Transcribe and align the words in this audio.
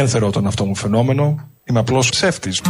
Δεν 0.00 0.08
θεωρώ 0.08 0.30
τον 0.30 0.46
αυτό 0.46 0.64
μου 0.64 0.74
φαινόμενο. 0.74 1.50
Είμαι 1.64 1.78
απλώς 1.78 2.08
ψεύτης. 2.10 2.62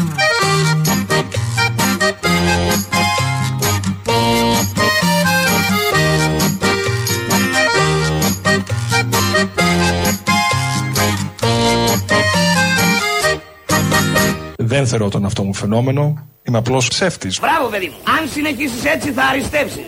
Δεν 14.57 14.87
θεωρώ 14.87 15.09
τον 15.09 15.25
αυτό 15.25 15.43
μου 15.43 15.55
φαινόμενο. 15.55 16.27
Είμαι 16.43 16.59
απλώς 16.59 16.89
ψεύτης. 16.89 17.41
Μπράβο, 17.41 17.69
παιδί 17.69 17.87
μου. 17.87 18.13
Αν 18.19 18.29
συνεχίσεις 18.29 18.85
έτσι, 18.85 19.13
θα 19.13 19.23
αριστεύσει. 19.23 19.85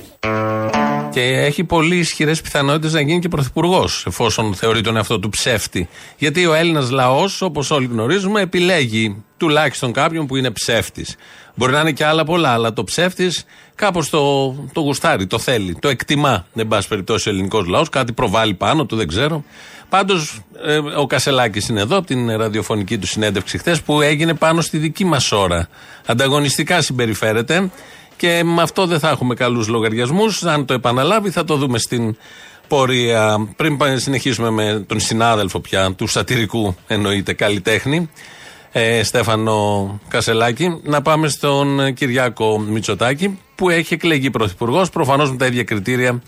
Και 1.13 1.21
έχει 1.21 1.65
πολύ 1.65 1.97
ισχυρές 1.97 2.41
πιθανότητες 2.41 2.93
να 2.93 3.01
γίνει 3.01 3.19
και 3.19 3.29
πρωθυπουργός, 3.29 4.05
εφόσον 4.07 4.55
θεωρεί 4.55 4.81
τον 4.81 4.97
εαυτό 4.97 5.19
του 5.19 5.29
ψεύτη. 5.29 5.89
Γιατί 6.19 6.47
ο 6.47 6.55
Έλληνας 6.55 6.91
λαός, 6.91 7.43
όπως 7.43 7.71
όλοι 7.71 7.87
γνωρίζουμε, 7.87 8.41
επιλέγει 8.41 9.23
τουλάχιστον 9.37 9.93
κάποιον 9.93 10.27
που 10.27 10.37
είναι 10.37 10.51
ψεύτης. 10.51 11.17
Μπορεί 11.55 11.73
να 11.73 11.81
είναι 11.81 11.93
και 11.93 12.05
άλλα 12.05 12.25
πολλά, 12.25 12.53
αλλά 12.53 12.73
το 12.73 12.85
ψεύτης 12.85 13.45
κάπως 13.75 14.11
το, 14.11 14.53
το 14.73 14.81
γουστάρει, 14.81 15.27
το 15.27 15.39
θέλει, 15.39 15.75
το 15.75 15.89
εκτιμά. 15.89 16.47
Δεν 16.53 16.69
πάση 16.69 16.89
περιπτώσει 16.89 17.29
ο 17.29 17.33
ελληνικός 17.33 17.67
λαός, 17.67 17.89
κάτι 17.89 18.13
προβάλλει 18.13 18.55
πάνω 18.55 18.87
του, 18.87 18.97
δεν 18.97 19.09
ξέρω. 19.09 19.45
Πάντως, 19.89 20.41
ε, 20.65 20.77
ο 20.77 21.07
Κασελάκης 21.07 21.69
είναι 21.69 21.81
εδώ 21.81 21.97
από 21.97 22.07
την 22.07 22.37
ραδιοφωνική 22.37 22.99
του 22.99 23.07
συνέντευξη 23.07 23.59
χθες 23.59 23.83
που 23.83 24.01
έγινε 24.01 24.35
πάνω 24.35 24.61
στη 24.61 24.79
δική 24.79 25.05
μας 25.05 25.33
ώρα. 25.33 25.69
Ανταγωνιστικά 26.07 26.83
συμπεριφέρεται 26.83 27.71
και 28.17 28.45
με 28.45 28.63
αυτό 28.63 28.87
δεν 28.87 28.99
θα 28.99 29.09
έχουμε 29.09 29.35
καλούς 29.35 29.69
λογαριασμούς. 29.69 30.45
Αν 30.45 30.67
το 30.67 30.75
επαναλάβει, 30.75 31.31
θα 31.31 31.45
το 31.45 31.57
δούμε 31.57 31.79
στην 31.79 32.17
πορεία. 32.69 33.49
Πριν 33.57 33.79
συνεχίσουμε 33.95 34.51
με 34.51 34.85
τον 34.87 35.01
συνάδελφο 35.01 35.61
πια 35.61 35.93
του 35.93 36.07
σατυρικού 36.07 36.77
εννοείται 36.87 37.33
καλλιτέχνη, 37.33 38.11
ε, 38.73 39.03
Στέφανο 39.03 40.01
Κασελάκη, 40.09 40.81
να 40.83 41.03
πάμε 41.03 41.29
στον 41.29 41.95
Κυριάκο 41.95 42.59
Μητσοτάκη 42.59 43.39
που 43.55 43.71
έχει 43.71 43.95
εκλεγεί 43.95 44.31
πρωθυπουργός, 44.31 44.91
προφανώς 44.91 45.31
με 45.31 45.37
τα 45.37 45.47
ίδια 45.47 45.65
κριτήρια 45.65 46.23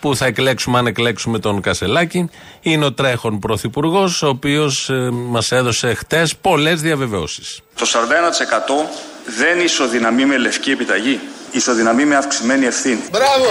που 0.00 0.16
θα 0.16 0.26
εκλέξουμε 0.26 0.78
αν 0.78 0.86
εκλέξουμε 0.86 1.38
τον 1.38 1.60
Κασελάκη. 1.60 2.30
Είναι 2.60 2.84
ο 2.84 2.92
τρέχον 2.92 3.38
πρωθυπουργός, 3.38 4.22
ο 4.22 4.28
οποίος 4.28 4.90
ε, 4.90 5.10
μας 5.10 5.52
έδωσε 5.52 5.94
χτες 5.94 6.36
πολλές 6.36 6.80
διαβεβαιώσεις. 6.80 7.60
Το 7.74 7.86
41% 7.86 8.88
δεν 9.24 9.60
ισοδυναμεί 9.60 10.24
με 10.24 10.36
λευκή 10.36 10.70
επιταγή. 10.70 11.20
Ισοδυναμεί 11.50 12.04
με 12.04 12.16
αυξημένη 12.16 12.66
ευθύνη. 12.66 13.02
Μπράβο. 13.10 13.48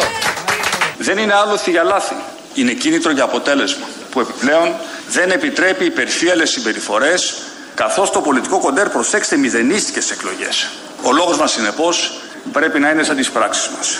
Δεν 0.97 1.17
είναι 1.17 1.33
άλοθη 1.33 1.71
για 1.71 1.83
λάθη. 1.83 2.15
Είναι 2.53 2.71
κίνητρο 2.71 3.11
για 3.11 3.23
αποτέλεσμα. 3.23 3.85
Που 4.11 4.19
επιπλέον 4.19 4.73
δεν 5.09 5.31
επιτρέπει 5.31 5.85
υπερφύαλες 5.85 6.49
συμπεριφορές 6.49 7.35
καθώς 7.75 8.11
το 8.11 8.21
πολιτικό 8.21 8.59
κοντέρ 8.59 8.89
προσέξτε 8.89 9.37
μηδενίστηκες 9.37 10.03
στις 10.03 10.17
εκλογές. 10.17 10.69
Ο 11.03 11.11
λόγος 11.11 11.37
μας 11.37 11.51
συνεπώς 11.51 12.13
πρέπει 12.51 12.79
να 12.79 12.89
είναι 12.89 13.03
σαν 13.03 13.15
τις 13.15 13.29
πράξεις 13.29 13.69
μας. 13.77 13.99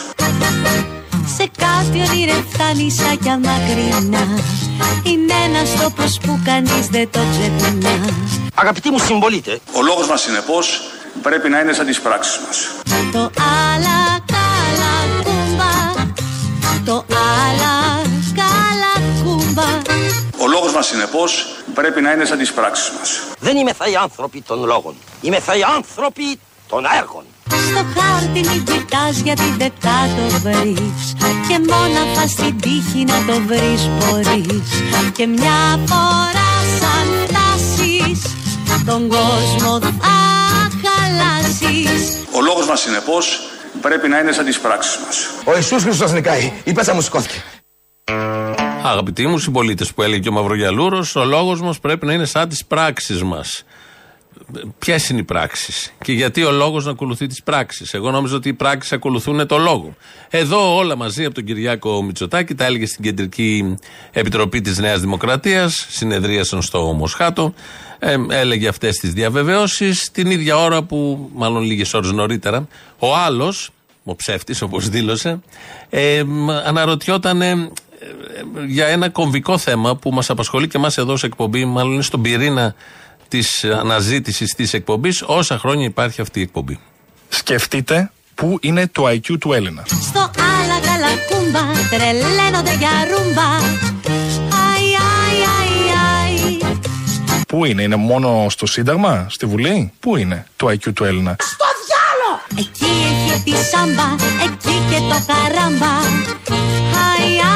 Σε 1.38 1.50
κάτι 1.58 2.04
ονειρευτά 2.10 2.74
νησάκια 2.76 3.40
μακρινά 3.40 4.28
Είναι 5.04 5.34
ένας 5.46 5.82
τόπος 5.82 6.20
που 6.26 6.40
κανείς 6.46 6.88
δεν 6.88 7.10
το 7.12 7.20
ξεχνά 7.32 8.14
Αγαπητοί 8.56 8.90
μου 8.90 9.00
συμπολίτε. 9.00 9.60
Ο 9.72 9.82
λόγος 9.82 10.08
μας 10.08 10.22
συνεπώς 10.22 10.82
πρέπει 11.22 11.50
να 11.50 11.60
είναι 11.60 11.74
σαν 11.74 11.86
τις 11.86 12.02
πράξεις 12.02 12.40
μας. 12.46 12.70
Το 13.12 13.20
άλλα 13.20 14.20
καλά 14.36 15.24
κούμπα 15.24 16.04
Το 16.86 17.06
άλλα 17.48 18.02
καλά 18.36 19.08
κούμπα 19.24 19.82
Ο 20.38 20.48
λόγος 20.48 20.74
μας 20.74 20.86
συνεπώς 20.86 21.46
πρέπει 21.74 22.02
να 22.02 22.12
είναι 22.12 22.26
σαν 22.26 22.38
τις 22.38 22.54
πράξεις 22.54 22.92
μας. 23.00 23.22
Δεν 23.40 23.58
είμαι 23.58 23.74
θα 23.74 23.90
οι 23.90 23.96
άνθρωποι 23.96 24.42
των 24.42 24.66
λόγων. 24.66 24.96
Είμαι 25.22 25.40
θα 25.40 25.56
οι 25.56 25.64
άνθρωποι 25.76 26.40
των 26.68 26.86
έργων. 27.00 27.24
Στο 27.48 27.86
χάρτη 27.96 28.40
μην 28.50 28.64
κοιτάς 28.64 29.18
γιατί 29.24 29.56
δεν 29.58 29.72
θα 29.80 30.10
το 30.18 30.40
βρεις 30.40 31.14
Και 31.48 31.60
μόναχα 31.70 32.28
στην 32.28 32.60
τύχη 32.60 33.04
να 33.08 33.34
το 33.34 33.42
βρεις 33.48 33.90
μπορείς 33.98 34.70
Και 35.12 35.28
μια 35.28 35.80
φορά 35.86 36.52
σαν 36.80 37.08
φτάσεις 37.28 38.22
Τον 38.86 39.08
κόσμο 39.08 39.80
θα 39.80 40.43
χαλάσεις 41.18 42.18
Ο 42.32 42.42
λόγος 42.42 42.68
μας 42.68 42.80
συνεπώς 42.80 43.40
πρέπει 43.82 44.08
να 44.08 44.20
είναι 44.20 44.32
σαν 44.32 44.46
τις 44.46 44.60
πράξεις 44.60 44.98
μας. 45.06 45.30
Ο 45.46 45.56
Ιησούς 45.56 45.84
Χριστός 45.84 46.12
νικάει. 46.12 46.52
Η 46.64 46.74
πέτσα 46.74 46.94
μου 46.94 47.02
σηκώθηκε. 47.02 47.44
Αγαπητοί 48.84 49.28
μου 49.28 49.38
συμπολίτες 49.38 49.94
που 49.94 50.02
έλεγε 50.02 50.22
και 50.22 50.30
ο 50.30 50.32
Μαυρογιαλούρος, 50.32 51.16
ο 51.16 51.26
λόγος 51.26 51.62
μας 51.62 51.80
πρέπει 51.80 52.06
να 52.06 52.14
είναι 52.14 52.26
σαν 52.26 52.50
τις 52.50 52.66
πράξεις 52.66 53.24
μας. 53.24 53.64
Ποιες 54.80 55.10
είναι 55.10 55.20
οι 55.20 55.24
πράξεις 55.24 55.94
και 56.04 56.12
γιατί 56.12 56.44
ο 56.44 56.52
λόγος 56.52 56.86
να 56.86 56.92
ακολουθεί 56.92 57.28
τις 57.28 57.44
πράξεις. 57.44 57.94
Εγώ 57.94 58.12
νόμιζα 58.12 58.36
ότι 58.36 58.50
οι 58.50 58.54
πράξεις 58.54 58.92
ακολουθούν 58.92 59.48
το 59.48 59.58
λόγο. 59.58 59.96
Εδώ 60.30 60.76
όλα 60.76 60.96
μαζί 60.96 61.26
από 61.26 61.34
τον 61.34 61.44
Κυριάκο 61.44 62.04
Μητσοτάκη 62.04 62.56
τα 62.56 62.66
έλεγε 62.66 62.86
στην 62.86 63.04
Κεντρική 63.04 63.76
Επιτροπή 64.12 64.62
της 64.62 64.78
Νέας 64.78 65.00
Δημοκρατίας, 65.00 65.86
συνεδρίασαν 65.90 66.62
στο 66.62 66.82
Μοσχάτο, 66.82 67.54
ε, 68.00 68.16
έλεγε 68.30 68.68
αυτές 68.68 68.98
τις 68.98 69.14
διαβεβαιώσεις 69.14 70.12
την 70.12 70.32
ίδια 70.32 70.58
ώρα 70.58 70.84
που, 70.84 71.30
μάλλον 71.34 71.64
λίγες 71.64 71.94
ώρες 71.94 72.12
νωρίτερα, 72.12 72.68
ο 73.00 73.16
άλλος, 73.16 73.70
ο 74.04 74.16
ψεύτης 74.16 74.62
όπως 74.62 74.90
δήλωσε, 74.90 75.40
ε, 75.90 76.24
αναρωτιόταν 76.66 77.42
ε, 77.42 77.70
για 78.68 78.88
ένα 78.88 79.10
κομβικό 79.10 79.58
θέμα 79.58 79.96
που 79.96 80.12
μας 80.12 80.30
απασχολεί 80.30 80.68
και 80.68 80.78
εμάς 80.78 80.98
εδώ 80.98 81.18
σε 81.18 81.26
εκπομπή, 81.26 81.66
μάλλον 81.66 81.94
είναι 81.94 82.02
στον 82.02 82.22
πυρήνα 82.22 82.76
της 83.34 83.64
αναζήτησης 83.64 84.54
της 84.56 84.74
εκπομπής, 84.74 85.24
όσα 85.26 85.58
χρόνια 85.58 85.86
υπάρχει 85.86 86.22
αυτή 86.22 86.40
η 86.40 86.42
εκπομπή. 86.42 86.80
Σκεφτείτε 87.30 88.12
πού 88.36 88.58
είναι 88.62 88.88
το 88.88 89.08
IQ 89.08 89.38
του 89.40 89.54
Έλληνα. 89.54 89.84
Στο 90.02 90.20
άλλα 90.20 90.80
καλά 90.86 91.08
κούμπα 91.30 91.62
Τρελαίνονται 91.90 92.76
για 92.76 92.90
ρούμπα 93.10 93.50
Αι, 94.00 94.10
αι, 94.10 94.44
αι, 95.18 96.38
αι 96.68 97.42
Πού 97.48 97.66
είναι, 97.66 97.82
είναι 97.82 97.96
μόνο 97.96 98.46
στο 98.50 98.66
Σύνταγμα, 98.66 99.28
στη 99.30 99.46
Βουλή; 99.46 99.92
Πού 100.00 100.18
είναι 100.18 100.46
το 100.56 100.68
IQ 100.68 100.94
του 100.94 101.04
Έλληνα. 101.04 101.36
Εκεί 102.58 102.86
έχει 102.86 103.44
τη 103.44 103.52
σάμπα 103.52 104.16
Εκεί 104.44 104.76
και 104.90 104.98
το 104.98 105.24
καράμπα 105.28 105.94
Αι, 106.50 106.60
αι, 106.94 107.50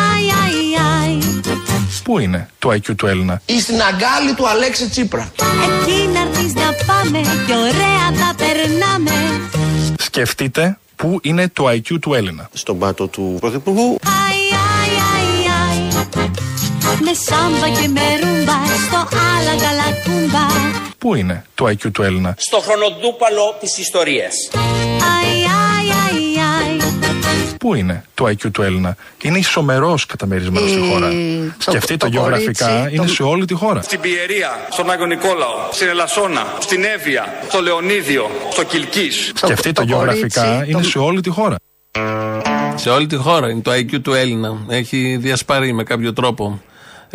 αι, 0.74 1.72
αι 1.74 1.77
Πού 2.08 2.20
είναι 2.20 2.50
το 2.60 2.70
IQ 2.72 2.96
του 2.96 3.08
Έλληνα; 3.08 3.42
Ή 3.46 3.60
στην 3.62 3.76
αγκάλη 3.82 4.34
του 4.36 4.48
Αλέξη 4.48 4.90
Τσίπρα. 4.90 5.32
Εκεί 5.38 6.08
να 6.14 6.20
έρθεις 6.20 6.54
να 6.54 6.76
πάμε 6.86 7.20
Και 7.48 7.54
ωραία 7.54 8.26
θα 8.26 8.36
περνάμε 8.36 9.12
Σκεφτείτε 9.98 10.78
πού 10.96 11.20
είναι 11.22 11.50
το 11.50 11.70
IQ 11.70 12.00
του 12.02 12.14
Έλληνα. 12.14 12.50
Στον 12.54 12.80
πάτο 12.80 13.08
του 13.08 13.38
Πρωθυπουργού. 13.40 13.98
Αι, 14.04 14.10
αι, 14.52 15.00
αι, 16.00 16.22
αι 16.22 16.30
Με 17.04 17.12
σάμπα 17.28 17.82
και 17.82 17.88
με 17.88 18.02
ρούμπα 18.22 18.58
Στο 18.88 18.98
άλλα 18.98 19.62
καλά 19.62 19.98
κούμπα 20.04 20.46
Πού 20.98 21.16
είναι 21.16 21.46
το 21.56 21.66
IQ 21.66 21.92
του 21.92 22.04
Έλληνα; 22.04 22.36
Στο 22.38 22.60
χρονοτούπαλο 22.60 23.58
της 23.60 23.78
ιστορίας. 23.78 24.34
Αι, 24.52 24.58
αι, 24.58 25.08
αι, 25.44 25.64
αι 25.64 25.67
Πού 27.68 27.76
είναι 27.76 28.04
το 28.14 28.26
IQ 28.26 28.52
του 28.52 28.62
Έλληνα; 28.62 28.96
Είναι 29.22 29.38
ισομερός 29.38 30.06
καταμερισμένος 30.06 30.70
στη 30.70 30.80
χώρα. 30.92 31.12
Σκεφτείτε 31.58 31.98
το 31.98 32.08
γεωγραφικά, 32.08 32.68
κορίτσι, 32.68 32.96
είναι 32.96 33.06
το- 33.06 33.14
σε 33.14 33.24
όλη 33.24 33.46
τη 33.46 33.54
χώρα. 33.54 33.82
Στην 33.82 34.00
Πιερία, 34.00 34.50
στον 34.72 34.92
Άγιο 34.92 35.06
Νικόλαο, 35.06 35.50
στην 35.72 35.88
Ελασσόνα, 35.88 36.46
στην 36.60 36.84
Εύβοια, 36.84 37.26
στο 37.50 37.62
Λεωνίδιο, 37.62 38.30
στο 38.52 38.64
Κιλκής. 38.64 39.32
Σκεφτείτε 39.36 39.72
το 39.72 39.84
γεωγραφικά, 39.88 40.44
κορίτσι, 40.46 40.72
είναι 40.72 40.82
το- 40.82 40.88
σε 40.90 41.00
όλη 41.00 41.22
τη 41.22 41.30
χώρα. 41.30 41.56
Σε 42.76 42.90
όλη 42.90 43.06
τη 43.08 43.16
χώρα 43.16 43.50
είναι 43.50 43.62
το 43.62 43.72
IQ 43.72 44.00
του 44.02 44.14
Έλληνα. 44.14 44.58
Έχει 44.68 45.18
διασπαρεί 45.22 45.74
με 45.74 45.84
κάποιο 45.84 46.14
τρόπο. 46.14 46.62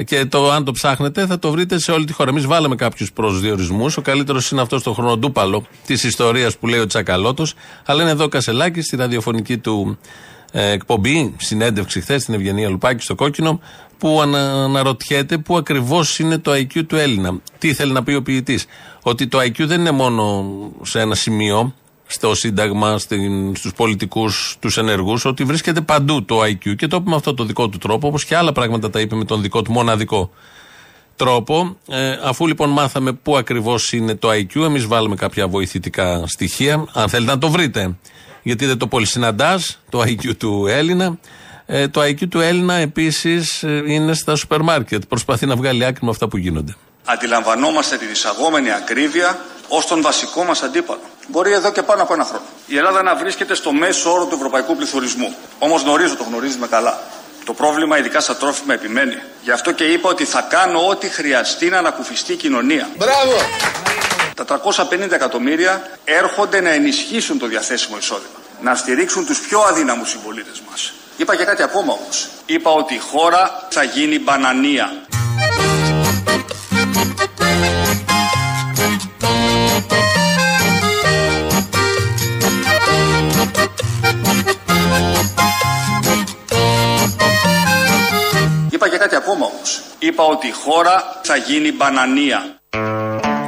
Και 0.05 0.25
το, 0.25 0.50
αν 0.50 0.64
το 0.64 0.72
ψάχνετε 0.72 1.26
θα 1.26 1.38
το 1.38 1.50
βρείτε 1.50 1.78
σε 1.78 1.93
όλη 1.93 2.05
τη 2.05 2.12
χώρα. 2.12 2.31
Εμείς 2.31 2.46
βάλαμε 2.46 2.75
κάποιους 2.75 3.12
προσδιορισμούς. 3.12 3.96
Ο 3.96 4.00
καλύτερος 4.00 4.50
είναι 4.50 4.60
αυτός 4.60 4.81
στο 4.81 4.93
χρονοτούπαλο 4.93 5.66
της 5.87 6.05
ιστορίας 6.05 6.56
που 6.56 6.66
λέει 6.66 6.81
ο 6.81 6.87
Τσακαλώτος. 6.87 7.55
Αλλά 7.84 8.02
είναι 8.02 8.10
εδώ 8.10 8.25
ο 8.25 8.28
Κασελάκης 8.28 8.84
στη 8.87 8.96
ραδιοφωνική 8.96 9.58
του 9.58 9.98
ε, 10.00 10.08
εκπομπή, 10.52 11.34
συνέντευξη 11.38 12.00
χθες 12.00 12.22
στην 12.22 12.34
Ευγενία 12.34 12.69
Λουπάκη 12.69 13.02
στο 13.02 13.14
Κόκκινο, 13.14 13.60
που 13.99 14.20
ανα, 14.22 14.64
αναρωτιέται 14.64 15.38
πού 15.38 15.56
ακριβώς 15.56 16.19
είναι 16.19 16.38
το 16.38 16.52
IQ 16.52 16.87
του 16.87 16.96
Έλληνα. 16.96 17.40
Τι 17.58 17.75
θέλει 17.75 17.93
να 17.93 18.02
πει 18.02 18.14
ο 18.14 18.22
ποιητής; 18.22 18.66
Ότι 19.02 19.26
το 19.26 19.38
IQ 19.38 19.66
δεν 19.66 19.81
είναι 19.81 19.90
μόνο 19.90 20.44
σε 20.82 21.00
ένα 21.00 21.14
σημείο, 21.14 21.75
στο 22.06 22.34
Σύνταγμα, 22.34 22.99
στην, 22.99 23.56
στους 23.56 23.72
πολιτικούς, 23.72 24.56
τους 24.60 24.76
ενεργούς, 24.76 25.25
ότι 25.25 25.44
βρίσκεται 25.44 25.81
παντού 25.81 26.25
το 26.25 26.40
IQ 26.43 26.76
και 26.76 26.87
το 26.87 26.96
είπε 26.96 27.10
με 27.10 27.16
αυτό 27.16 27.34
το 27.34 27.44
δικό 27.44 27.69
του 27.69 27.78
τρόπο, 27.78 28.08
όπως 28.08 28.25
και 28.25 28.37
άλλα 28.37 28.52
πράγματα 28.52 28.90
τα 28.90 29.00
είπε 29.00 29.14
με 29.16 29.25
τον 29.25 29.43
δικό 29.43 29.62
του 29.62 29.72
μοναδικό 29.72 30.31
τρόπο. 31.16 31.76
Ε, 31.88 32.19
αφού 32.25 32.46
λοιπόν 32.46 32.70
μάθαμε 32.70 33.12
πού 33.12 33.37
ακριβώς 33.37 33.93
είναι 33.93 34.14
το 34.14 34.28
IQ, 34.31 34.56
εμείς 34.56 34.87
βάλουμε 34.87 35.14
κάποια 35.14 35.48
βοηθητικά 35.48 36.25
στοιχεία, 36.26 36.84
αν 36.93 37.08
θέλετε 37.08 37.32
να 37.32 37.38
το 37.38 37.50
βρείτε. 37.50 37.96
Γιατί 38.43 38.67
δεν 38.67 38.79
το 38.79 38.87
πολύ 38.87 39.06
συναντάς, 39.06 39.79
το 39.91 40.00
IQ 40.00 40.37
του 40.37 40.67
Έλληνα. 40.69 41.19
Ε, 41.67 41.89
το 41.89 42.00
IQ 42.03 42.29
του 42.29 42.41
Έλληνα 42.41 42.75
επίσης 42.75 43.62
ε, 43.62 43.83
είναι 43.87 44.15
στα 44.15 44.37
σούπερ 44.37 44.62
μάρκετ. 44.62 45.03
Προσπαθεί 45.09 45.47
να 45.47 45.56
βγάλει 45.56 45.85
άκρη 45.85 46.05
με 46.05 46.11
αυτά 46.11 46.29
που 46.29 46.37
γίνονται. 46.37 46.77
Αντιλαμβανόμαστε 47.05 47.97
την 47.97 48.11
εισαγόμενη 48.11 48.73
ακρίβεια 48.73 49.39
ως 49.69 49.87
τον 49.87 50.03
βασικό 50.03 50.44
μας 50.44 50.62
αντίπαλο. 50.62 51.00
Μπορεί 51.29 51.53
εδώ 51.53 51.73
και 51.73 51.83
πάνω 51.83 52.03
από 52.03 52.15
ένα 52.15 52.25
χρόνο. 52.25 52.44
Η 52.67 52.77
Ελλάδα 52.77 53.03
να 53.03 53.17
βρίσκεται 53.17 53.55
στο 53.55 53.73
μέσο 53.73 54.12
όρο 54.12 54.27
του 54.27 54.35
ευρωπαϊκού 54.35 54.77
πληθωρισμού. 54.77 55.35
Όμως 55.59 55.83
γνωρίζω, 55.83 56.17
το 56.17 56.25
γνωρίζουμε 56.25 56.67
καλά. 56.67 57.00
Το 57.44 57.53
πρόβλημα, 57.53 57.99
ειδικά 57.99 58.21
στα 58.21 58.37
τρόφιμα, 58.37 58.75
επιμένει. 58.75 59.19
Γι' 59.43 59.50
αυτό 59.50 59.73
και 59.73 59.85
είπα 59.85 60.09
ότι 60.09 60.25
θα 60.25 60.41
κάνω 60.41 60.87
ό,τι 60.89 61.09
χρειαστεί 61.09 61.69
να 61.69 61.79
ανακουφιστεί 61.79 62.33
η 62.33 62.37
κοινωνία. 62.37 62.89
Μπράβο! 62.97 63.37
Τα 64.35 64.44
350 64.44 65.11
εκατομμύρια 65.11 65.91
έρχονται 66.05 66.61
να 66.61 66.71
ενισχύσουν 66.71 67.39
το 67.39 67.47
διαθέσιμο 67.47 67.97
εισόδημα. 67.97 68.39
Να 68.61 68.75
στηρίξουν 68.75 69.27
τους 69.27 69.41
πιο 69.41 69.61
αδύναμους 69.61 70.11
συμπολίτες 70.11 70.62
μας. 70.71 70.93
Είπα 71.17 71.37
και 71.37 71.44
κάτι 71.44 71.62
ακόμα 71.62 71.93
όμως. 71.93 72.29
Είπα 72.47 72.71
ότι 72.71 72.94
η 72.94 72.99
χώρα 72.99 73.67
θα 73.71 73.83
γίνει 73.83 74.19
μπανανία. 74.19 74.93
Κάτι 89.02 89.16
ακόμα 89.16 89.46
όμως. 89.46 89.82
Είπα 89.99 90.25
ότι 90.25 90.46
η 90.46 90.50
χώρα 90.64 91.20
θα 91.22 91.37
γίνει 91.37 91.72
μπανανία. 91.72 92.40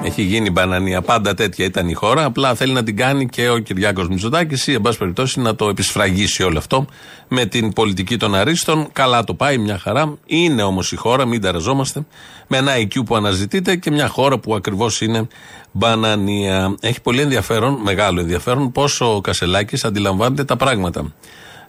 Έχει 0.05 0.23
γίνει 0.23 0.51
μπανανία. 0.51 1.03
Πάντα 1.03 1.35
τέτοια 1.35 1.65
ήταν 1.65 1.89
η 1.89 1.93
χώρα. 1.93 2.25
Απλά 2.25 2.55
θέλει 2.55 2.73
να 2.73 2.83
την 2.83 2.97
κάνει 2.97 3.29
και 3.29 3.49
ο 3.49 3.59
Κυριάκος 3.59 4.09
Μητσοτάκης 4.09 4.67
ή, 4.67 4.73
εν 4.73 4.81
πάση 4.81 4.99
περιπτώσει, 4.99 5.41
να 5.41 5.55
το 5.55 5.69
επισφραγίσει 5.69 6.43
όλο 6.43 6.59
αυτό 6.59 6.87
με 7.29 7.47
την 7.47 7.73
πολιτική 7.73 8.17
των 8.17 8.35
αρίστων. 8.35 8.89
Καλά 8.93 9.25
το 9.25 9.35
πάει, 9.35 9.59
μια 9.59 9.79
χαρά. 9.79 10.19
Είναι 10.27 10.63
όμως 10.63 10.93
η 10.93 10.97
χώρα, 10.97 11.25
μην 11.25 11.41
ταραζόμαστε. 11.41 12.07
Με 12.47 12.57
ένα 12.57 12.73
IQ 12.77 13.05
που 13.07 13.17
αναζητείτε 13.17 13.77
και 13.77 13.91
μια 13.91 14.09
χώρα 14.09 14.39
που 14.39 14.55
ακριβώς 14.55 15.01
είναι 15.01 15.29
μπανανία. 15.73 16.75
Έχει 16.81 17.01
πολύ 17.01 17.21
ενδιαφέρον, 17.21 17.79
μεγάλο 17.83 18.21
ενδιαφέρον, 18.21 18.73
πόσο 18.73 19.17
ο 19.17 19.21
Κασελάκης 19.21 19.85
αντιλαμβάνεται 19.85 20.45
τα 20.45 20.57
πράγματα. 20.57 21.13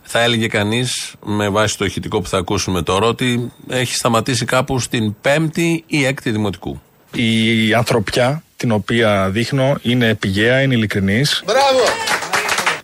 Θα 0.06 0.22
έλεγε 0.22 0.48
κανείς, 0.48 1.14
με 1.26 1.50
βάση 1.50 1.78
το 1.78 1.86
ηχητικό 1.86 2.22
που 2.22 2.28
θα 2.28 2.38
ακούσουμε 2.38 2.82
τώρα, 2.82 3.08
ότι 3.08 3.52
έχει 3.70 3.96
σταματήσει 3.96 4.46
κάπου 4.46 4.80
στην 4.80 5.16
πέμπτη 5.22 5.84
ή 5.88 6.06
έκτη 6.06 6.32
δημοτικού. 6.32 6.82
Η 7.12 7.74
ανθρωπιά 7.74 8.44
την 8.58 8.72
οποία 8.72 9.30
δείχνω 9.30 9.78
είναι 9.82 10.16
πηγαία, 10.16 10.62
είναι 10.62 10.74
ειλικρινής 10.74 11.44
Μπράβο! 11.46 11.80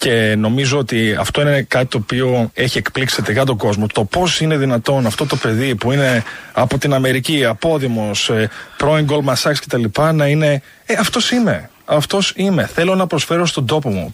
και 0.01 0.35
νομίζω 0.37 0.77
ότι 0.77 1.15
αυτό 1.19 1.41
είναι 1.41 1.61
κάτι 1.61 1.85
το 1.85 1.97
οποίο 1.97 2.51
έχει 2.53 2.77
εκπλήξει 2.77 3.21
τελικά 3.21 3.45
τον 3.45 3.57
κόσμο. 3.57 3.87
Το 3.87 4.03
πώς 4.03 4.41
είναι 4.41 4.57
δυνατόν 4.57 5.05
αυτό 5.05 5.25
το 5.25 5.35
παιδί 5.35 5.75
που 5.75 5.91
είναι 5.91 6.23
από 6.51 6.77
την 6.77 6.93
Αμερική, 6.93 7.45
απόδημος, 7.45 8.31
πρώην 8.77 9.07
Goldman 9.09 9.33
Sachs 9.33 9.55
κτλ. 9.65 9.83
να 10.13 10.27
είναι. 10.27 10.61
Ε, 10.85 10.93
αυτός 10.99 11.31
είμαι. 11.31 11.69
Αυτός 11.85 12.33
είμαι. 12.35 12.69
Θέλω 12.73 12.95
να 12.95 13.07
προσφέρω 13.07 13.45
στον 13.45 13.65
τόπο 13.65 13.89
μου. 13.89 14.09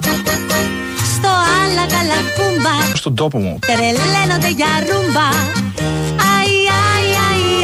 Στο 1.15 1.27
άλλα 1.27 1.85
καλακούμπα 1.85 2.26
Στον 3.07 3.19
τόπο 3.19 3.37
μου. 3.37 3.59
Τρελαίνονται 3.59 4.49
για 4.49 4.67
ρούμπα 4.79 5.27
Αϊ, 6.35 6.53
αϊ, 6.93 7.09
αϊ, 7.29 7.63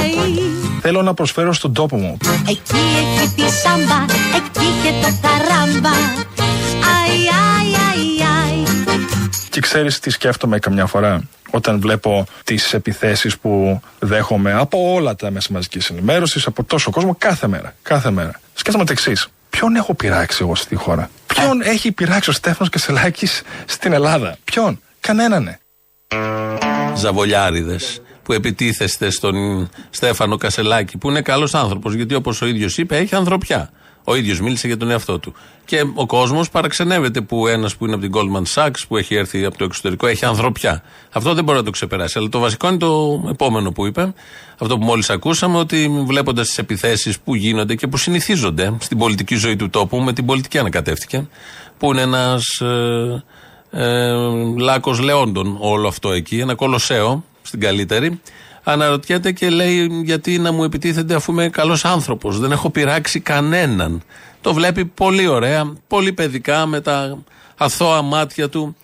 αϊ 0.00 0.42
Θέλω 0.80 1.02
να 1.02 1.14
προσφέρω 1.14 1.52
στον 1.52 1.72
τόπο 1.72 1.96
μου. 1.96 2.16
Εκεί 2.48 2.76
έχει 2.98 3.28
τη 3.34 3.42
σάμπα 3.42 4.04
Εκεί 4.36 4.68
και 4.82 4.92
το 5.02 5.14
καράμπα 5.22 5.96
Αϊ, 6.96 7.16
αϊ, 7.56 7.74
αϊ, 7.88 8.28
αϊ 8.42 8.64
Και 9.50 9.60
ξέρεις 9.60 9.98
τι 9.98 10.10
σκέφτομαι 10.10 10.58
καμιά 10.58 10.86
φορά 10.86 11.20
όταν 11.50 11.80
βλέπω 11.80 12.26
τις 12.44 12.74
επιθέσεις 12.74 13.38
που 13.38 13.80
δέχομαι 13.98 14.52
από 14.52 14.92
όλα 14.92 15.16
τα 15.16 15.30
μέσα 15.30 15.48
μαζικής 15.52 15.90
ενημέρωσης, 15.90 16.46
από 16.46 16.64
τόσο 16.64 16.90
κόσμο, 16.90 17.14
κάθε 17.18 17.46
μέρα. 17.46 17.74
Κάθε 17.82 18.10
μέρα. 18.10 18.40
Σκέφτομαι 18.54 18.84
το 18.84 18.92
εξής. 18.92 19.28
Ποιον 19.50 19.76
έχω 19.76 19.94
πειράξει 19.94 20.38
εγώ 20.42 20.54
στη 20.54 20.74
χώρα; 20.74 21.10
Ποιον 21.40 21.60
έχει 21.62 21.92
πειράξει 21.92 22.30
ο 22.30 22.32
Στέφανος 22.32 22.68
Κασελάκης 22.68 23.42
στην 23.64 23.92
Ελλάδα; 23.92 24.36
Ποιον; 24.44 24.80
Κανέναν. 25.00 25.58
Ζαβολιάριδες 26.94 28.02
που 28.22 28.32
επιτίθεστε 28.32 29.10
στον 29.10 29.34
Στέφανο 29.90 30.36
Κασελάκη, 30.36 30.98
που 30.98 31.08
είναι 31.10 31.22
καλός 31.22 31.54
άνθρωπος, 31.54 31.94
γιατί 31.94 32.14
όπως 32.14 32.42
ο 32.42 32.46
ίδιος 32.46 32.78
είπε, 32.78 32.96
έχει 32.96 33.14
ανθρωπιά. 33.14 33.70
Ο 34.10 34.14
ίδιος 34.14 34.40
μίλησε 34.40 34.66
για 34.66 34.76
τον 34.76 34.90
εαυτό 34.90 35.18
του. 35.18 35.34
Και 35.64 35.84
ο 35.94 36.06
κόσμος 36.06 36.50
παραξενεύεται 36.50 37.20
που 37.20 37.46
ένας 37.46 37.76
που 37.76 37.84
είναι 37.84 37.94
από 37.94 38.02
την 38.02 38.12
Goldman 38.14 38.54
Sachs, 38.54 38.80
που 38.88 38.96
έχει 38.96 39.14
έρθει 39.14 39.44
από 39.44 39.58
το 39.58 39.64
εξωτερικό, 39.64 40.06
έχει 40.06 40.24
ανθρωπιά. 40.24 40.82
Αυτό 41.10 41.34
δεν 41.34 41.44
μπορεί 41.44 41.58
να 41.58 41.64
το 41.64 41.70
ξεπεράσει. 41.70 42.18
Αλλά 42.18 42.28
το 42.28 42.38
βασικό 42.38 42.68
είναι 42.68 42.76
το 42.76 43.22
επόμενο 43.30 43.72
που 43.72 43.86
είπε, 43.86 44.14
αυτό 44.58 44.78
που 44.78 44.84
μόλις 44.84 45.10
ακούσαμε, 45.10 45.58
ότι 45.58 46.04
βλέποντας 46.06 46.46
τις 46.46 46.58
επιθέσεις 46.58 47.20
που 47.20 47.34
γίνονται 47.34 47.74
και 47.74 47.86
που 47.86 47.96
συνηθίζονται 47.96 48.72
στην 48.80 48.98
πολιτική 48.98 49.34
ζωή 49.34 49.56
του 49.56 49.70
τόπου, 49.70 49.96
με 49.96 50.12
την 50.12 50.26
πολιτική 50.26 50.58
ανακατεύτηκε, 50.58 51.28
που 51.78 51.92
είναι 51.92 52.00
ένας 52.00 52.60
ε, 52.60 53.24
ε, 53.70 54.12
λάκος 54.58 55.00
λεόντων 55.00 55.56
όλο 55.60 55.88
αυτό 55.88 56.10
εκεί, 56.10 56.38
ένα 56.38 56.54
κολοσσέο 56.54 57.24
στην 57.42 57.60
καλύτερη. 57.60 58.20
Αναρωτιέται 58.62 59.32
και 59.32 59.50
λέει 59.50 59.88
γιατί 60.04 60.38
να 60.38 60.52
μου 60.52 60.64
επιτίθενται 60.64 61.14
αφού 61.14 61.32
είμαι 61.32 61.48
καλός 61.48 61.84
άνθρωπος. 61.84 62.38
Δεν 62.38 62.52
έχω 62.52 62.70
πειράξει 62.70 63.20
κανέναν. 63.20 64.02
Το 64.40 64.54
βλέπει 64.54 64.84
πολύ 64.84 65.26
ωραία, 65.26 65.72
πολύ 65.86 66.12
παιδικά 66.12 66.66
με 66.66 66.80
τα 66.80 67.18
αθώα 67.56 68.02
μάτια 68.02 68.48
του 68.48 68.76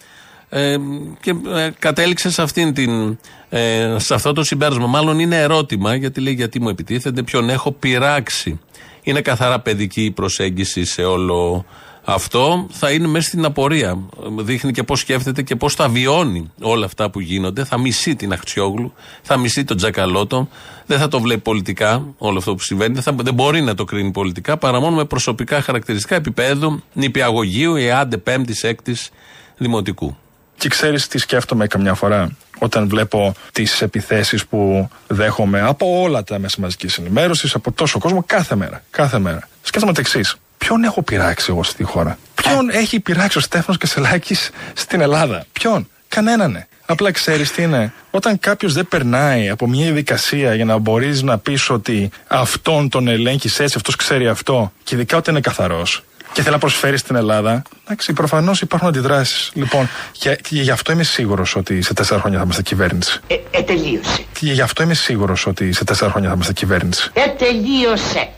ε, 0.48 0.76
και 1.20 1.34
ε, 1.54 1.70
κατέληξε 1.78 2.30
σε, 2.30 2.42
αυτήν 2.42 2.74
την, 2.74 3.18
ε, 3.48 3.96
σε 3.98 4.14
αυτό 4.14 4.32
το 4.32 4.44
συμπέρασμα. 4.44 4.86
Μάλλον 4.86 5.18
είναι 5.18 5.40
ερώτημα 5.40 5.94
γιατί 5.94 6.20
λέει 6.20 6.34
γιατί 6.34 6.60
μου 6.60 6.68
επιτίθενται, 6.68 7.22
ποιον 7.22 7.50
έχω 7.50 7.72
πειράξει. 7.72 8.60
Είναι 9.02 9.20
καθαρά 9.20 9.60
παιδική 9.60 10.04
η 10.04 10.10
προσέγγιση 10.10 10.84
σε 10.84 11.02
όλο 11.02 11.64
αυτό 12.08 12.66
θα 12.70 12.90
είναι 12.90 13.06
μέσα 13.06 13.28
στην 13.28 13.44
απορία. 13.44 13.98
Δείχνει 14.38 14.72
και 14.72 14.82
πώς 14.82 15.00
σκέφτεται 15.00 15.42
και 15.42 15.56
πώς 15.56 15.76
τα 15.76 15.88
βιώνει 15.88 16.50
όλα 16.60 16.84
αυτά 16.84 17.10
που 17.10 17.20
γίνονται. 17.20 17.64
Θα 17.64 17.78
μισεί 17.78 18.16
την 18.16 18.32
Αχτσιόγλου, 18.32 18.92
θα 19.22 19.36
μισεί 19.36 19.64
τον 19.64 19.76
Τζακαλώτο. 19.76 20.48
Δεν 20.86 20.98
θα 20.98 21.08
το 21.08 21.20
βλέπει 21.20 21.40
πολιτικά 21.40 22.04
όλο 22.18 22.38
αυτό 22.38 22.54
που 22.54 22.62
συμβαίνει. 22.62 22.94
Δεν, 22.94 23.02
θα, 23.02 23.12
δεν 23.22 23.34
μπορεί 23.34 23.62
να 23.62 23.74
το 23.74 23.84
κρίνει 23.84 24.10
πολιτικά 24.10 24.56
παρά 24.56 24.80
μόνο 24.80 24.96
με 24.96 25.04
προσωπικά 25.04 25.62
χαρακτηριστικά 25.62 26.14
επίπεδου 26.14 26.82
νηπιαγωγείου 26.92 27.76
ή 27.76 27.90
άντε 27.90 28.16
πέμπτης, 28.16 28.64
έκτης 28.64 29.10
δημοτικού. 29.56 30.16
Και 30.58 30.68
ξέρεις 30.68 31.08
τι 31.08 31.18
σκέφτομαι 31.18 31.66
καμιά 31.66 31.94
φορά 31.94 32.36
όταν 32.58 32.88
βλέπω 32.88 33.34
τις 33.52 33.82
επιθέσεις 33.82 34.46
που 34.46 34.88
δέχομαι 35.06 35.60
από 35.60 36.00
όλα 36.00 36.24
τα 36.24 36.38
μέσα 36.38 36.56
μαζικής 36.60 36.98
ενημέρωσης, 36.98 37.54
από 37.54 37.72
τόσο 37.72 37.98
κόσμο, 37.98 38.24
κάθε 38.26 38.54
μέρα. 38.54 38.82
Κάθε 38.90 39.18
μέρα. 39.18 39.48
Σκέφτομαι 39.62 39.92
το 39.92 40.00
εξής. 40.00 40.36
Ποιον 40.66 40.84
έχω 40.84 41.02
πειράξει 41.02 41.46
εγώ 41.48 41.62
στη 41.62 41.82
χώρα; 41.82 42.18
Ποιον 42.34 42.70
έχει 42.70 43.00
πειράξει 43.00 43.38
ο 43.38 43.40
Στέφανος 43.40 43.78
Κασελάκης 43.78 44.50
στην 44.74 45.00
Ελλάδα; 45.00 45.44
Ποιον; 45.52 45.88
Κανέναν. 46.08 46.66
Απλά 46.86 47.10
ξέρεις 47.10 47.52
τι 47.52 47.62
είναι. 47.62 47.92
Όταν 48.10 48.38
κάποιος 48.38 48.72
δεν 48.72 48.88
περνάει 48.88 49.48
από 49.48 49.68
μια 49.68 49.84
διαδικασία 49.84 50.54
για 50.54 50.64
να 50.64 50.78
μπορείς 50.78 51.22
να 51.22 51.38
πεις 51.38 51.70
ότι 51.70 52.10
αυτόν 52.26 52.88
τον 52.88 53.08
ελέγχεις 53.08 53.60
έτσι, 53.60 53.74
αυτός 53.76 53.96
ξέρει 53.96 54.28
αυτό, 54.28 54.72
και 54.84 54.94
ειδικά 54.94 55.16
όταν 55.16 55.34
είναι 55.34 55.42
καθαρός 55.42 56.04
και 56.32 56.42
θέλει 56.42 56.54
να 56.54 56.60
προσφέρει 56.60 56.96
στην 56.96 57.16
Ελλάδα, 57.16 57.62
εντάξει, 57.84 58.12
προφανώς 58.12 58.60
υπάρχουν 58.60 58.88
αντιδράσεις. 58.88 59.50
Λοιπόν, 59.54 59.88
και, 60.12 60.38
και 60.48 60.60
γι' 60.60 60.70
αυτό 60.70 60.92
είμαι 60.92 61.02
σίγουρος 61.02 61.56
ότι 61.56 61.82
σε 61.82 61.94
τέσσερα 61.94 62.20
χρόνια 62.20 62.38
θα 62.38 62.44
είμαστε 62.44 62.62
κυβέρνηση. 62.62 63.20
Ε, 63.26 63.34
ε, 63.50 63.62
τελείωσε. 63.62 64.24
Και 64.38 64.52
γι' 64.52 64.60
αυτό 64.60 64.82
είμαι 64.82 64.94
σίγουρος 64.94 65.46
ότι 65.46 65.72
σε 65.72 65.84
τέσσερα 65.84 66.10
χρόνια 66.10 66.28
θα 66.28 66.34
είμαστε 66.34 66.52
κυβέρνηση. 66.52 67.10
Ε, 67.12 67.28
τελείωσε. 67.28 68.28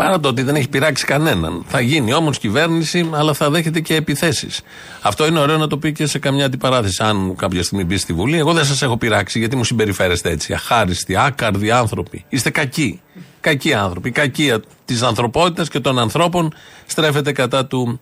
Παρά 0.00 0.20
το 0.20 0.28
ότι 0.28 0.42
δεν 0.42 0.54
έχει 0.54 0.68
πειράξει 0.68 1.04
κανέναν. 1.04 1.64
Θα 1.68 1.80
γίνει 1.80 2.14
όμως 2.14 2.38
κυβέρνηση, 2.38 3.10
αλλά 3.12 3.34
θα 3.34 3.50
δέχεται 3.50 3.80
και 3.80 3.94
επιθέσεις. 3.94 4.60
Αυτό 5.00 5.26
είναι 5.26 5.38
ωραίο 5.38 5.56
να 5.58 5.66
το 5.66 5.78
πει 5.78 5.92
και 5.92 6.06
σε 6.06 6.18
καμιά 6.18 6.44
αντιπαράθεση. 6.44 7.02
Αν 7.02 7.36
κάποια 7.36 7.62
στιγμή 7.62 7.84
μπει 7.84 7.96
στη 7.96 8.12
Βουλή, 8.12 8.38
εγώ 8.38 8.52
δεν 8.52 8.64
σας 8.64 8.82
έχω 8.82 8.96
πειράξει 8.96 9.38
γιατί 9.38 9.56
μου 9.56 9.64
συμπεριφέρεστε 9.64 10.30
έτσι. 10.30 10.52
Αχάριστοι, 10.52 11.16
άκαρδοι 11.16 11.70
άνθρωποι. 11.70 12.24
Είστε 12.28 12.50
κακοί. 12.50 13.00
Κακοί 13.40 13.74
άνθρωποι. 13.74 14.08
Η 14.08 14.12
κακία 14.12 14.62
της 14.84 15.02
ανθρωπότητας 15.02 15.68
και 15.68 15.80
των 15.80 15.98
ανθρώπων 15.98 16.54
στρέφεται 16.86 17.32
κατά 17.32 17.66
του 17.66 18.00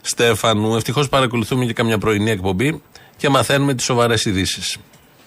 Στέφανου. 0.00 0.76
Ευτυχώς 0.76 1.08
παρακολουθούμε 1.08 1.64
και 1.64 1.72
καμιά 1.72 1.98
πρωινή 1.98 2.30
εκπομπή 2.30 2.82
και 3.16 3.28
μαθαίνουμε 3.28 3.74
τις 3.74 3.84
σοβαρές 3.84 4.24
ειδήσεις. 4.24 4.76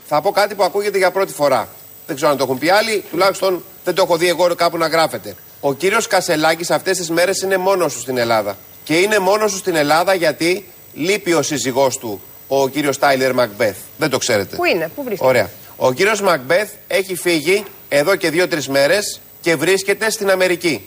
Θα 0.05 0.21
πω 0.21 0.31
κάτι 0.31 0.55
που 0.55 0.63
ακούγεται 0.63 0.97
για 0.97 1.11
πρώτη 1.11 1.33
φορά. 1.33 1.67
Δεν 2.07 2.15
ξέρω 2.15 2.31
αν 2.31 2.37
το 2.37 2.43
έχουν 2.43 2.57
πει 2.57 2.69
άλλοι, 2.69 3.03
τουλάχιστον 3.11 3.63
δεν 3.83 3.95
το 3.95 4.01
έχω 4.01 4.17
δει 4.17 4.27
εγώ 4.27 4.55
κάπου 4.55 4.77
να 4.77 4.87
γράφεται. 4.87 5.35
Ο 5.63 5.73
κύριος 5.73 6.07
Κασελάκης 6.07 6.71
αυτές 6.71 6.97
τις 6.97 7.09
μέρες 7.09 7.41
είναι 7.41 7.57
μόνος 7.57 7.93
του 7.93 7.99
στην 7.99 8.17
Ελλάδα. 8.17 8.57
Και 8.83 8.97
είναι 8.97 9.19
μόνος 9.19 9.51
του 9.51 9.57
στην 9.57 9.75
Ελλάδα 9.75 10.13
γιατί 10.13 10.65
λείπει 10.93 11.33
ο 11.33 11.41
σύζυγός 11.41 11.97
του, 11.97 12.21
ο 12.47 12.67
κύριος 12.67 12.97
Τάιλερ 12.97 13.33
Μακμπέθ. 13.33 13.77
Δεν 13.97 14.09
το 14.09 14.17
ξέρετε. 14.17 14.55
Πού 14.55 14.65
είναι, 14.65 14.91
πού 14.95 15.03
βρίσκεται; 15.03 15.29
Ωραία. 15.29 15.49
Ο 15.75 15.91
κύριος 15.91 16.21
Μακμπέθ 16.21 16.71
έχει 16.87 17.15
φύγει 17.15 17.63
εδώ 17.89 18.15
και 18.15 18.29
δύο-τρεις 18.29 18.67
μέρες 18.67 19.21
και 19.41 19.55
βρίσκεται 19.55 20.09
στην 20.09 20.29
Αμερική. 20.29 20.81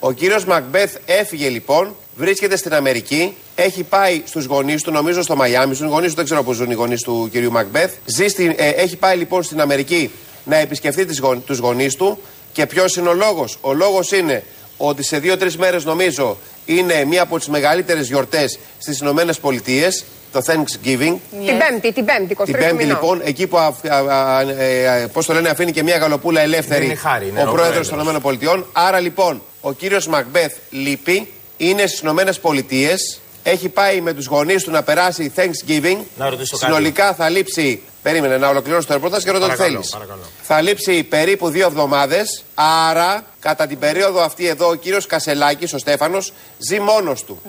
Ο 0.00 0.12
κύριος 0.12 0.44
Μακμπέθ 0.44 0.96
έφυγε 1.06 1.48
λοιπόν, 1.48 1.96
βρίσκεται 2.16 2.56
στην 2.56 2.74
Αμερική, 2.74 3.36
έχει 3.54 3.82
πάει 3.82 4.22
στους 4.24 4.44
γονείς 4.44 4.82
του, 4.82 4.90
νομίζω 4.90 5.22
στο 5.22 5.36
Μαϊάμι, 5.36 5.74
στους 5.74 5.88
γονείς 5.88 6.10
του, 6.10 6.16
δεν 6.16 6.24
ξέρω 6.24 6.42
πώς 6.42 6.56
ζουν 6.56 6.70
οι 6.70 6.74
γονείς 6.74 7.02
του 7.02 7.28
κυρίου 7.32 7.50
Μακμπέθ. 7.50 7.94
Ζει 8.04 8.28
στην, 8.28 8.54
ε, 8.56 8.68
έχει 8.68 8.96
πάει 8.96 9.16
λοιπόν 9.16 9.42
στην 9.42 9.60
Αμερική 9.60 10.10
να 10.44 10.56
επισκεφτεί 10.56 11.04
τις 11.04 11.18
γον, 11.18 11.44
τους 11.44 11.58
γονείς 11.58 11.94
του 11.94 12.18
Και 12.56 12.66
ποιος 12.66 12.96
είναι 12.96 13.08
ο 13.08 13.14
λόγος; 13.14 13.58
Ο 13.60 13.72
λόγος 13.72 14.12
είναι 14.12 14.42
ότι 14.76 15.02
σε 15.04 15.18
δύο-τρεις 15.18 15.56
μέρες, 15.56 15.84
νομίζω, 15.84 16.38
είναι 16.64 17.04
μία 17.04 17.22
από 17.22 17.38
τις 17.38 17.48
μεγαλύτερες 17.48 18.06
γιορτές 18.08 18.58
στις 18.78 18.98
Ηνωμένες 19.00 19.38
Πολιτείες, 19.38 20.04
το 20.32 20.40
Thanksgiving. 20.46 21.16
Την 21.46 21.58
Πέμπτη, 21.58 21.92
την 21.92 22.04
Πέμπτη, 22.04 22.32
23 22.32 22.44
Την 22.44 22.52
Πέμπτη, 22.54 22.74
μηνό. 22.74 22.88
λοιπόν, 22.88 23.20
εκεί 23.24 23.46
που 23.46 23.58
αφ- 23.58 23.84
α- 23.90 24.36
α- 24.36 24.40
ε, 24.40 25.00
ε, 25.02 25.06
πώς 25.06 25.26
το 25.26 25.32
λένε, 25.32 25.48
αφήνει 25.48 25.72
και 25.72 25.82
μια 25.82 25.96
γαλοπούλα 25.96 26.40
ελεύθερη 26.40 26.84
Είναι 26.84 26.94
χάρη, 26.94 27.28
είναι 27.28 27.38
ο 27.42 27.48
ο 27.48 27.52
πρόεδρος 27.52 27.88
πρόεδρος. 27.88 28.22
των 28.22 28.32
ΗΠΑ. 28.40 28.64
Άρα 28.72 29.00
λοιπόν, 29.00 29.42
ο 29.60 29.72
κύριος 29.72 30.06
Μακμπεθ 30.06 30.52
λείπει, 30.70 31.32
είναι 31.56 31.86
στις 31.86 31.98
ΗΠΑ, 32.00 32.94
έχει 33.42 33.68
πάει 33.68 34.00
με 34.00 34.12
τους 34.12 34.26
γονείς 34.26 34.62
του 34.62 34.70
να 34.70 34.82
περάσει 34.82 35.32
Thanksgiving. 35.36 35.96
Να 36.18 36.28
ρωτήσω 36.28 36.56
κάτι. 36.56 36.64
Συνολικά 36.72 37.14
θα 37.14 37.28
λείψει. 37.28 37.82
Περίμενε 38.06 38.36
να 38.38 38.48
ολοκληρώσω 38.48 38.86
το 38.86 38.94
ρεπορτάζ 38.94 39.22
και 39.22 39.30
ρωτώ 39.30 39.44
τι 39.44 39.50
Παρακαλώ, 39.50 39.72
θέλεις. 39.72 39.90
παρακαλώ. 39.90 40.20
Θα 40.42 40.60
λείψει 40.60 41.02
περίπου 41.02 41.48
δύο 41.48 41.66
εβδομάδες. 41.66 42.44
Άρα, 42.54 43.24
κατά 43.38 43.66
την 43.66 43.78
περίοδο 43.78 44.20
αυτή 44.22 44.46
εδώ, 44.46 44.68
ο 44.68 44.74
κύριος 44.74 45.06
Κασελάκης, 45.06 45.72
ο 45.72 45.78
Στέφανος, 45.78 46.32
ζει 46.58 46.80
μόνος 46.80 47.24
του. 47.24 47.40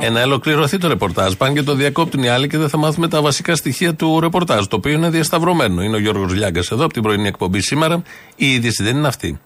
Ε, 0.00 0.10
να 0.10 0.22
ολοκληρωθεί 0.22 0.78
το 0.78 0.88
ρεπορτάζ. 0.88 1.32
Πάνε 1.34 1.54
και 1.54 1.62
το 1.62 1.74
διακόπτουν 1.74 2.22
οι 2.22 2.28
άλλοι 2.28 2.48
και 2.48 2.58
δεν 2.58 2.68
θα 2.68 2.76
μάθουμε 2.76 3.08
τα 3.08 3.20
βασικά 3.20 3.56
στοιχεία 3.56 3.94
του 3.94 4.20
ρεπορτάζ. 4.20 4.64
Το 4.64 4.76
οποίο 4.76 4.92
είναι 4.92 5.08
διασταυρωμένο. 5.08 5.82
Είναι 5.82 5.96
ο 5.96 6.00
Γιώργος 6.00 6.32
Λιάγκας 6.32 6.70
εδώ 6.70 6.84
από 6.84 6.92
την 6.92 7.02
πρωινή 7.02 7.28
εκπομπή 7.28 7.60
σήμερα. 7.60 8.02
Η 8.36 8.52
είδηση 8.52 8.82
δεν 8.82 8.96
είναι 8.96 9.08
αυτή. 9.08 9.40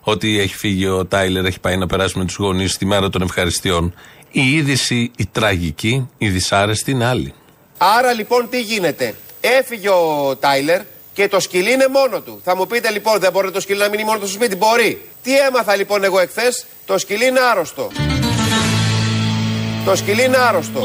Ότι 0.00 0.40
έχει 0.40 0.54
φύγει 0.56 0.86
ο 0.86 1.06
Τάιλερ, 1.06 1.44
έχει 1.44 1.60
πάει 1.60 1.76
να 1.76 1.86
περάσει 1.86 2.18
με 2.18 2.24
τους 2.24 2.36
γονείς 2.36 2.76
τη 2.76 2.86
μέρα 2.86 3.08
των 3.10 3.22
ευχαριστειών. 3.22 3.94
Η 4.30 4.52
είδηση, 4.52 5.10
η 5.16 5.28
τραγική, 5.32 6.08
η 6.18 6.28
δυσάρεστη 6.28 6.90
είναι 6.90 7.04
άλλη. 7.04 7.34
Άρα 7.82 8.12
λοιπόν 8.12 8.48
τι 8.48 8.60
γίνεται; 8.60 9.14
Έφυγε 9.40 9.88
ο 9.88 10.36
Τάιλερ 10.40 10.80
και 11.12 11.28
το 11.28 11.40
σκυλί 11.40 11.72
είναι 11.72 11.88
μόνο 11.88 12.20
του. 12.20 12.40
Θα 12.44 12.56
μου 12.56 12.66
πείτε 12.66 12.90
λοιπόν, 12.90 13.18
δεν 13.18 13.32
μπορεί 13.32 13.50
το 13.50 13.60
σκυλί 13.60 13.78
να 13.78 13.88
μείνει 13.88 14.04
μόνο 14.04 14.18
του 14.18 14.26
στο 14.26 14.34
σπίτι; 14.34 14.56
Μπορεί. 14.56 15.08
Τι 15.22 15.38
έμαθα 15.38 15.76
λοιπόν 15.76 16.04
εγώ 16.04 16.20
εχθές, 16.20 16.66
το 16.86 16.98
σκυλί 16.98 17.26
είναι 17.26 17.40
άρρωστο. 17.40 17.90
Το 19.84 19.96
σκυλί 19.96 20.24
είναι 20.24 20.36
άρρωστο. 20.36 20.80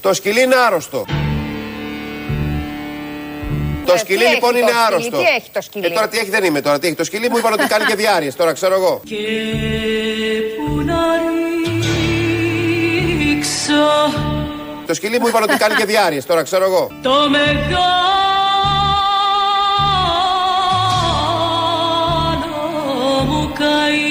Το 0.00 0.14
σκυλί 0.14 0.42
είναι 0.42 0.56
άρρωστο. 0.66 1.04
Το 3.86 3.92
Ε, 3.92 3.98
σκυλί 3.98 4.24
τι 4.24 4.30
λοιπόν 4.34 4.54
έχει 4.54 4.62
είναι 4.62 4.70
το 4.70 4.76
σκυλί, 4.76 4.86
άρρωστο. 4.86 5.16
τι 5.18 5.24
έχει 5.36 5.50
το 5.52 5.60
σκυλί; 5.60 5.86
Ε, 5.86 5.90
τώρα 5.90 6.08
τι 6.08 6.18
έχει 6.18 6.30
δεν 6.30 6.44
είμαι 6.44 6.60
τώρα. 6.60 6.78
Τι 6.78 6.86
έχει 6.86 6.96
το 6.96 7.04
σκυλί 7.04 7.30
μου 7.30 7.36
είπαν 7.38 7.52
ότι 7.52 7.66
κάνει 7.66 7.84
και 7.84 7.94
διάρκειε. 7.94 8.32
Τώρα 8.32 8.52
ξέρω 8.52 8.74
εγώ. 8.74 9.00
Το 14.86 14.94
σκυλί 14.94 15.20
μου 15.20 15.26
είπαν 15.28 15.42
ότι 15.42 15.56
κάνει 15.56 15.74
και 15.74 15.84
διάρκειε. 15.84 16.22
Τώρα 16.22 16.42
ξέρω 16.42 16.64
εγώ. 16.64 16.90
Το 17.02 17.10
μεγάλο 17.30 17.64
μου 23.28 23.52
καημό 23.58 24.05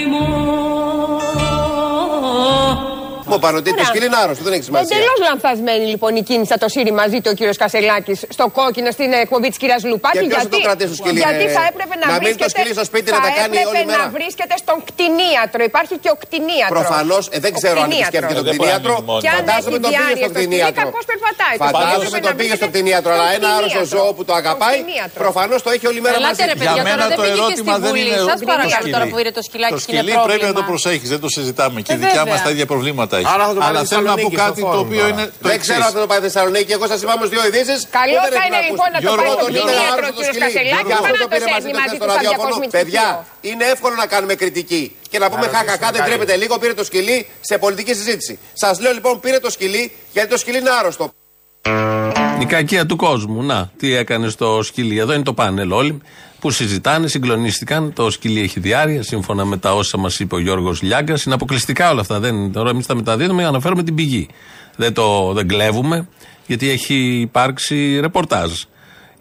Μου 3.35 3.39
είπαν 3.41 3.53
ότι 3.61 3.69
το 3.79 3.83
σκυλί 3.89 4.05
είναι 4.09 4.19
άρρωστο. 4.23 4.43
Δεν 4.47 4.53
έχει 4.57 4.65
σημασία. 4.69 4.95
Εντελώς 4.97 5.17
λανθασμένη 5.27 5.85
λοιπόν 5.93 6.11
η 6.21 6.23
κίνηση 6.29 6.49
θα 6.53 6.59
το 6.63 6.67
σύρει 6.73 6.91
μαζί 7.01 7.17
του 7.23 7.29
ο 7.33 7.35
κύριος 7.39 7.57
Κασελάκης 7.63 8.19
στο 8.37 8.45
κόκκινο 8.59 8.89
στην 8.97 9.09
εκπομπή 9.23 9.47
της 9.51 9.57
κυρίας 9.61 9.81
Λουπάκη. 9.91 10.17
Και 10.17 10.23
ποιος 10.31 10.33
θα 10.35 10.47
γιατί, 10.47 10.55
το 10.57 10.67
κρατήσει 10.69 10.89
το 10.93 10.97
σκυλί, 11.01 11.19
γιατί 11.25 11.45
ε, 11.51 11.55
θα 11.57 11.63
έπρεπε 11.71 11.93
να, 12.01 12.05
να 12.11 12.13
μείνει 12.13 12.19
το 12.19 12.23
βρίσκεται, 12.25 12.49
σκυλί 12.53 12.71
στο 12.77 12.85
σπίτι 12.91 13.07
να 13.11 13.17
θα 13.17 13.21
τα 13.25 13.29
κάνει 13.39 13.55
έπρεπε 13.57 13.69
όλη 13.71 13.81
να 13.85 13.91
μέρα. 13.91 14.05
βρίσκεται 14.17 14.55
στον 14.63 14.77
κτηνίατρο. 14.89 15.61
Υπάρχει 15.71 15.95
και 16.03 16.09
ο 16.15 16.17
κτηνίατρος. 16.23 16.73
Προφανώς, 16.77 17.23
ε, 17.35 17.37
δεν 17.45 17.51
Ο 17.55 17.57
ξέρω 17.59 17.77
αν 17.83 17.87
κτηνίατρος. 17.87 18.07
επισκέφτηκε 18.07 18.35
τον 18.39 18.45
Δεν 18.49 18.55
μπορεί 18.59 18.69
να 18.75 18.79
κτηνίατρο. 18.79 18.93
μείνει 18.95 19.07
μόνο. 19.09 19.19
Και 19.25 19.29
αν 19.35 19.39
Φαντάζομαι 19.41 19.75
έχει 19.75 19.83
τον 19.85 19.91
πήγε 19.91 20.03
διάρκεια 20.03 20.25
στο 20.25 20.33
στο 20.33 20.39
σκυλί, 20.39 20.47
κτηνίατρο. 20.47 20.79
κακώς 20.81 21.03
περπατάει. 21.11 21.55
Το 21.59 21.63
Φαντάζομαι 21.65 22.09
σκυλί 22.09 22.23
τον 22.25 22.31
να 22.31 22.37
πήγε 22.39 22.55
στο 22.61 22.65
βρίσκεται 22.65 22.73
κτηνίατρο. 22.73 23.09
Αλλά 23.15 23.25
στον 23.27 23.37
ένα 23.39 23.47
άρρωστο 23.57 23.81
κτηνίατρο. 23.81 23.99
ζώο 23.99 24.09
που 24.17 24.23
το 24.29 24.33
αγαπάει, 24.41 24.75
Στον 24.77 24.85
κτηνίατρο. 24.87 25.17
προφανώς 25.23 25.59
το 25.65 25.69
έχει 25.75 25.85
όλη 25.91 25.99
μέρα 26.05 26.15
μαζί. 26.17 26.25
Ελάτε 26.25 26.43
ρε 26.49 26.53
του. 26.53 26.59
παιδιά, 26.61 26.73
Για 26.77 26.83
τώρα 26.83 26.95
μένα 26.95 27.03
δεν 27.11 27.17
το 27.19 27.23
πήγε 27.23 27.33
και 27.35 27.39
ερώτημα 27.41 27.71
στη 27.75 27.81
δεν 27.85 27.91
Βουλή. 27.91 28.09
είναι 28.09 28.29
Σας 28.31 28.39
το 28.41 28.47
παρακαλώ 28.51 28.79
σκυλί. 28.81 28.93
τώρα 28.95 29.05
που 29.11 29.17
είδε 29.21 29.31
το 29.39 29.43
σκυλάκι 29.47 29.73
Το 29.75 29.79
και 29.87 29.95
είναι 29.95 30.01
σκυλί 30.03 30.13
πρέπει 30.29 30.45
να 30.51 30.53
το 30.59 30.61
πρόβλημα. 30.63 30.69
προσέχεις, 30.71 31.07
δεν 31.13 31.21
το 31.25 31.29
συζητάμε. 31.37 31.77
Και 31.85 31.93
η 31.93 31.97
Ε, 31.97 32.01
δικιά 32.03 32.21
μας 32.29 32.33
βέβαια. 32.35 32.45
τα 32.47 32.49
ίδια 32.55 32.67
προβλήματα 32.73 33.13
έχει. 33.21 33.24
Άρα 33.33 33.43
θα 33.47 33.53
το 33.53 33.59
πάει 33.59 33.69
Αλλά 33.69 33.79
στη 33.85 33.89
θέλω 33.93 34.07
να 34.13 34.15
πω 34.23 34.29
Θεσσαλονίκη, 34.29 34.35
κάτι 34.43 34.59
στο 34.59 34.65
το 34.65 34.71
φόρουμ 34.71 34.85
οποίο 34.87 34.99
τώρα. 35.03 35.11
είναι 35.13 35.25
το 35.41 35.47
Δεν 35.49 35.57
ξέρω 35.63 35.77
αν 35.79 35.83
εξή. 35.87 35.93
θα 35.95 36.01
το 36.03 36.07
πάει 36.11 36.21
Θεσσαλονίκη. 36.27 36.71
Εγώ 36.77 36.85
σας 36.91 36.99
είπα 37.01 37.13
όμως 37.17 37.29
δύο 37.33 37.43
ειδήσεις. 37.47 37.79
Καλό 37.99 38.21
θα 38.37 38.43
είναι 38.47 38.59
λοιπόν 38.69 38.87
να 38.93 38.97
το 38.99 39.03
Γιώργο, 39.05 39.21
πάει 39.21 39.31
στον 39.37 39.43
το 39.43 39.47
είναι 39.51 39.59
κτηνίατρο 39.59 39.91
ο 39.91 39.93
άρρωστο 39.97 40.21
κύριο 40.21 40.33
σκυλί. 40.33 40.43
Κασελάκη 40.45 40.87
Γι' 40.89 40.93
αυτό 40.97 41.05
παρά 41.05 41.17
το 41.17 41.23
να 41.23 41.29
το 41.31 41.33
πήρε 41.33 41.45
σέρνει 41.49 41.71
μαζί 41.71 41.77
μαζί 41.81 41.95
του 41.97 41.99
του 41.99 42.03
στο 42.03 42.13
σαν 42.13 42.15
ραδιόφωνο. 42.15 42.53
διακοσμητικό. 42.55 42.77
Παιδιά, 42.77 43.05
είναι 43.49 43.65
εύκολο 43.73 43.95
να 44.03 44.07
κάνουμε 44.13 44.33
κριτική 44.41 44.83
και 45.11 45.17
να 45.23 45.27
πούμε 45.31 45.45
χαχακά, 45.55 45.87
δεν 45.93 45.99
κάνει. 46.01 46.07
τρέπεται 46.09 46.35
λίγο, 46.41 46.53
πήρε 46.61 46.73
το 46.81 46.85
σκυλί 46.89 47.17
σε 47.49 47.55
πολιτική 47.63 47.93
συζήτηση. 47.99 48.33
Σας 48.63 48.75
λέω 48.83 48.93
λοιπόν, 48.97 49.13
πήρε 49.23 49.39
το 49.45 49.49
σκυλί 49.55 49.83
γιατί 50.15 50.27
το 50.33 50.37
σκυλί 50.43 50.57
είναι 50.63 50.73
άρρωστο. 50.79 51.05
Η 52.41 52.45
κακία 52.45 52.85
του 52.85 52.95
κόσμου. 52.95 53.43
Να, 53.43 53.71
τι 53.77 53.93
έκανε 53.93 54.29
στο 54.29 54.59
σκυλί. 54.63 54.97
Εδώ 54.99 55.13
είναι 55.13 55.23
το 55.23 55.33
πάνελ 55.33 55.71
όλοι 55.71 56.01
που 56.39 56.51
συζητάνε, 56.51 57.07
συγκλονίστηκαν. 57.07 57.93
Το 57.93 58.09
σκυλί 58.09 58.41
έχει 58.41 58.59
διάρκεια, 58.59 59.03
σύμφωνα 59.03 59.45
με 59.45 59.57
τα 59.57 59.75
όσα 59.75 59.97
μας 59.97 60.19
είπε 60.19 60.35
ο 60.35 60.39
Γιώργος 60.39 60.81
Λιάγκας. 60.81 61.23
Είναι 61.23 61.35
αποκλειστικά 61.35 61.91
όλα 61.91 62.01
αυτά. 62.01 62.19
Δεν, 62.19 62.51
τώρα 62.51 62.69
εμείς 62.69 62.85
τα 62.85 62.95
μεταδίδουμε, 62.95 63.45
αναφέρουμε 63.45 63.83
την 63.83 63.95
πηγή. 63.95 64.27
Δεν 64.75 64.93
το 64.93 65.33
δεν 65.33 65.47
κλέβουμε, 65.47 66.07
γιατί 66.47 66.69
έχει 66.69 66.95
υπάρξει 67.19 67.99
ρεπορτάζ. 67.99 68.51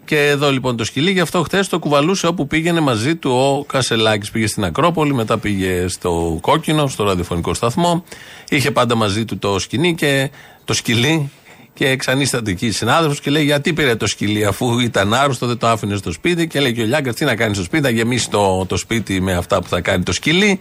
Και 0.05 0.27
εδώ 0.27 0.51
λοιπόν 0.51 0.77
το 0.77 0.83
σκυλί, 0.83 1.11
γι' 1.11 1.19
αυτό 1.19 1.43
χθες 1.43 1.67
το 1.67 1.79
κουβαλούσε 1.79 2.27
όπου 2.27 2.47
πήγαινε 2.47 2.79
μαζί 2.79 3.15
του 3.15 3.31
ο 3.31 3.63
Κασελάκης. 3.63 4.31
Πήγε 4.31 4.47
στην 4.47 4.63
Ακρόπολη, 4.63 5.13
μετά 5.13 5.37
πήγε 5.37 5.87
στο 5.87 6.37
Κόκκινο, 6.41 6.87
στο 6.87 7.03
ραδιοφωνικό 7.03 7.53
σταθμό. 7.53 8.03
Είχε 8.49 8.71
πάντα 8.71 8.95
μαζί 8.95 9.25
του 9.25 9.37
το 9.37 9.59
σκηνή 9.59 9.95
και 9.95 10.29
το 10.65 10.73
σκυλί. 10.73 11.31
Και 11.75 11.89
εξανίσταται 11.89 12.51
εκεί 12.51 12.71
συνάδελφος 12.71 13.19
και 13.19 13.29
λέει: 13.29 13.43
Γιατί 13.43 13.73
πήρε 13.73 13.95
το 13.95 14.07
σκυλί, 14.07 14.45
αφού 14.45 14.79
ήταν 14.79 15.13
άρρωστο, 15.13 15.47
δεν 15.47 15.57
το 15.57 15.67
άφηνες 15.67 15.99
στο 15.99 16.11
σπίτι. 16.11 16.47
Και 16.47 16.59
λέει 16.59 16.73
και 16.73 16.81
ο 16.81 16.85
Λιάγκας: 16.85 17.15
Τι 17.15 17.25
να 17.25 17.35
κάνεις 17.35 17.55
στο 17.55 17.65
σπίτι, 17.65 17.83
θα 17.83 17.89
γεμίσει 17.89 18.29
το, 18.29 18.65
το 18.65 18.77
σπίτι 18.77 19.21
με 19.21 19.33
αυτά 19.33 19.61
που 19.61 19.67
θα 19.67 19.81
κάνει 19.81 20.03
το 20.03 20.11
σκυλί. 20.11 20.59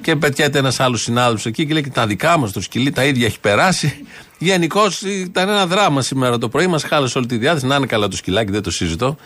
Και 0.00 0.16
πετιέται 0.16 0.58
ένας 0.58 0.80
άλλος 0.80 1.02
συνάδελφος 1.02 1.46
εκεί 1.46 1.66
και 1.66 1.72
λέει: 1.72 1.82
και 1.82 1.90
Τα 1.90 2.06
δικά 2.06 2.38
μας 2.38 2.52
το 2.52 2.60
σκυλί 2.60 2.90
τα 2.90 3.04
ίδια 3.04 3.26
έχει 3.26 3.40
περάσει. 3.40 4.04
Γενικώς 4.38 5.02
ήταν 5.02 5.48
ένα 5.48 5.66
δράμα 5.66 6.02
σήμερα 6.02 6.38
το 6.38 6.48
πρωί. 6.48 6.66
Μας 6.66 6.82
χάλασε 6.82 7.18
όλη 7.18 7.26
τη 7.26 7.36
διάθεση. 7.36 7.66
Να 7.66 7.76
είναι 7.76 7.86
καλά 7.86 8.08
το 8.08 8.16
σκυλάκι, 8.16 8.52
δεν 8.52 8.62
το 8.62 8.70
συζητώ. 8.70 9.16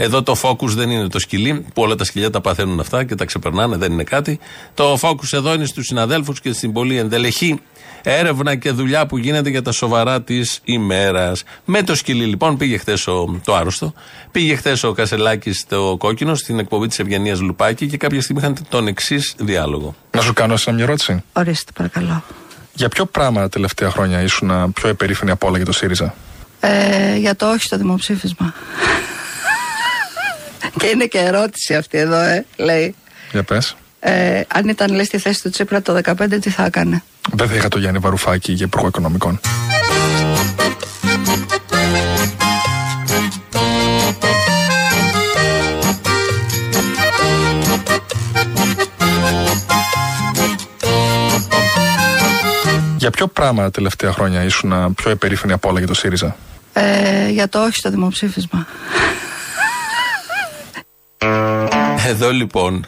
Εδώ 0.00 0.22
το 0.22 0.36
focus 0.42 0.68
δεν 0.68 0.90
είναι 0.90 1.08
το 1.08 1.18
σκυλί, 1.18 1.64
που 1.74 1.82
όλα 1.82 1.94
τα 1.94 2.04
σκυλιά 2.04 2.30
τα 2.30 2.40
παθαίνουν 2.40 2.80
αυτά 2.80 3.04
και 3.04 3.14
τα 3.14 3.24
ξεπερνάνε, 3.24 3.76
δεν 3.76 3.92
είναι 3.92 4.04
κάτι. 4.04 4.38
Το 4.74 4.98
focus 5.02 5.32
εδώ 5.32 5.54
είναι 5.54 5.64
στους 5.64 5.86
συναδέλφους 5.86 6.40
και 6.40 6.52
στην 6.52 6.72
πολύ 6.72 6.96
ενδελεχή 6.96 7.60
έρευνα 8.02 8.54
και 8.54 8.70
δουλειά 8.70 9.06
που 9.06 9.18
γίνεται 9.18 9.50
για 9.50 9.62
τα 9.62 9.72
σοβαρά 9.72 10.22
της 10.22 10.60
ημέρας. 10.64 11.42
Με 11.64 11.82
το 11.82 11.94
σκυλί 11.94 12.24
λοιπόν 12.24 12.56
πήγε 12.56 12.78
χθες 12.78 13.04
το 13.44 13.54
άρρωστο, 13.54 13.94
πήγε 14.30 14.56
χθες 14.56 14.82
ο 14.84 14.92
Κασελάκης 14.92 15.58
στο 15.58 15.96
κόκκινο 15.98 16.34
στην 16.34 16.58
εκπομπή 16.58 16.86
της 16.86 16.98
Ευγενίας 16.98 17.40
Λουπάκη 17.40 17.86
και 17.86 17.96
κάποια 17.96 18.20
στιγμή 18.22 18.42
είχαν 18.42 18.56
τον 18.68 18.86
εξής 18.86 19.34
διάλογο. 19.38 19.94
Να 20.10 20.20
σου 20.20 20.32
κάνω 20.32 20.52
εσένα 20.52 20.76
μια 20.76 20.84
ερώτηση. 20.84 21.22
Ορίστε, 21.32 21.72
παρακαλώ. 21.74 22.22
Για 22.72 22.88
ποιο 22.88 23.06
πράγμα 23.06 23.40
τα 23.40 23.48
τελευταία 23.48 23.90
χρόνια 23.90 24.22
ήσουν 24.22 24.72
πιο 24.72 24.88
υπερήφανη 24.88 25.30
από 25.30 25.46
όλα 25.46 25.56
για 25.56 25.66
το 25.66 25.72
ΣΥΡΙΖΑ; 25.72 26.14
Ε, 26.60 27.16
για 27.16 27.36
το 27.36 27.50
όχι 27.50 27.62
στο 27.62 27.76
δημοψήφισμα. 27.76 28.54
και 30.78 30.86
είναι 30.86 31.06
και 31.06 31.18
ερώτηση 31.18 31.74
αυτή 31.74 31.98
εδώ, 31.98 32.20
ε, 32.20 32.44
λέει. 32.56 32.94
Για 33.32 33.42
πες. 33.42 33.76
Ε, 34.00 34.40
αν 34.48 34.68
ήταν, 34.68 34.94
λέει, 34.94 35.04
στη 35.04 35.18
θέση 35.18 35.42
του 35.42 35.50
Τσίπρα 35.50 35.82
το 35.82 36.00
15, 36.04 36.38
τι 36.40 36.50
θα 36.50 36.64
έκανε; 36.64 37.02
Δεν 37.32 37.48
θα 37.48 37.54
είχα 37.54 37.68
το 37.68 37.78
Γιάννη 37.78 37.98
Βαρουφάκη 37.98 38.52
για 38.52 38.66
υπουργό 38.66 38.86
οικονομικών. 38.86 39.40
Για 52.96 53.10
ποιο 53.10 53.26
πράγμα 53.26 53.62
τα 53.62 53.70
τελευταία 53.70 54.12
χρόνια 54.12 54.42
ήσουν 54.44 54.94
πιο 54.94 55.10
υπερήφανη 55.10 55.52
από 55.52 55.68
όλα 55.68 55.78
για 55.78 55.88
το 55.88 55.94
ΣΥΡΙΖΑ; 55.94 56.36
Ε, 56.72 57.28
για 57.28 57.48
το 57.48 57.62
όχι 57.62 57.74
στο 57.74 57.90
δημοψήφισμα. 57.90 58.66
Εδώ 62.08 62.32
λοιπόν 62.32 62.86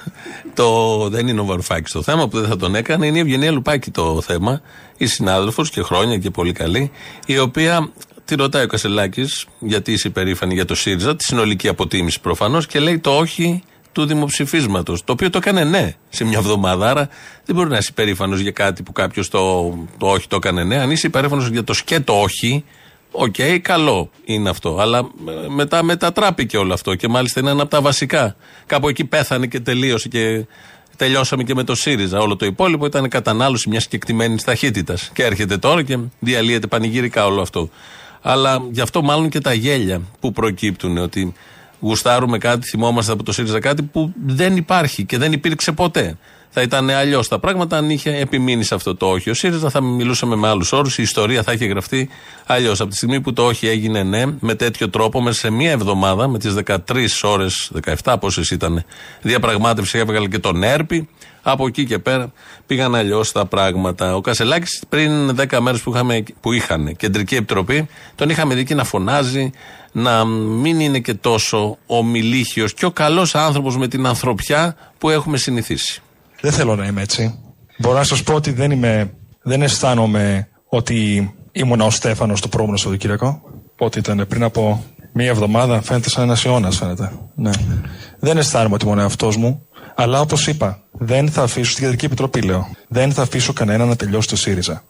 το, 0.54 1.08
δεν 1.08 1.28
είναι 1.28 1.40
ο 1.40 1.44
Βαρουφάκης 1.44 1.92
το 1.92 2.02
θέμα 2.02 2.28
που 2.28 2.40
δεν 2.40 2.48
θα 2.48 2.56
τον 2.56 2.74
έκανε, 2.74 3.06
είναι 3.06 3.18
η 3.18 3.20
Ευγενία 3.20 3.50
Λουπάκη 3.50 3.90
το 3.90 4.20
θέμα, 4.20 4.60
η 4.96 5.06
συνάδελφος 5.06 5.70
και 5.70 5.82
χρόνια 5.82 6.18
και 6.18 6.30
πολύ 6.30 6.52
καλή, 6.52 6.90
η 7.26 7.38
οποία 7.38 7.92
τη 8.24 8.34
ρωτάει 8.34 8.64
ο 8.64 8.66
Κασελάκης, 8.66 9.46
γιατί 9.58 9.92
είσαι 9.92 10.08
υπερήφανη 10.08 10.54
για 10.54 10.64
το 10.64 10.74
ΣΥΡΙΖΑ, 10.74 11.16
τη 11.16 11.24
συνολική 11.24 11.68
αποτίμηση 11.68 12.20
προφανώς, 12.20 12.66
και 12.66 12.78
λέει 12.78 12.98
το 12.98 13.16
όχι 13.16 13.62
του 13.92 14.06
δημοψηφίσματος. 14.06 15.04
Το 15.04 15.12
οποίο 15.12 15.30
το 15.30 15.38
έκανε 15.38 15.64
ναι 15.64 15.94
σε 16.08 16.24
μια 16.24 16.38
εβδομάδα. 16.38 16.90
Άρα 16.90 17.08
δεν 17.44 17.56
μπορεί 17.56 17.68
να 17.68 17.76
είσαι 17.76 17.88
υπερήφανος 17.90 18.40
για 18.40 18.50
κάτι 18.50 18.82
που 18.82 18.92
κάποιος 18.92 19.28
το, 19.28 19.70
το 19.98 20.06
όχι 20.06 20.28
το 20.28 20.36
έκανε 20.36 20.64
ναι. 20.64 20.80
Αν 20.80 20.90
είσαι 20.90 21.06
υπερήφανος 21.06 21.48
για 21.48 21.64
το 21.64 21.72
σκέτο 21.72 22.20
όχι, 22.20 22.64
Οκ, 23.10 23.34
καλό 23.62 24.10
είναι 24.24 24.48
αυτό. 24.48 24.76
Αλλά 24.80 24.98
ε, 24.98 25.48
μετά 25.48 25.82
μετατράπηκε 25.82 26.56
όλο 26.56 26.72
αυτό 26.72 26.94
και 26.94 27.08
μάλιστα 27.08 27.40
είναι 27.40 27.50
ένα 27.50 27.62
από 27.62 27.70
τα 27.70 27.80
βασικά. 27.80 28.36
Κάπου 28.66 28.88
εκεί 28.88 29.04
πέθανε 29.04 29.46
και 29.46 29.60
τελείωσε 29.60 30.08
και 30.08 30.46
Τελειώσαμε 31.00 31.42
και 31.42 31.54
με 31.54 31.64
το 31.64 31.74
ΣΥΡΙΖΑ. 31.74 32.18
Όλο 32.18 32.36
το 32.36 32.46
υπόλοιπο 32.46 32.86
ήταν 32.86 33.08
κατανάλωση 33.08 33.68
μιας 33.68 33.82
συγκεκριμένη 33.82 34.36
ταχύτητας. 34.44 35.10
Και 35.14 35.24
έρχεται 35.24 35.56
τώρα 35.58 35.82
και 35.82 35.98
διαλύεται 36.18 36.66
πανηγυρικά 36.66 37.26
όλο 37.26 37.40
αυτό. 37.40 37.70
Αλλά 38.20 38.62
γι' 38.70 38.80
αυτό 38.80 39.02
μάλλον 39.02 39.28
και 39.28 39.40
τα 39.40 39.52
γέλια 39.52 40.00
που 40.20 40.32
προκύπτουν 40.32 40.98
ότι 40.98 41.32
γουστάρουμε 41.80 42.38
κάτι, 42.38 42.68
θυμόμαστε 42.68 43.12
από 43.12 43.22
το 43.22 43.32
ΣΥΡΙΖΑ 43.32 43.60
κάτι 43.60 43.82
που 43.82 44.12
δεν 44.26 44.56
υπάρχει 44.56 45.04
και 45.04 45.18
δεν 45.18 45.32
υπήρξε 45.32 45.72
ποτέ. 45.72 46.18
Θα 46.52 46.62
ήταν 46.62 46.90
αλλιώς 46.90 47.28
τα 47.28 47.38
πράγματα 47.38 47.76
αν 47.76 47.90
είχε 47.90 48.16
επιμείνει 48.16 48.64
σε 48.64 48.74
αυτό 48.74 48.96
το 48.96 49.06
όχι. 49.06 49.30
Ο 49.30 49.34
ΣΥΡΙΖΑ 49.34 49.70
θα 49.70 49.80
μιλούσαμε 49.80 50.36
με 50.36 50.48
άλλους 50.48 50.72
όρους, 50.72 50.98
η 50.98 51.02
ιστορία 51.02 51.42
θα 51.42 51.52
είχε 51.52 51.66
γραφτεί 51.66 52.08
αλλιώς. 52.46 52.80
Από 52.80 52.90
τη 52.90 52.96
στιγμή 52.96 53.20
που 53.20 53.32
το 53.32 53.46
όχι 53.46 53.66
έγινε 53.66 54.02
ναι, 54.02 54.24
με 54.40 54.54
τέτοιο 54.54 54.88
τρόπο, 54.90 55.20
μέσα 55.20 55.38
σε 55.38 55.50
μία 55.50 55.70
εβδομάδα, 55.70 56.28
με 56.28 56.38
τις 56.38 56.54
13 56.54 56.76
ώρες, 57.22 57.70
17 58.04 58.16
πόσες 58.20 58.50
ήταν 58.50 58.84
διαπραγμάτευση, 59.22 59.98
έβγαλε 59.98 60.28
και 60.28 60.38
τον 60.38 60.62
ΕΡΠΗ. 60.62 61.08
Από 61.42 61.66
εκεί 61.66 61.84
και 61.84 61.98
πέρα 61.98 62.32
πήγαν 62.66 62.94
αλλιώς 62.94 63.32
τα 63.32 63.46
πράγματα. 63.46 64.16
Ο 64.16 64.20
Κασελάκης 64.20 64.82
πριν 64.88 65.36
10 65.36 65.60
μέρες 65.60 65.80
που, 65.80 65.90
είχαμε, 65.90 66.22
που 66.40 66.52
είχαν 66.52 66.96
κεντρική 66.96 67.34
επιτροπή, 67.34 67.88
τον 68.14 68.28
είχαμε 68.28 68.54
δει 68.54 68.64
και 68.64 68.74
να 68.74 68.84
φωνάζει 68.84 69.50
να 69.92 70.24
μην 70.24 70.80
είναι 70.80 70.98
και 70.98 71.14
τόσο 71.14 71.78
ομιλήχιος 71.86 72.74
και 72.74 72.86
ο 72.86 72.90
καλός 72.90 73.34
άνθρωπος 73.34 73.76
με 73.76 73.88
την 73.88 74.06
ανθρωπιά 74.06 74.76
που 74.98 75.10
έχουμε 75.10 75.36
συνηθίσει. 75.36 76.02
Δεν 76.40 76.52
θέλω 76.52 76.76
να 76.76 76.86
είμαι 76.86 77.02
έτσι. 77.02 77.38
Μπορώ 77.78 77.96
να 77.98 78.04
σας 78.04 78.22
πω 78.22 78.34
ότι 78.34 78.52
δεν, 78.52 78.70
είμαι, 78.70 79.14
δεν 79.42 79.62
αισθάνομαι 79.62 80.48
ότι 80.68 81.30
ήμουν 81.52 81.80
ο 81.80 81.90
Στέφανος 81.90 82.40
το 82.40 82.48
προηγούμενο 82.48 82.78
Σαββατοκύριακο. 82.78 83.42
Πότε 83.76 83.98
ήταν 83.98 84.24
πριν 84.28 84.42
από 84.42 84.84
μία 85.12 85.28
εβδομάδα, 85.28 85.82
φαίνεται 85.82 86.10
σαν 86.10 86.22
ένας 86.22 86.44
αιώνας, 86.44 86.76
φαίνεται. 86.76 87.12
Ναι. 87.34 87.50
Δεν 88.18 88.36
αισθάνομαι 88.36 88.74
ότι 88.74 88.84
ήμουν 88.84 88.98
εαυτός 88.98 89.36
μου. 89.36 89.66
Αλλά 89.94 90.20
όπως 90.20 90.46
είπα, 90.46 90.82
δεν 90.92 91.30
θα 91.30 91.42
αφήσω 91.42 91.70
στην 91.70 91.82
Κεντρική 91.82 92.04
Επιτροπή, 92.04 92.42
λέω. 92.42 92.68
Δεν 92.88 93.12
θα 93.12 93.22
αφήσω 93.22 93.52
κανένα 93.52 93.84
να 93.84 93.96
τελειώσει 93.96 94.28
το 94.28 94.36
ΣΥΡΙΖΑ. 94.36 94.82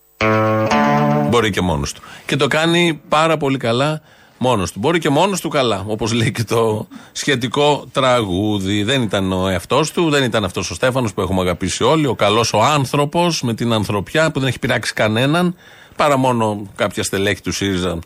Μπορεί 1.29 1.51
και 1.51 1.61
μόνος 1.61 1.93
του. 1.93 2.03
Και 2.27 2.37
το 2.37 2.47
κάνει 2.47 3.01
πάρα 3.09 3.37
πολύ 3.37 3.59
καλά 3.59 4.01
μόνος 4.43 4.73
του. 4.73 4.79
Μπορεί 4.79 4.99
και 4.99 5.09
μόνος 5.09 5.41
του 5.41 5.49
καλά. 5.49 5.85
Όπως 5.87 6.13
λέει 6.13 6.33
και 6.33 6.45
το 6.45 6.87
σχετικό 7.13 7.85
τραγούδι. 7.93 8.83
Δεν 8.83 9.03
ήταν 9.03 9.33
ο 9.33 9.49
εαυτός 9.49 9.91
του, 9.93 10.11
δεν 10.11 10.25
ήταν 10.25 10.45
αυτός 10.45 10.71
ο 10.71 10.75
Στέφανος 10.75 11.15
που 11.15 11.21
έχουμε 11.21 11.41
αγαπήσει 11.41 11.85
όλοι. 11.85 12.07
Ο 12.07 12.15
καλός 12.15 12.53
ο 12.53 12.63
άνθρωπος 12.63 13.43
με 13.43 13.55
την 13.55 13.73
ανθρωπιά 13.73 14.31
που 14.31 14.39
δεν 14.39 14.49
έχει 14.49 14.59
πειράξει 14.59 14.93
κανέναν. 14.93 15.55
Παρά 15.97 16.17
μόνο 16.17 16.67
κάποια 16.75 17.03
στελέχη 17.03 17.43
του 17.43 17.53
ΣΥΡΙΖΑ 17.53 17.99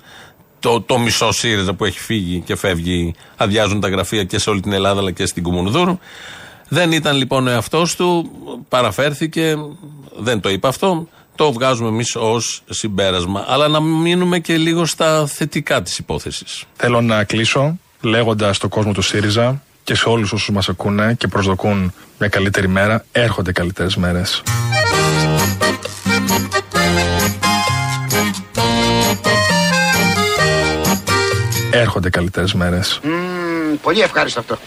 το, 0.64 0.80
το 0.80 0.98
μισό 0.98 1.32
ΣΥΡΙΖΑ 1.32 1.74
που 1.74 1.84
έχει 1.84 1.98
φύγει 1.98 2.40
και 2.40 2.56
φεύγει, 2.56 3.14
αδειάζουν 3.36 3.80
τα 3.80 3.88
γραφεία 3.88 4.24
και 4.24 4.38
σε 4.38 4.50
όλη 4.50 4.60
την 4.60 4.72
Ελλάδα 4.72 5.00
αλλά 5.00 5.10
και 5.10 5.26
στην 5.26 5.42
Κουμουνδούρου. 5.42 5.98
Δεν 6.68 6.92
ήταν 6.92 7.16
λοιπόν 7.16 7.46
ο 7.46 7.50
εαυτός 7.50 7.96
του, 7.96 8.30
παραφέρθηκε, 8.68 9.56
δεν 10.18 10.40
το 10.40 10.48
είπα 10.48 10.68
αυτό, 10.68 11.08
το 11.34 11.52
βγάζουμε 11.52 11.88
εμείς 11.88 12.16
ως 12.16 12.62
συμπέρασμα. 12.70 13.44
Αλλά 13.48 13.68
να 13.68 13.80
μείνουμε 13.80 14.38
και 14.38 14.56
λίγο 14.56 14.86
στα 14.86 15.26
θετικά 15.26 15.82
της 15.82 15.98
υπόθεσης. 15.98 16.64
Θέλω 16.76 17.00
να 17.00 17.24
κλείσω 17.24 17.78
λέγοντας 18.00 18.56
στον 18.56 18.70
κόσμο 18.70 18.92
του 18.92 19.02
ΣΥΡΙΖΑ 19.02 19.62
και 19.84 19.94
σε 19.94 20.08
όλους 20.08 20.32
όσους 20.32 20.50
μας 20.50 20.68
ακούνε 20.68 21.14
και 21.14 21.28
προσδοκούν 21.28 21.92
μια 22.18 22.28
καλύτερη 22.28 22.68
μέρα, 22.68 23.04
έρχονται 23.12 23.52
καλύτερες 23.52 23.96
μέρες. 23.96 24.42
Έρχονται 31.70 32.10
καλύτερες 32.10 32.54
μέρες. 32.54 33.00
πολύ 33.82 34.00
ευχάριστο 34.00 34.40
αυτό. 34.40 34.58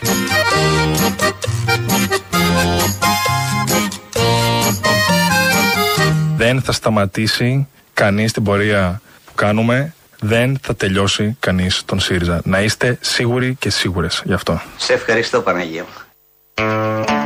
Δεν 6.38 6.62
θα 6.62 6.72
σταματήσει 6.72 7.68
κανείς 7.94 8.32
την 8.32 8.44
πορεία 8.44 9.02
που 9.26 9.32
κάνουμε. 9.36 9.94
Δεν 10.20 10.58
θα 10.62 10.76
τελειώσει 10.76 11.38
κανείς 11.40 11.82
τον 11.86 12.00
ΣΥΡΙΖΑ. 12.00 12.42
Να 12.44 12.62
είστε 12.62 12.98
σίγουροι 13.02 13.56
και 13.60 13.70
σίγουρες 13.70 14.22
γι' 14.26 14.34
αυτό. 14.34 14.62
Σε 14.78 14.94
ευχαριστώ 14.94 15.42
Παναγία 15.42 15.82
μου. 15.84 15.90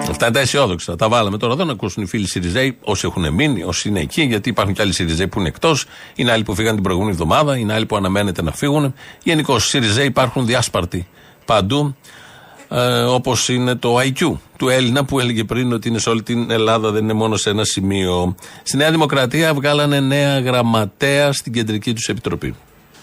Αυτά 0.10 0.26
είναι 0.26 0.36
τα 0.36 0.39
αισιόδοξα. 0.39 0.95
Τα 0.95 1.10
βάλαμε 1.10 1.38
τώρα 1.38 1.54
εδώ 1.54 1.63
να 1.63 1.71
ακούσουν 1.71 2.04
οι 2.04 2.06
φίλοι 2.06 2.28
Σιριζέοι, 2.28 2.78
όσοι 2.82 3.08
έχουν 3.08 3.34
μείνει, 3.34 3.63
όσοι 3.63 3.88
είναι 3.89 4.00
εκεί, 4.00 4.21
γιατί 4.21 4.50
υπάρχουν 4.50 4.74
και 4.74 4.82
άλλοι 4.82 4.93
Σιριζέοι 4.93 5.28
που 5.28 5.39
είναι 5.39 5.47
εκτός. 5.47 5.86
Είναι 6.15 6.32
άλλοι 6.32 6.43
που 6.43 6.56
φύγαν 6.56 6.74
την 6.74 6.84
προηγούμενη 6.84 7.12
εβδομάδα, 7.13 7.58
είναι 7.58 7.74
άλλοι 7.74 7.86
που 7.86 7.95
αναμένεται 7.95 8.41
να 8.41 8.52
φύγουν. 8.52 8.93
Γενικώς, 9.24 9.67
Σιριζέοι 9.67 10.06
υπάρχουν 10.06 10.45
διάσπαρτοι 10.45 11.08
παντού. 11.45 11.95
Ε, 12.69 13.02
Όπως 13.02 13.50
είναι 13.50 13.76
το 13.76 13.97
IQ 14.00 14.38
του 14.62 14.69
Έλληνα 14.69 15.06
που 15.06 15.19
έλεγε 15.19 15.43
πριν 15.43 15.74
ότι 15.74 15.88
είναι 15.88 16.00
σε 16.00 16.10
όλη 16.10 16.24
την 16.24 16.52
Ελλάδα, 16.52 16.91
δεν 16.91 17.04
είναι 17.04 17.13
μόνο 17.13 17.38
σε 17.38 17.50
ένα 17.50 17.63
σημείο. 17.63 18.36
Στη 18.63 18.78
Νέα 18.78 18.91
Δημοκρατία 18.91 19.54
βγάλανε 19.54 20.00
νέα 20.00 20.39
γραμματέα 20.39 21.34
στην 21.34 21.54
κεντρική 21.54 21.93
τους 21.93 22.08
επιτροπή. 22.08 22.56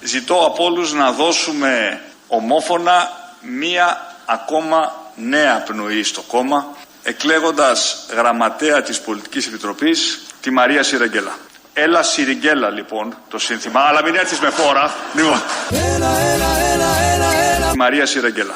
Ζητώ 0.03 0.35
από 0.35 0.65
όλους 0.65 0.93
να 0.93 1.13
δώσουμε 1.13 2.01
ομόφωνα 2.29 3.11
μία 3.59 4.15
ακόμα 4.27 4.93
νέα 5.17 5.63
πνοή 5.67 6.03
στο 6.03 6.21
κόμμα, 6.21 6.67
εκλέγοντας 7.03 8.07
γραμματέα 8.17 8.83
της 8.83 9.01
Πολιτικής 9.01 9.47
Επιτροπής 9.47 10.21
τη 10.41 10.51
Μαρία 10.51 10.83
Σιρεγγέλα. 10.83 11.37
Έλα 11.73 12.03
Σιριγγέλα 12.03 12.71
λοιπόν 12.71 13.15
το 13.31 13.39
σύνθημα, 13.39 13.81
αλλά 13.81 14.03
μην 14.05 14.15
έρθεις 14.15 14.39
με 14.39 14.51
φόρα. 14.51 14.95
Λοιπόν. 15.15 15.41
Έλα, 15.71 16.19
έλα, 16.19 16.59
έλα, 16.73 16.99
έλα, 17.15 17.35
έλα. 17.57 17.77
Μαρία 17.77 18.07
Σιρεγγέλα. 18.07 18.55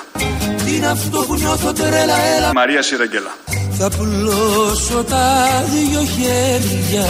Τι 0.82 0.88
είναι 0.88 0.96
αυτό 1.00 1.18
που 1.18 1.34
νιώθω 1.34 1.72
τρέλα, 1.72 2.16
έλα. 2.36 2.52
Μαρία 2.54 2.82
Σιρεγγέλα. 2.82 3.30
Θα 3.78 3.90
πουλώσω 3.96 5.04
τα 5.04 5.46
δυο 5.70 6.00
χέρια 6.04 7.06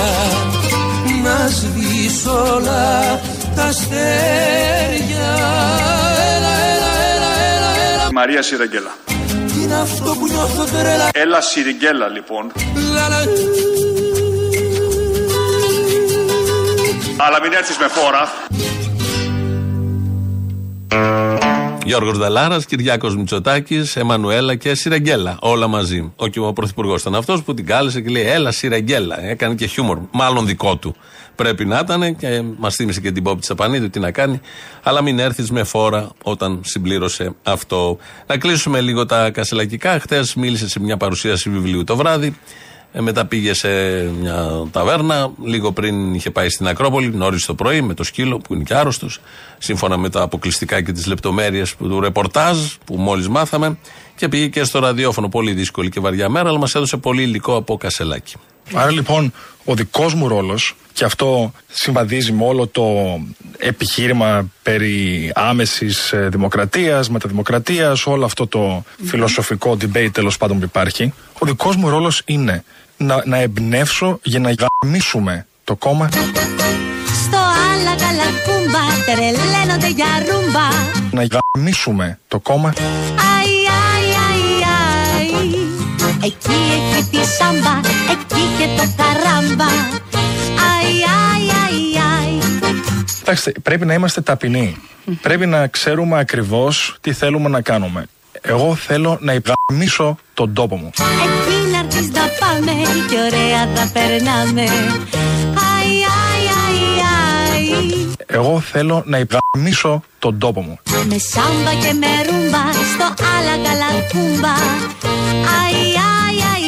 να 1.22 1.48
σβήσω 1.48 2.54
όλα 2.54 3.20
τα 3.56 3.62
αστέρια. 3.62 5.28
Έλα, 6.37 6.52
έλα, 6.74 6.92
έλα, 7.14 7.30
έλα, 7.54 7.92
έλα. 7.92 8.12
Μαρία 8.12 8.42
Σιρεγγέλα. 8.42 8.90
Τι 9.26 9.62
είναι 9.62 9.74
αυτό 9.74 10.16
που 10.18 10.26
νιώθω 10.26 10.64
τρέλα. 10.64 11.08
Έλα 11.12 11.40
Σιριγγέλα 11.40 12.08
λοιπόν. 12.08 12.52
Λα, 12.94 13.08
λα, 13.08 13.20
Αλλά 17.16 17.40
μην 17.42 17.52
έρθεις 17.52 17.76
με 17.76 17.88
φόρα. 17.88 18.32
Γιώργος 21.85 22.18
Δαλάρας, 22.18 22.64
Κυριάκος 22.64 23.16
Μητσοτάκης, 23.16 23.97
Εμμανουέλα 23.97 24.55
και 24.55 24.75
Σιραγγέλα. 24.75 25.37
Όλα 25.40 25.66
μαζί. 25.66 26.12
Ο, 26.16 26.27
και 26.27 26.40
ο 26.40 26.53
πρωθυπουργός 26.53 27.01
ήταν 27.01 27.14
αυτός 27.14 27.42
που 27.42 27.55
την 27.55 27.66
κάλεσε 27.66 28.01
και 28.01 28.11
λέει: 28.11 28.27
Έλα, 28.27 28.51
Σιραγγέλα. 28.51 29.25
Έκανε 29.25 29.55
και 29.55 29.66
χιούμορ. 29.66 29.99
Μάλλον 30.11 30.47
δικό 30.47 30.77
του. 30.77 30.95
Πρέπει 31.35 31.64
να 31.64 31.79
ήταν 31.79 32.16
και 32.16 32.42
μας 32.59 32.75
θύμισε 32.75 33.01
και 33.01 33.12
την 33.12 33.23
Πόπη 33.23 33.40
Τσαπανίδη 33.40 33.90
τι 33.90 33.99
να 33.99 34.11
κάνει. 34.11 34.40
Αλλά 34.83 35.03
μην 35.03 35.18
έρθεις 35.18 35.51
με 35.51 35.64
φόρα 35.64 36.11
όταν 36.23 36.61
συμπλήρωσε 36.64 37.35
αυτό. 37.42 37.99
Να 38.27 38.38
κλείσουμε 38.38 38.81
λίγο 38.81 39.07
τα 39.07 39.31
κασελακικά. 39.31 39.99
Χθες 39.99 40.35
μίλησε 40.35 40.68
σε 40.68 40.81
μια 40.81 40.97
παρουσίαση 40.97 41.51
βιβλίου 41.51 41.85
το 41.85 41.97
βράδυ. 41.97 42.37
Ε, 42.92 43.00
μετά 43.00 43.26
πήγε 43.26 43.55
σε 43.55 43.68
μια 44.02 44.66
ταβέρνα. 44.70 45.33
Λίγο 45.44 45.72
πριν 45.72 46.14
είχε 46.14 46.31
πάει 46.31 46.48
στην 46.48 46.68
Ακρόπολη, 46.68 47.11
νωρίς 47.14 47.46
το 47.46 47.55
πρωί, 47.55 47.81
με 47.81 47.94
το 47.94 48.05
σκύλο 48.05 48.38
που 48.38 48.55
είναι 48.55 48.62
και 48.62 48.74
άρρωστος. 48.74 49.20
Σύμφωνα 49.59 49.96
με 49.96 50.09
τα 50.09 50.22
αποκλειστικά 50.22 50.83
και 50.83 50.92
τις 50.92 51.07
λεπτομέρειες 51.07 51.76
του 51.76 52.00
ρεπορτάζ 52.00 52.59
που 52.85 52.96
μόλις 52.96 53.28
μάθαμε. 53.28 53.78
Και 54.16 54.28
πήγε 54.28 54.46
και 54.48 54.64
στο 54.64 54.78
ραδιόφωνο. 54.78 55.28
Πολύ 55.28 55.52
δύσκολη 55.52 55.88
και 55.88 56.00
βαριά 56.00 56.28
μέρα, 56.28 56.48
αλλά 56.48 56.59
μας 56.59 56.74
έδωσε 56.74 56.96
πολύ 56.96 57.22
υλικό 57.22 57.57
από 57.57 57.76
κασελάκι. 57.76 58.35
Άρα 58.75 58.90
λοιπόν 58.90 59.33
ο 59.64 59.75
δικός 59.75 60.14
μου 60.14 60.29
ρόλος, 60.29 60.75
και 60.92 61.05
αυτό 61.05 61.53
συμβαδίζει 61.72 62.33
με 62.33 62.44
όλο 62.44 62.66
το 62.66 62.85
επιχείρημα 63.59 64.51
περί 64.62 65.31
άμεσης 65.35 66.14
δημοκρατίας, 66.29 67.11
μεταδημοκρατίας, 67.11 68.07
όλο 68.07 68.25
αυτό 68.25 68.46
το 68.46 68.85
φιλοσοφικό 69.05 69.77
debate 69.81 70.11
τέλος 70.12 70.37
πάντων 70.37 70.59
που 70.59 70.64
υπάρχει, 70.64 71.12
ο 71.38 71.46
δικός 71.46 71.77
μου 71.77 71.88
ρόλος 71.88 72.22
είναι 72.25 72.64
να, 72.96 73.22
να 73.27 73.37
εμπνεύσω 73.37 74.18
για 74.22 74.38
να 74.38 74.55
γαμίσουμε 74.83 75.46
το 75.64 75.77
κόμμα. 75.77 76.09
Στο 77.25 77.38
άλλα 77.72 77.94
καλά 77.96 78.29
κούμπα 78.44 79.14
τρελαίνονται 79.14 79.88
για 79.88 80.07
ρούμπα 80.18 80.68
Να 81.11 81.40
γαμίσουμε 81.55 82.18
το 82.29 82.38
κόμμα. 82.38 82.68
Αϊ, 82.68 82.85
αϊ, 82.88 83.51
αϊ, 83.51 83.66
αϊ 83.66 83.71
Εκεί, 86.24 86.61
εκεί 86.74 87.08
τη 87.11 87.24
σάμπα, 87.24 87.78
εκεί 88.11 88.42
και 88.58 88.66
το 88.76 88.92
καράμπα 88.96 89.70
Αϊ, 90.70 90.92
αϊ, 91.30 91.48
αϊ, 91.64 92.02
αϊ 92.18 92.38
Κοιτάξτε, 93.18 93.52
πρέπει 93.62 93.87
να 93.87 93.94
είμαστε 93.94 94.20
ταπεινοί. 94.20 94.76
Πρέπει 95.22 95.46
να 95.46 95.66
ξέρουμε 95.66 96.18
ακριβώς 96.18 96.96
τι 97.00 97.12
θέλουμε 97.12 97.48
να 97.48 97.61
κάνουμε. 97.61 98.06
Εγώ 98.40 98.74
θέλω 98.74 99.18
να 99.20 99.32
γαμίσω 99.68 100.18
τον 100.35 100.52
τόπο 100.52 100.76
μου. 100.76 100.90
Εκεί 100.96 101.70
να 101.72 101.78
έρθεις 101.78 102.11
να 102.11 102.20
πάμε 102.20 102.72
και 103.11 103.16
ωραία 103.16 103.68
θα 103.74 103.90
περνάμε 103.92 104.62
Αϊ, 105.74 105.92
αϊ, 106.22 106.44
αϊ, 106.64 107.66
αϊ 107.74 108.02
Εγώ 108.27 108.61
θέλω 108.61 109.03
να 109.07 109.27
γαμίσω 109.55 110.03
τον 110.18 110.38
τόπο 110.38 110.61
μου. 110.61 110.79
Με 111.09 111.18
σάμπα 111.18 111.75
και 111.81 111.92
με 111.92 112.07
ρούμπα 112.27 112.72
στο 112.72 113.25
άλλα 113.37 113.68
καλά 113.68 113.87
κούμπα 114.12 114.55
Αϊ, 115.61 115.75
αϊ, 115.75 116.38
αϊ, 116.53 116.64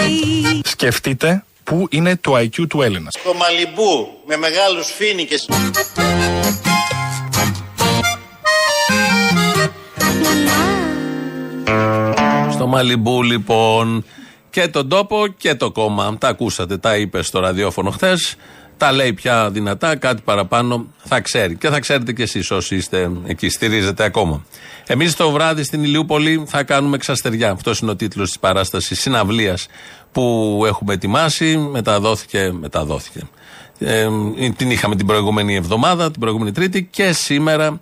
αϊ 0.00 0.16
ζωή 0.46 0.60
Σκεφτείτε 0.64 1.44
πού 1.64 1.86
είναι 1.90 2.16
το 2.16 2.36
IQ 2.36 2.66
του 2.68 2.82
Έλληνας. 2.82 3.14
Στο 3.18 3.34
Μαλιμπού 3.34 4.08
με 4.26 4.36
μεγάλους 4.36 4.86
φίνικες. 4.96 5.48
Στο 12.50 12.66
Μαλιμπού 12.66 13.22
λοιπόν 13.22 14.04
και 14.50 14.68
τον 14.68 14.88
τόπο 14.88 15.26
και 15.26 15.54
το 15.54 15.70
κόμμα. 15.70 16.16
Τα 16.18 16.28
ακούσατε, 16.28 16.78
τα 16.78 16.96
είπες 16.96 17.26
στο 17.26 17.40
ραδιόφωνο 17.40 17.90
χθες. 17.90 18.36
Τα 18.76 18.92
λέει 18.92 19.12
πια 19.12 19.50
δυνατά, 19.50 19.96
κάτι 19.96 20.22
παραπάνω 20.24 20.86
θα 21.04 21.20
ξέρει. 21.20 21.56
Και 21.56 21.68
θα 21.68 21.80
ξέρετε 21.80 22.12
κι 22.12 22.22
εσείς 22.22 22.50
όσοι 22.50 22.76
είστε 22.76 23.10
εκεί, 23.26 23.48
στηρίζετε 23.48 24.04
ακόμα. 24.04 24.44
Εμείς 24.86 25.16
το 25.16 25.30
βράδυ 25.30 25.62
στην 25.62 25.82
Ηλιούπολη 25.82 26.44
θα 26.46 26.62
κάνουμε 26.62 26.96
εξαστεριά. 26.96 27.50
Αυτός 27.50 27.78
είναι 27.78 27.90
ο 27.90 27.96
τίτλος 27.96 28.28
της 28.28 28.38
παράστασης 28.38 29.00
συναυλίας 29.00 29.66
που 30.12 30.62
έχουμε 30.66 30.94
ετοιμάσει. 30.94 31.56
Μεταδόθηκε. 31.56 32.52
μεταδόθηκε. 32.60 33.20
Ε, 33.78 34.08
την 34.56 34.70
είχαμε 34.70 34.96
την 34.96 35.06
προηγούμενη 35.06 35.54
εβδομάδα, 35.54 36.10
την 36.10 36.20
προηγούμενη 36.20 36.52
Τρίτη 36.52 36.84
και 36.84 37.12
σήμερα 37.12 37.80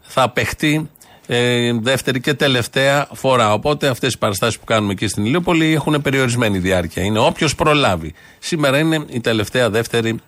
θα 0.00 0.30
παιχτεί 0.30 0.90
ε, 1.26 1.72
δεύτερη 1.72 2.20
και 2.20 2.34
τελευταία 2.34 3.08
φορά. 3.12 3.52
Οπότε 3.52 3.88
αυτές 3.88 4.12
οι 4.12 4.18
παραστάσεις 4.18 4.58
που 4.58 4.64
κάνουμε 4.64 4.92
εκεί 4.92 5.06
στην 5.06 5.24
Ηλιούπολη 5.24 5.72
έχουν 5.72 6.02
περιορισμένη 6.02 6.58
διάρκεια. 6.58 7.02
Είναι 7.02 7.18
όποιος 7.18 7.54
προλάβει. 7.54 8.14
Σήμερα 8.38 8.78
είναι 8.78 9.04
η 9.08 9.20
τελευταία 9.20 9.70
δεύτερη 9.70 10.20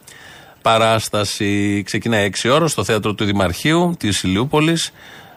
παράσταση. 0.62 1.82
Ξεκινάει 1.86 2.30
6 2.42 2.50
ώρα 2.52 2.68
στο 2.68 2.84
θέατρο 2.84 3.14
του 3.14 3.24
Δημαρχείου 3.24 3.94
της 3.98 4.22
Ηλιούπολη. 4.22 4.78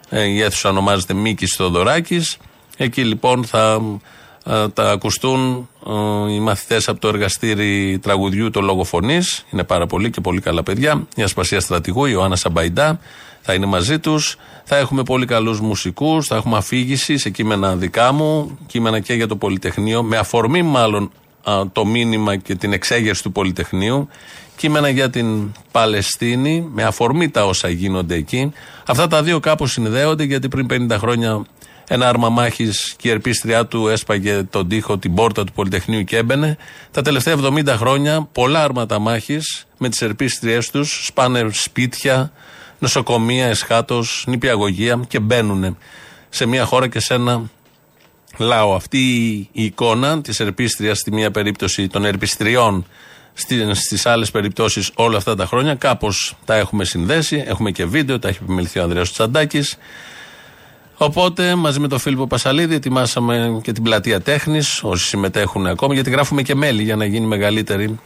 Ε, 0.08 0.22
η 0.24 0.40
αίθουσα 0.42 0.68
ονομάζεται 0.68 1.14
Μίκης 1.14 1.54
Θοδωράκη. 1.56 2.20
Εκεί 2.76 3.04
λοιπόν 3.04 3.44
θα 3.44 3.72
ε, 3.72 4.00
τα 4.74 4.90
ακουστούν 4.90 5.68
ε, 5.86 6.32
οι 6.32 6.40
μαθητές 6.40 6.88
από 6.88 7.00
το 7.00 7.08
εργαστήρι 7.08 7.98
τραγουδιού 7.98 8.50
το 8.50 8.60
λόγο 8.60 8.84
φωνή. 8.84 9.18
Είναι 9.50 9.64
πάρα 9.64 9.86
πολύ 9.86 10.10
και 10.10 10.20
πολύ 10.20 10.40
καλά 10.40 10.62
παιδιά. 10.62 11.06
Η 11.14 11.22
Ασπασία 11.22 11.60
Στρατηγού, 11.60 12.04
η 12.04 12.10
Ιωάννα 12.12 12.36
Σαμπαϊντά 12.36 12.98
θα 13.40 13.54
είναι 13.54 13.66
μαζί 13.66 13.98
τους. 13.98 14.36
Θα 14.64 14.76
έχουμε 14.76 15.02
πολύ 15.02 15.26
καλούς 15.26 15.60
μουσικούς. 15.60 16.26
Θα 16.26 16.36
έχουμε 16.36 16.56
αφήγηση 16.56 17.18
σε 17.18 17.30
κείμενα 17.30 17.76
δικά 17.76 18.12
μου, 18.12 18.58
κείμενα 18.66 19.00
και 19.00 19.14
για 19.14 19.26
το 19.26 19.36
Πολυτεχνείο, 19.36 20.02
με 20.02 20.16
αφορμή 20.16 20.62
μάλλον 20.62 21.10
α, 21.42 21.62
το 21.72 21.84
μήνυμα 21.84 22.36
και 22.36 22.54
την 22.54 22.72
εξέγερση 22.72 23.22
του 23.22 23.32
Πολυτεχνείου. 23.32 24.08
Κείμενα 24.56 24.88
για 24.88 25.10
την 25.10 25.52
Παλαιστίνη, 25.70 26.68
με 26.72 26.82
αφορμή 26.82 27.28
τα 27.28 27.46
όσα 27.46 27.68
γίνονται 27.68 28.14
εκεί. 28.14 28.52
Αυτά 28.86 29.06
τα 29.06 29.22
δύο 29.22 29.40
κάπως 29.40 29.72
συνδέονται 29.72 30.24
γιατί 30.24 30.48
πριν 30.48 30.66
50 30.90 30.96
χρόνια 30.98 31.44
ένα 31.92 32.08
άρμα 32.08 32.28
μάχης 32.28 32.94
και 32.96 33.08
η 33.08 33.10
ερπίστριά 33.10 33.66
του 33.66 33.88
έσπαγε 33.88 34.42
τον 34.42 34.68
τοίχο, 34.68 34.98
την 34.98 35.14
πόρτα 35.14 35.44
του 35.44 35.52
Πολυτεχνείου 35.52 36.04
και 36.04 36.16
έμπαινε. 36.16 36.56
Τα 36.90 37.02
τελευταία 37.02 37.36
70 37.36 37.66
χρόνια 37.66 38.28
πολλά 38.32 38.62
άρματα 38.62 38.98
μάχης 38.98 39.66
με 39.78 39.88
τις 39.88 40.02
ερπίστριές 40.02 40.70
τους 40.70 41.04
σπάνε 41.06 41.48
σπίτια, 41.52 42.32
νοσοκομεία, 42.78 43.46
εσχάτως, 43.46 44.24
νηπιαγωγεία 44.26 45.00
και 45.08 45.20
μπαίνουν 45.20 45.76
σε 46.28 46.46
μια 46.46 46.64
χώρα 46.64 46.88
και 46.88 47.00
σε 47.00 47.14
ένα 47.14 47.50
λαό. 48.38 48.74
Αυτή 48.74 48.98
η 49.52 49.64
εικόνα 49.64 50.20
της 50.20 50.40
ερπίστριας 50.40 50.98
στη 50.98 51.12
μία 51.12 51.30
περίπτωση 51.30 51.88
των 51.88 52.04
ερπιστριών 52.04 52.86
στις 53.72 54.06
άλλες 54.06 54.30
περιπτώσεις 54.30 54.90
όλα 54.94 55.16
αυτά 55.16 55.34
τα 55.34 55.46
χρόνια 55.46 55.74
κάπως 55.74 56.36
τα 56.44 56.54
έχουμε 56.54 56.84
συνδέσει. 56.84 57.44
Έχουμε 57.46 57.70
και 57.70 57.84
βίντεο, 57.84 58.18
τα 58.18 58.28
έχει 58.28 58.38
επιμεληθεί 58.42 58.78
ο 58.78 58.82
Ανδρέας 58.82 59.12
Τσαντάκης. 59.12 59.78
Οπότε 61.02 61.54
μαζί 61.54 61.80
με 61.80 61.88
τον 61.88 61.98
Φίλιππο 61.98 62.26
Πασαλίδη 62.26 62.74
ετοιμάσαμε 62.74 63.60
και 63.62 63.72
την 63.72 63.82
πλατεία 63.82 64.20
τέχνης, 64.20 64.82
όσοι 64.82 65.06
συμμετέχουν 65.06 65.66
ακόμη, 65.66 65.94
γιατί 65.94 66.10
γράφουμε 66.10 66.42
και 66.42 66.54
μέλη 66.54 66.82
για 66.82 66.96
να 66.96 67.04
γίνει 67.04 67.26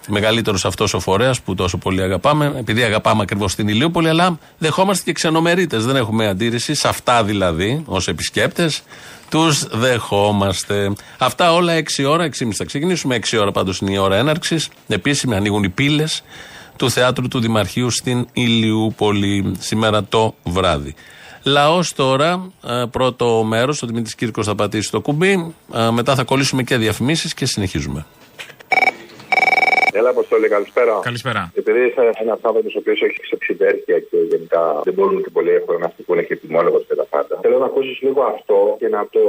μεγαλύτερος 0.09 0.65
αυτός 0.65 0.95
ο 0.95 1.01
φορέας 1.01 1.41
που 1.41 1.55
τόσο 1.55 1.79
πολύ 1.79 2.03
αγαπάμε, 2.03 2.53
επειδή 2.59 2.83
αγαπάμε 2.83 3.23
ακριβώς 3.23 3.55
την 3.55 3.69
Ηλιούπολη, 3.69 4.09
αλλά 4.09 4.39
δεχόμαστε 4.59 5.05
και 5.05 5.13
ξενομερίτες. 5.13 5.85
Δεν 5.85 5.97
έχουμε 5.97 6.29
αντίρρηση, 6.29 6.75
σε 6.75 6.89
αυτά 6.89 7.25
δηλαδή, 7.25 7.83
ως 7.87 8.09
επισκέπτες, 8.09 8.83
τους 9.29 9.67
δεχόμαστε. 9.67 10.93
Αυτά 11.19 11.53
όλα 11.53 11.73
6 11.73 12.05
ώρα, 12.09 12.25
6.30 12.25 12.57
θα 12.57 12.65
ξεκινήσουμε, 12.65 13.15
6 13.15 13.39
ώρα 13.41 13.53
πάντως 13.53 13.79
είναι 13.79 13.93
η 13.93 13.97
ώρα 13.97 14.17
έναρξης. 14.17 14.69
Επίσημη 14.89 15.35
ανοίγουν 15.35 15.63
οι 15.63 15.69
πύλες 15.69 16.23
του 16.77 16.91
Θεάτρου 16.91 17.29
του 17.29 17.41
Δημαρχείου 17.41 17.91
στην 17.91 18.27
Ηλιούπολη 18.33 19.55
σήμερα 19.59 20.05
το 20.05 20.35
βράδυ. 20.43 20.95
Λαός 21.45 21.93
τώρα, 21.93 22.51
ε, 22.67 22.85
πρώτο 22.91 23.45
μέρος, 23.45 23.83
ο 23.83 23.87
Δημήτρης 23.87 24.15
Κύρκος 24.15 24.47
θα 24.47 24.55
πατήσει 24.55 24.91
το 24.91 25.01
κουμπί. 25.01 25.55
Ε, 25.75 25.91
μετά 25.91 26.15
θα 26.15 26.25
κολλήσουμε 26.25 26.63
και 26.63 26.77
διαφημίσεις 26.77 27.35
και 27.35 27.47
συνεχίζουμε. 27.47 28.07
Έλα, 29.99 30.11
Αποστόλη, 30.11 30.49
καλησπέρα. 30.49 30.95
Καλησπέρα. 31.03 31.53
Επειδή 31.55 31.81
είσαι 31.87 32.01
ένα 32.25 32.33
άνθρωπο 32.33 32.69
ο 32.75 32.79
οποίος 32.83 33.03
έχει 33.03 33.21
ξεψιδέρκεια 33.21 33.99
και 33.99 34.17
γενικά 34.33 34.81
δεν 34.85 34.95
μπορούν 34.95 35.23
και 35.23 35.31
πολύ 35.31 35.51
εύκολα 35.51 35.79
να 35.79 35.89
στοιχούν 35.95 36.27
και 36.27 36.37
τιμόλογο 36.37 36.79
και 36.89 36.95
τα 36.95 37.07
πάντα. 37.15 37.39
Θέλω 37.43 37.59
να 37.59 37.65
ακούσεις 37.65 38.01
λίγο 38.01 38.23
αυτό 38.23 38.77
και 38.81 38.89
να 38.89 39.07
το 39.11 39.21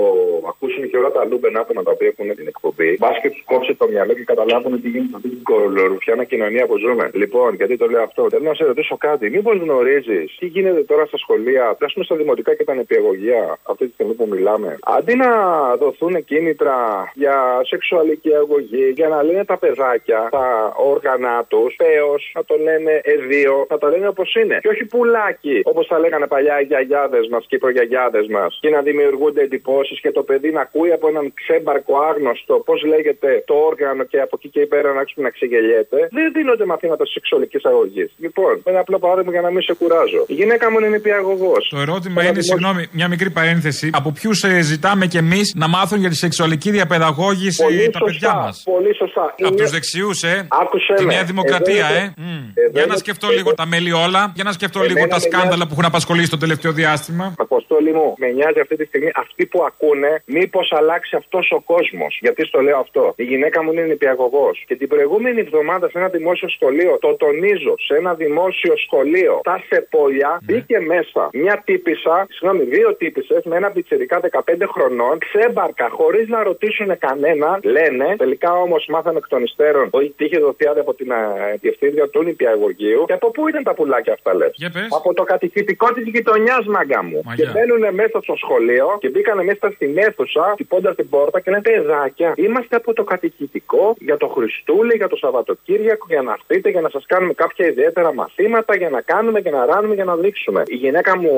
ακούσουν 0.51 0.89
και 0.89 0.97
όλα 0.97 1.11
τα 1.11 1.25
λούμπεν 1.25 1.57
άτομα 1.57 1.83
τα 1.83 1.91
οποία 1.91 2.07
έχουν 2.13 2.35
την 2.35 2.47
εκπομπή. 2.47 2.97
Μπας 2.99 3.17
και 3.21 3.29
τους 3.29 3.43
κόψει 3.45 3.73
το 3.75 3.87
μυαλό 3.87 4.13
και 4.13 4.23
καταλάβουν 4.23 4.81
τι 4.81 4.89
γίνεται 4.89 5.09
σε 5.09 5.15
αυτή 5.15 5.29
την 5.29 5.43
κολορουφιάνα 5.43 6.23
κοινωνία 6.23 6.65
που 6.67 6.77
ζούμε. 6.77 7.09
Λοιπόν, 7.13 7.53
γιατί 7.55 7.77
το 7.77 7.85
λέω 7.87 8.03
αυτό; 8.03 8.27
Θέλω 8.29 8.43
να 8.43 8.53
σε 8.53 8.65
ρωτήσω 8.65 8.97
κάτι. 8.97 9.29
Μήπως 9.29 9.57
γνωρίζεις 9.57 10.35
τι 10.39 10.45
γίνεται 10.45 10.83
τώρα 10.83 11.05
στα 11.05 11.17
σχολεία, 11.17 11.77
ας 11.87 11.93
πούμε 11.93 12.05
στα 12.05 12.15
δημοτικά 12.15 12.55
και 12.55 12.63
τα 12.63 12.73
νηπιαγωγεία 12.73 13.57
αυτή 13.63 13.85
τη 13.87 13.93
στιγμή 13.93 14.13
που 14.13 14.27
μιλάμε. 14.31 14.77
Αντί 14.97 15.15
να 15.15 15.29
δοθούν 15.75 16.25
κίνητρα 16.25 16.75
για 17.13 17.61
σεξουαλική 17.63 18.35
αγωγή, 18.35 18.85
για 18.95 19.07
να 19.07 19.23
λένε 19.23 19.45
τα 19.45 19.57
παιδάκια, 19.57 20.27
τα 20.31 20.54
όργανα 20.93 21.33
τους, 21.51 21.75
θέο, 21.83 22.11
να 22.37 22.43
το 22.49 22.55
λένε 22.67 22.93
εδίο, 23.13 23.55
να 23.71 23.77
το 23.81 23.87
λένε 23.93 24.07
όπως 24.13 24.29
είναι. 24.41 24.57
Και 24.63 24.71
όχι 24.73 24.85
πουλάκι, 24.85 25.57
όπως 25.71 25.87
τα 25.87 25.97
λέγανε 26.03 26.27
παλιά 26.33 26.55
οι 26.61 26.65
γιαγιάδες 26.71 27.25
μας 27.31 27.43
και 27.47 27.55
οι 27.55 27.61
προγιαγιάδες 27.65 28.25
μας. 28.35 28.51
Και 28.61 28.69
να 28.69 28.81
δημιουργούνται 28.81 29.41
εντυπώσεις 29.47 29.97
και 30.03 30.11
το 30.11 30.23
παιδί 30.29 30.49
να 30.51 30.61
ακούει 30.61 30.91
από 30.97 31.05
έναν 31.07 31.25
ξέμπαρκο 31.39 31.93
άγνωστο 32.09 32.53
πώς 32.67 32.79
λέγεται 32.91 33.43
το 33.49 33.53
όργανο 33.69 34.03
και 34.11 34.19
από 34.25 34.35
εκεί 34.39 34.49
και 34.49 34.65
πέρα 34.73 34.93
να 34.93 34.99
άρχισε 34.99 35.21
να 35.21 35.29
ξεγελιέται. 35.29 35.99
Δεν 36.17 36.25
δίνονται 36.35 36.65
μαθήματα 36.65 37.03
σεξουαλικής 37.05 37.63
αγωγής. 37.65 38.09
Λοιπόν, 38.17 38.53
με 38.65 38.71
ένα 38.71 38.79
απλό 38.79 38.99
παράδειγμα 38.99 39.31
για 39.31 39.41
να 39.41 39.49
μην 39.49 39.61
σε 39.61 39.73
κουράζω. 39.73 40.23
Η 40.27 40.33
γυναίκα 40.33 40.71
μου 40.71 40.77
είναι 40.79 40.87
νηπιαγωγός. 40.87 41.67
Το 41.69 41.79
ερώτημα 41.79 42.23
είναι, 42.25 42.41
συγγνώμη, 42.41 42.87
μια 42.91 43.07
μικρή 43.07 43.29
παρένθεση. 43.29 43.89
Από 43.93 44.11
ποιους 44.11 44.43
ζητάμε 44.61 45.05
κι 45.05 45.17
εμείς 45.17 45.53
να 45.55 45.67
μάθουν 45.67 45.99
για 45.99 46.09
τη 46.09 46.15
σεξουαλική 46.15 46.71
διαπαιδαγώγηση 46.71 47.63
Πολύ 47.63 47.89
τα 47.89 47.99
παιδιά 47.99 48.29
σωστά, 48.29 48.35
μας; 48.35 48.61
Πολύ 48.65 48.95
σωστά. 48.95 49.21
Από 49.21 49.35
Είναι- 49.47 49.55
τους 49.61 49.69
δεξιούς, 49.71 50.23
ε; 50.23 50.44
Άκουσε 50.49 50.93
Τη 50.93 51.05
με. 51.05 51.13
Νέα 51.13 51.23
Δημοκρατία, 51.23 51.85
Εδώ 51.87 51.95
ε. 51.95 51.99
είναι- 51.99 52.13
Μμ. 52.17 52.23
εδώ 52.55 52.69
Για 52.71 52.79
να 52.79 52.81
είναι- 52.81 52.97
σκεφτώ 52.97 53.27
εδώ- 53.27 53.35
λίγο 53.37 53.53
τα 53.53 53.65
μέλη 53.65 53.91
όλα. 53.91 54.31
Για 54.35 54.43
να 54.43 54.51
σκεφτώ 54.51 54.79
Εμένα 54.79 54.93
λίγο 54.93 55.07
τα 55.07 55.15
με 55.15 55.21
σκάνδαλα 55.21 55.47
νοιάζει- 55.55 55.65
που 55.67 55.73
έχουν 55.75 55.85
απασχολήσει 55.85 56.29
το 56.29 56.37
τελευταίο 56.37 56.71
διάστημα. 56.71 57.33
Αποστόλη 57.37 57.91
μου, 57.93 58.13
με 58.17 58.27
νοιάζει 58.37 58.59
αυτή 58.59 58.75
τη 58.75 58.85
στιγμή 58.85 59.11
αυτοί 59.15 59.45
που 59.45 59.63
ακούνε 59.69 60.11
μήπως 60.25 60.71
αλλάξει 60.79 61.15
αυτός 61.15 61.51
ο 61.51 61.59
κόσμος. 61.61 62.17
Γιατί 62.21 62.45
στο 62.45 62.59
λέω 62.61 62.77
αυτό. 62.79 63.13
Η 63.17 63.23
γυναίκα 63.23 63.63
μου 63.63 63.71
είναι 63.71 63.81
νηπιαγωγός. 63.81 64.63
Και 64.67 64.75
την 64.75 64.87
προηγούμενη 64.87 65.39
εβδομάδα 65.39 65.89
σε 65.89 65.97
ένα 65.97 66.07
δημόσιο 66.07 66.49
σχολείο, 66.49 66.97
το 67.01 67.15
τονίζω, 67.15 67.73
σε 67.87 67.93
ένα 67.95 68.13
δημόσιο 68.13 68.73
σχολείο, 68.85 69.39
τα 69.43 69.63
Σεπόλια, 69.69 70.39
μπήκε 70.43 70.79
μέσα 70.79 71.29
μια 71.33 71.61
τύπησα, 71.65 72.27
συγγνώμη, 72.29 72.63
δύο 72.75 72.95
τύπησες 72.95 73.41
με 73.43 73.55
ένα 73.55 73.69
πιτσερικά 73.71 74.19
15 74.19 74.65
χρονών, 74.73 75.17
ξέμπαρκα, 75.25 75.87
χωρίς 75.91 76.27
να 76.27 76.43
ρωτήσουν 76.43 76.97
κανένα, 76.97 77.59
λένε. 77.63 78.15
Τελικά 78.17 78.51
όμως 78.53 78.85
μάθαμε 78.89 79.17
εκ 79.17 79.27
των 79.27 79.43
υστέρων 79.43 79.87
ότι 79.91 80.13
είχε 80.25 80.34
δοθεί 80.39 80.67
άδεια 80.67 80.81
από 80.81 80.93
την 80.93 81.11
ε, 81.11 81.15
διευθύντρια 81.61 82.09
του 82.09 82.23
νηπιαγωγείου. 82.23 83.03
Και 83.07 83.13
από 83.13 83.31
πού 83.31 83.47
ήταν 83.47 83.63
τα 83.63 83.73
πουλάκια 83.73 84.13
αυτά, 84.13 84.33
λες; 84.35 84.51
Για 84.55 84.69
πες. 84.69 84.87
Από 84.89 85.13
το 85.13 85.23
κατηχητικό 85.23 85.93
της 85.93 86.05
γειτονιάς, 86.07 86.65
μάγκα 86.65 87.03
μου. 87.03 87.21
Μαγιά. 87.25 87.45
Και 87.45 87.51
μπαίνουν 87.51 87.93
μέσα 87.93 88.17
στο 88.21 88.35
σχολείο 88.35 88.97
και 88.99 89.09
μπήκανε 89.09 89.43
μέσα 89.43 89.71
στην 89.75 89.97
αίθουσα, 89.97 90.45
χτυπώντας 90.53 90.95
την 90.95 91.09
πόρτα 91.09 91.39
και 91.39 91.49
λένε 91.51 91.61
παιδάκια. 91.61 92.33
Είμαστε 92.35 92.75
από 92.75 92.93
το 92.93 93.03
κατηχητικό 93.03 93.95
για 93.99 94.17
το 94.17 94.27
Χριστούλη, 94.27 94.95
για 94.95 95.07
το 95.07 95.15
Σαββατοκύριακο, 95.15 96.05
για 96.09 96.21
να 96.21 96.31
έρθετε, 96.31 96.69
για 96.69 96.81
να 96.81 96.89
σας 96.89 97.03
κάνουμε 97.05 97.33
κάποια 97.33 97.65
ιδιαίτερα 97.67 98.13
μαθήματα, 98.13 98.75
για 98.75 98.89
να 98.89 99.01
κάνουμε, 99.01 99.39
για 99.39 99.51
να 99.51 99.65
ράνουμε, 99.65 99.93
για 99.95 100.03
να 100.03 100.15
δείξουμε. 100.15 100.63
Η 100.67 100.75
γυναίκα 100.75 101.17
μου 101.17 101.31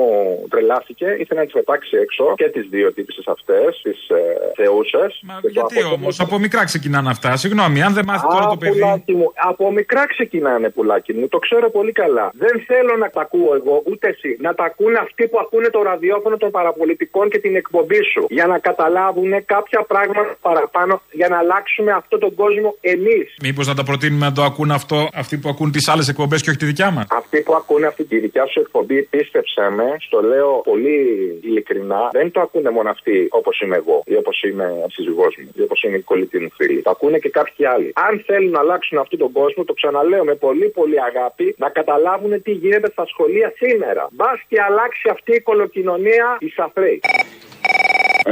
τρελάθηκε, 0.50 1.06
ήθελε 1.18 1.40
να 1.40 1.46
τι 1.46 1.52
πετάξει 1.52 1.96
έξω 1.96 2.34
και 2.36 2.48
τις 2.48 2.66
δύο 2.70 2.92
τύπησες 2.92 3.26
αυτές, 3.26 3.80
τις 3.82 4.08
ε, 4.08 4.52
θεούσες. 4.54 5.20
Μα 5.22 5.40
γιατί 5.50 5.84
όμως, 5.92 6.20
από 6.20 6.38
μικρά 6.38 6.64
ξεκινάνε 6.64 7.10
αυτά. 7.10 7.36
Συγγνώμη, 7.36 7.82
αν 7.82 7.92
δεν 7.94 8.04
μάθεις 8.04 8.22
τώρα 8.22 8.46
το 8.46 8.56
παιδί 8.56 8.82
πουλάκι 8.88 9.14
μου. 9.14 9.32
Από 9.34 9.72
μικρά 9.72 10.06
ξεκινάνε, 10.06 10.68
πουλάκι 10.70 11.12
μου. 11.12 11.28
Το 11.28 11.38
ξέρω 11.38 11.70
πολύ 11.70 11.92
καλά. 11.92 12.30
Δεν 12.34 12.64
θέλω 12.66 12.96
να 12.96 13.10
τα 13.10 13.20
ακούω 13.20 13.54
εγώ, 13.54 13.82
ούτε 13.86 14.08
εσύ. 14.08 14.36
Να 14.40 14.54
τα 14.54 14.64
ακούνε 14.64 14.98
αυτοί 14.98 15.28
που 15.28 15.38
ακούνε 15.38 15.68
το 15.68 15.82
ραδιόφωνο 15.82 16.36
των 16.36 16.50
παραπολιτικών 16.50 17.30
και 17.30 17.38
την 17.38 17.56
εκπομπή 17.56 18.02
σου. 18.12 18.26
Για 18.28 18.46
να 18.46 18.58
καταλάβουν 18.58 19.44
κάποια 19.44 19.82
πράγματα 19.82 20.36
παραπάνω 20.40 21.02
για 21.12 21.28
να 21.28 21.38
αλλάξουμε 21.38 21.92
αυτόν 21.92 22.18
τον 22.20 22.34
κόσμο 22.34 22.76
εμείς. 22.80 23.34
Μήπως 23.42 23.66
να 23.66 23.74
τα 23.74 23.84
προτείνουμε 23.84 24.26
να 24.26 24.32
το 24.32 24.42
ακούν 24.42 24.70
αυτό 24.70 25.08
αυτοί 25.14 25.38
που 25.38 25.48
ακούν 25.48 25.72
τις 25.72 25.88
άλλες 25.88 26.08
εκπομπές 26.08 26.42
και 26.42 26.50
όχι 26.50 26.58
τη 26.58 26.66
δικιά 26.66 26.90
μας; 26.90 27.06
Αυτοί 27.10 27.40
που 27.40 27.54
ακούνε 27.54 27.86
αυτή 27.86 28.04
τη 28.04 28.18
δικιά 28.18 28.46
σου 28.46 28.60
εκπομπή, 28.60 29.02
πίστεψε 29.02 29.70
με, 29.76 29.96
στο 29.98 30.20
λέω 30.22 30.60
πολύ 30.64 30.98
ειλικρινά, 31.42 32.08
δεν 32.12 32.30
το 32.30 32.40
ακούνε 32.40 32.70
μόνο 32.70 32.90
αυτοί 32.90 33.26
όπως 33.30 33.60
είμαι 33.60 33.76
εγώ 33.76 34.02
ή 34.06 34.14
όπως 34.14 34.42
είμαι 34.42 34.64
ο 34.64 34.88
σύζυγός 34.90 35.36
μου 35.38 35.50
ή 35.56 35.62
όπως 35.62 35.82
είναι 35.82 35.96
η 35.96 36.00
κολλητή 36.00 36.38
μου 36.38 36.50
φίλη. 36.56 36.82
Το 36.82 36.90
ακούνε 36.90 37.18
και 37.18 37.28
κάποιοι 37.28 37.66
άλλοι. 37.66 37.92
Αν 37.94 38.22
θέλουν 38.26 38.50
να 38.50 38.62
αλλάξουν 38.68 38.98
αυτόν 38.98 39.18
τον 39.18 39.32
κόσμο, 39.32 39.64
το 39.64 39.72
ξαναλέω 39.72 40.24
με 40.24 40.34
πολύ 40.34 40.68
πολύ 40.68 40.98
αγάπη, 41.02 41.54
να 41.58 41.68
καταλάβουν 41.68 42.42
τι 42.42 42.52
γίνεται 42.52 42.90
στα 42.90 43.06
σχολεία 43.06 43.52
σήμερα. 43.56 44.08
Μπας 44.12 44.40
και 44.48 44.62
αλλάξει 44.68 45.08
αυτή 45.10 45.32
η 45.34 45.40
κολοκοινωνία 45.40 46.36
η 46.40 46.48
σαφρή. 46.48 47.00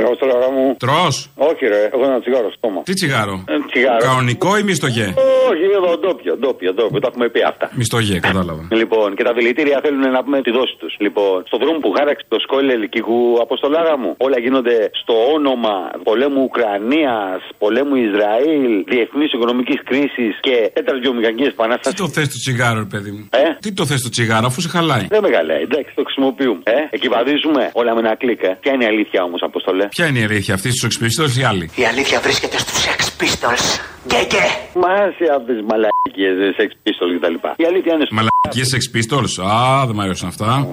Εγώ 0.01 0.15
στο 0.15 0.27
λαό 0.27 0.51
μου. 0.57 0.77
Τρώ. 0.85 1.05
Όχι, 1.51 1.65
ρε, 1.73 1.81
έχω 1.93 2.05
ένα 2.05 2.21
τσιγάρο 2.21 2.51
στόμα. 2.57 2.81
Τι 2.83 2.93
τσιγάρο; 2.95 3.45
Ε, 3.49 3.53
τσιγάρο. 3.71 3.99
Κανονικό 4.09 4.51
ή 4.59 4.63
μισθογέ; 4.63 5.07
Όχι, 5.51 5.65
εδώ 5.79 5.91
ντόπιο, 5.99 6.37
ντόπιο, 6.37 6.73
ντόπιο. 6.75 7.01
Το 7.01 7.09
έχουμε 7.13 7.29
πει 7.29 7.41
αυτά. 7.53 7.71
Μισθογέ, 7.75 8.19
κατάλαβα. 8.19 8.63
Λοιπόν, 8.81 9.15
και 9.17 9.23
τα 9.23 9.33
δηλητήρια 9.33 9.81
θέλουν 9.85 10.11
να 10.11 10.23
πούμε 10.25 10.41
τη 10.43 10.51
δόση 10.51 10.75
τους. 10.79 10.97
Λοιπόν, 10.99 11.43
στο 11.47 11.57
δρόμο 11.59 11.79
που 11.79 11.91
χάραξε 11.97 12.25
το 12.29 12.39
σκόλ 12.41 12.69
ελικικού 12.69 13.39
αποστολάρα 13.41 13.99
μου, 13.99 14.15
όλα 14.19 14.39
γίνονται 14.39 14.91
στο 15.03 15.15
όνομα 15.37 15.91
πολέμου 16.03 16.43
Ουκρανίας, 16.43 17.41
πολέμου 17.59 17.95
Ισραήλ, 17.97 18.85
διεθνής 18.87 19.33
οικονομικής 19.33 19.81
κρίσης 19.85 20.33
και 20.41 20.71
τέταρτη 20.75 21.01
βιομηχανικής 21.01 21.47
επανάστασης. 21.49 21.95
Τι 21.95 22.03
το 22.03 22.09
θες 22.09 22.29
το 22.29 22.39
τσιγάρο, 22.39 22.79
ρε 22.79 22.85
παιδί 22.93 23.11
μου; 23.11 23.29
Ε; 23.31 23.45
Τι 23.61 23.73
το 23.73 23.85
θες 23.87 24.03
το 24.03 24.09
τσιγάρο, 24.09 24.47
αφού 24.47 24.61
σε 24.61 24.69
χαλάει; 24.69 25.07
Δεν 25.09 25.21
με 25.23 25.31
χαλάει, 25.37 25.63
εντάξει, 25.63 25.93
το 25.95 26.03
χρησιμοποιούμε. 26.05 26.61
Ε; 26.65 26.73
Εκεί 26.91 27.09
βαδίζουμε 27.09 27.71
όλα 27.73 27.95
με 27.95 28.01
ένα 28.01 28.15
κλικ. 28.17 28.43
Ε. 28.43 28.57
Ποια 28.61 28.73
είναι 28.73 28.85
η 28.85 28.87
αλήθεια 28.87 29.23
όμως, 29.23 29.43
Αποστολέ; 29.43 29.86
Ποια 29.89 30.07
είναι 30.07 30.19
η 30.19 30.25
αλήθεια 30.25 30.55
αυτή 30.55 30.71
στους 30.71 30.99
Sex 30.99 31.05
Pistols 31.05 31.39
ή 31.39 31.43
άλλοι; 31.43 31.71
Η 31.75 31.85
αλήθεια 31.85 32.21
βρίσκεται 32.21 32.59
στους 32.59 32.85
Sex 32.87 33.01
Pistols. 33.23 33.81
Και 34.07 34.21
και. 34.33 34.45
Μα 34.83 34.93
σε 35.19 35.25
αυτέ 35.37 35.53
τι 35.59 35.65
μαλακίες, 35.71 36.35
Sex 36.59 36.71
Pistols 36.85 37.13
κτλ. 37.19 37.37
Η 37.63 37.65
αλήθεια 37.71 37.93
είναι. 37.95 38.07
Μαλακίες 38.19 38.69
Sex 38.75 38.83
Pistols. 38.95 39.33
Α, 39.51 39.87
δεν 39.87 39.95
μου 39.97 40.03
αρέσουν 40.03 40.29
αυτά. 40.29 40.69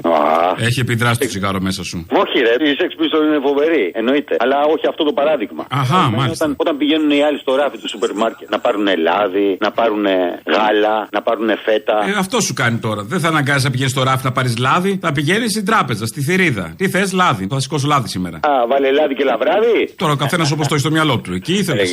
Έχει 0.67 0.79
επιδράσει 0.79 1.19
το 1.19 1.27
τσιγάρο 1.27 1.59
μέσα 1.59 1.83
σου. 1.83 1.97
Όχι, 2.23 2.37
ρε, 2.39 2.69
οι 2.69 2.75
Sex 2.81 2.91
Pistols 2.99 3.25
είναι 3.29 3.39
φοβεροί. 3.47 3.91
Εννοείται. 3.95 4.35
Αλλά 4.39 4.57
όχι 4.75 4.87
αυτό 4.87 5.03
το 5.03 5.13
παράδειγμα. 5.13 5.63
Αχά, 5.69 6.01
μάλιστα. 6.17 6.45
Όταν, 6.45 6.55
όταν 6.57 6.77
πηγαίνουν 6.77 7.09
οι 7.11 7.21
άλλοι 7.23 7.39
στο 7.39 7.55
ράφι 7.55 7.77
του 7.77 7.89
σούπερ 7.89 8.13
μάρκετ 8.13 8.49
να 8.49 8.59
πάρουν 8.59 8.87
λάδι, 9.07 9.57
να 9.59 9.71
πάρουν 9.71 10.05
γάλα, 10.55 10.95
να 11.11 11.21
πάρουν 11.21 11.49
φέτα. 11.65 11.95
Ε, 12.07 12.13
αυτό 12.17 12.41
σου 12.41 12.53
κάνει 12.53 12.77
τώρα. 12.77 13.01
Δεν 13.03 13.19
θα 13.19 13.27
αναγκάζει 13.27 13.63
να 13.63 13.71
πηγαίνεις 13.71 13.91
στο 13.91 14.03
ράφι 14.03 14.25
να 14.25 14.31
πάρεις 14.31 14.57
λάδι, 14.57 14.99
θα 15.01 15.11
πηγαίνεις 15.11 15.51
στην 15.51 15.65
τράπεζα, 15.65 16.05
στη 16.05 16.21
θηρίδα. 16.21 16.73
Τι 16.77 16.89
θες, 16.89 17.11
λάδι. 17.11 17.47
Θα 17.49 17.59
σηκώσω 17.59 17.87
λάδι 17.87 18.07
σήμερα. 18.07 18.37
Α, 18.37 18.67
βάλε 18.67 18.91
λάδι 18.91 19.02
και 19.07 19.23
λαβράδι. 19.23 19.93
Τώρα 19.95 20.13
ο 20.13 20.15
καθένας 20.15 20.51
όπως 20.51 20.67
το 20.67 20.73
έχει 20.73 20.83
στο 20.83 20.91
μυαλό 20.91 21.15
του. 21.19 21.33
Εκεί 21.33 21.53
ήθελες. 21.53 21.89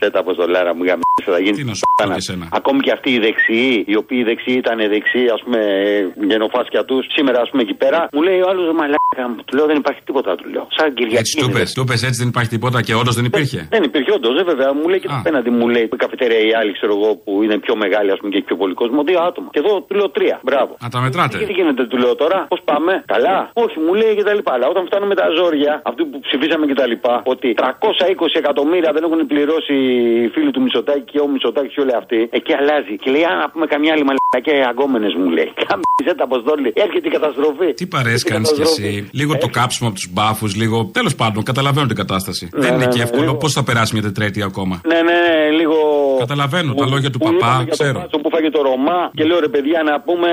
Σέτα 0.00 0.18
από 0.18 0.34
το 0.34 0.44
λάρα 0.54 0.72
μου, 0.74 0.82
γαμίσα 0.88 1.30
θα 1.36 1.40
γίνει. 1.44 1.56
Τι 1.56 1.64
να 1.64 1.74
σου 1.74 1.84
πω 1.96 2.12
και 2.14 2.20
σένα. 2.20 2.48
Ακόμη 2.52 2.80
και 2.86 2.92
αυτοί 2.96 3.10
οι 3.16 3.18
δεξιοί, 3.26 3.84
οι 3.90 3.96
οποίοι 4.02 4.18
οι 4.22 4.26
δεξιοί 4.30 4.56
ήταν 4.64 4.78
δεξιοί, 4.94 5.26
ας 5.36 5.40
πούμε, 5.44 5.60
γενοφάσκια 6.32 6.82
τους, 6.88 7.02
σήμερα 7.16 7.38
ας 7.44 7.48
πούμε 7.50 7.62
εκεί 7.66 7.74
πέρα, 7.82 7.98
μου 8.14 8.22
λέει 8.26 8.38
ο 8.44 8.48
άλλος 8.50 8.66
μαλάκα 8.80 9.24
μου, 9.30 9.40
του 9.46 9.52
λέω 9.56 9.66
δεν 9.70 9.76
υπάρχει 9.82 10.00
τίποτα, 10.08 10.30
του 10.38 10.46
λέω. 10.52 10.64
Σαν 10.76 10.94
Κυριακή. 10.94 11.16
Έτσι 11.22 11.32
του 11.42 11.48
πες, 11.54 11.68
του 11.76 11.84
πες 11.88 12.00
έτσι 12.08 12.18
δεν 12.22 12.28
υπάρχει 12.32 12.50
τίποτα 12.56 12.78
και 12.86 12.94
όντως 13.00 13.14
δεν 13.18 13.24
υπήρχε. 13.30 13.60
Δεν 13.74 13.82
υπήρχε 13.88 14.10
όντως, 14.18 14.34
ε, 14.40 14.44
βέβαια. 14.50 14.68
Μου 14.78 14.86
λέει 14.90 15.00
και 15.02 15.08
απέναντι 15.20 15.50
μου 15.58 15.66
λέει 15.74 15.84
η 15.96 15.96
καφετέρια 16.04 16.40
ή 16.50 16.52
άλλοι, 16.60 16.72
ξέρω 16.78 16.92
εγώ, 16.98 17.10
που 17.24 17.32
είναι 17.44 17.56
πιο 17.64 17.74
μεγάλη, 17.84 18.10
ας 18.14 18.18
πούμε, 18.18 18.30
και 18.32 18.38
έχει 18.40 18.46
πιο 18.50 18.56
πολύ 18.62 18.74
κόσμο, 18.80 18.98
δύο 19.10 19.20
άτομα. 19.28 19.48
Και 19.54 19.60
εδώ 19.64 19.72
του 19.86 19.94
λέω 19.98 20.08
τρία. 20.16 20.36
Μπράβο. 20.48 20.72
Να 20.84 20.88
τα 20.94 20.98
μετράτε. 21.04 21.38
Και 21.38 21.48
τι 21.50 21.56
γίνεται, 21.58 21.82
του 21.92 21.98
λέω 22.02 22.14
τώρα, 22.22 22.38
πώς 22.52 22.60
πάμε, 22.70 22.92
καλά. 23.14 23.36
Όχι, 23.64 23.76
μου 23.84 23.92
λέει 24.00 24.12
και 24.18 24.24
τα 24.28 24.34
λοιπά. 24.38 24.52
Αλλά 24.56 24.66
όταν 24.72 24.82
φτάνουμε 24.88 25.14
τα 25.20 25.26
ζόρια, 25.38 25.72
αυτοί 25.90 26.02
που 26.10 26.18
ψηφίσαμε 26.38 26.66
και 26.70 26.76
τα 26.82 26.86
λοιπά, 26.92 27.14
ότι 27.32 27.46
320 27.58 27.62
εκατομμύρια 28.42 28.90
δεν 28.94 29.02
έχουν 29.06 29.20
πληρώσει 29.32 29.74
οι 30.22 30.28
φίλοι 30.34 30.50
του 30.54 30.62
Μισοτάκη 30.64 31.04
και 31.12 31.20
ο 31.24 31.28
Μισοτάκη 31.32 31.68
και 31.74 31.80
όλοι 31.84 31.94
αυτοί, 32.00 32.20
εκεί 32.38 32.52
αλλάζει. 32.60 32.94
Και 33.02 33.10
λέει, 33.14 33.24
αν 33.32 33.38
πούμε 33.52 33.66
καμιά 33.74 33.90
άλλη 33.94 34.04
μαλακιά 34.08 34.68
αγκόμενες 34.72 35.12
μου 35.20 35.28
λέει. 35.36 35.50
Καμπιζέ 35.68 36.12
τα 36.20 36.24
αποστόλη, 36.30 36.68
έρχεται 36.84 37.06
η 37.10 37.12
καταστροφή. 37.16 37.68
Τι 37.78 37.86
παρέ 37.94 38.14
κάνεις 38.30 38.52
κι 38.52 38.62
εσύ; 38.68 39.08
Λίγο 39.20 39.32
το 39.44 39.48
κάψιμο 39.58 39.86
από 39.88 39.96
τους 39.98 40.08
μπάφους, 40.12 40.50
λίγο. 40.60 40.76
Τέλος 40.98 41.14
πάντων, 41.20 41.40
καταλαβαίνω 41.50 41.86
την 41.92 41.96
κατάσταση. 42.02 42.44
Ναι, 42.52 42.60
δεν 42.62 42.74
είναι 42.74 42.84
ναι, 42.84 42.90
και 42.92 42.98
ναι, 42.98 43.04
εύκολο. 43.06 43.22
λίγο. 43.22 43.36
Πώς 43.42 43.52
θα 43.52 43.62
περάσει 43.68 43.90
μια 43.96 44.04
τετρέτη 44.08 44.40
ακόμα; 44.50 44.74
Ναι, 44.90 45.00
ναι, 45.08 45.16
ναι, 45.26 45.36
λίγο. 45.60 45.76
Καταλαβαίνω 46.18 46.74
τα 46.74 46.86
λόγια 46.92 47.10
του 47.12 47.18
που 47.18 47.24
παπά, 47.24 47.36
είπαμε 47.36 47.62
για 47.62 47.76
τον 47.76 47.78
ξέρω. 47.78 47.98
Πάτσο 48.00 48.18
που 48.18 48.30
φάγε 48.34 48.50
το 48.56 48.60
Ρωμά 48.68 49.00
και 49.18 49.24
λέω 49.28 49.38
ρε 49.46 49.50
παιδιά 49.54 49.78
να 49.90 49.94
πούμε 50.06 50.28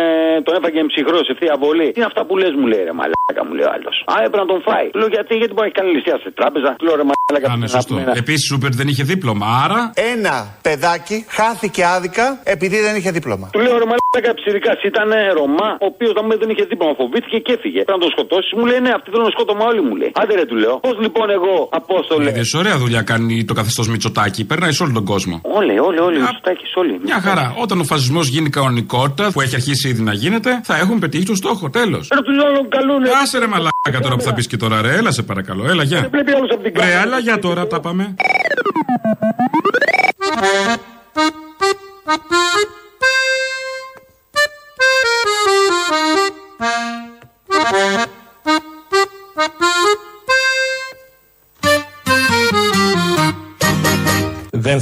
τον 0.46 0.54
έφαγε 0.58 0.80
ψυχρό 0.92 1.18
σε 1.28 1.34
θεία 1.40 1.56
βολή. 1.64 1.88
Τι 1.92 2.00
είναι 2.00 2.10
αυτά 2.12 2.22
που 2.28 2.34
λες 2.42 2.54
μου 2.60 2.66
λέει 2.72 2.84
ρε 2.90 2.94
μαλάκα 3.00 3.42
μου 3.48 3.54
λέει 3.58 3.66
ο 3.70 3.72
άλλος. 3.76 3.96
Α 4.14 4.16
έπρεπε 4.26 4.44
να 4.44 4.50
τον 4.54 4.62
φάει. 4.68 4.88
Του 4.92 5.00
λέω 5.02 5.12
γιατί, 5.16 5.34
γιατί 5.42 5.54
μπορεί 5.56 5.68
να 5.68 5.72
έχει 5.72 5.78
κάνει 5.82 5.92
ληστεία 5.96 6.18
σε 6.24 6.32
τράπεζα. 6.40 6.76
Του 6.80 6.86
λέω 6.86 6.96
ρε 6.96 7.04
μαλάκα 7.10 7.48
Α, 7.54 7.56
ναι, 7.56 7.62
να 7.62 7.68
σωστό. 7.68 7.94
πούμε 7.94 8.02
ένα- 8.06 8.18
Επίσης, 8.24 8.46
Σούπερ 8.48 8.72
δεν 8.80 8.88
είχε 8.88 9.04
δίπλωμα, 9.04 9.48
άρα. 9.64 9.92
Ένα 10.14 10.36
παιδάκι 10.62 11.26
χάθηκε 11.28 11.86
άδικα 11.86 12.40
επειδή 12.44 12.78
δεν 12.80 12.96
είχε 12.96 13.12
δίπλωμα. 13.12 13.48
Του 13.52 13.60
λέω 13.60 13.78
ρε 13.78 13.86
μαλάκα 14.16 14.34
ψηρικά 14.42 14.72
ήταν 14.90 15.10
Ρωμά, 15.38 15.70
ο 15.84 15.86
οποίος 15.92 16.12
να 16.18 16.22
μου 16.22 16.28
λέει, 16.32 16.38
δεν 16.44 16.50
είχε 16.54 16.64
δίπλωμα, 16.72 16.94
φοβήθηκε 17.02 17.38
και 17.46 17.52
έφυγε. 17.58 17.80
Πρέπει 17.88 18.00
να 18.00 18.04
τον 18.06 18.12
σκοτώσεις. 18.16 18.52
Μου 18.58 18.66
λέει 18.70 18.80
ναι, 18.86 18.92
αυτοί 18.98 19.08
θέλουν 19.14 19.30
σκότωμα 19.36 19.64
όλοι 19.72 19.82
μου 19.88 19.96
λέει. 20.02 20.12
Άντε 20.22 20.34
ρε 20.40 20.46
του 20.50 20.56
λέω. 20.64 20.76
Πώς 20.88 20.96
λοιπόν 21.06 21.28
εγώ 21.38 21.54
απόστολε. 21.80 22.30
Είδε 22.30 22.44
ωραία 22.62 22.78
δουλειά 22.84 23.02
κάνει 23.12 23.46
το 23.50 23.54
καθεστώς 23.60 23.86
Μητσοτάκη. 23.94 24.42
Περνάει 24.52 24.72
σε 24.78 24.84
όλο 24.84 24.94
τον 25.00 25.06
κόσμο. 25.14 25.36
Όλοι, 25.60 25.80
όλοι, 25.88 26.00
όλοι. 26.08 26.20
Μητσοτάκης, 26.20 26.72
όλοι. 26.82 26.94
Μια 27.04 27.20
χαρά. 27.26 27.46
Όταν 27.64 27.78
ο 27.80 27.84
φασισμός 27.84 28.26
γίνει 28.28 28.50
κανονικότητα, 28.50 29.26
που 29.34 29.42
έχει 29.42 29.56
αρχίσει 29.56 29.88
ήδη 29.90 30.02
να 30.10 30.14
γίνεται, 30.14 30.52
θα 30.64 30.76
έχουν 30.78 31.00
πετύχει 31.00 31.26
το 31.26 31.36
στόχο. 31.36 31.70
Τέλος. 31.70 32.04
Ρε 32.16 32.22
τους 32.22 32.36
λέω 32.36 32.68
καλούνε. 32.70 33.10
Άσε 33.22 33.38
ρε 33.40 33.48
μαλάκα 33.48 34.00
τώρα 34.02 34.16
που 34.16 34.22
θα 34.22 34.34
πεις 34.34 34.48
και 34.48 34.58
τώρα, 34.58 34.82
ρε. 34.82 34.94
Έλα 34.96 35.12
σε 35.12 35.24
παρακαλώ. 35.24 35.70
Έλα, 35.70 35.84
γεια. 35.84 36.08
Βλέπει 36.12 36.32
άλλους 36.32 36.50
από 36.52 36.64
την 36.64 36.72
Ρε, 36.76 36.80
κάμερα. 36.80 37.02
έλα, 37.02 37.20
για 37.20 37.40
τώρα, 37.40 37.68
τα 37.68 37.80
πάμε. 37.80 38.16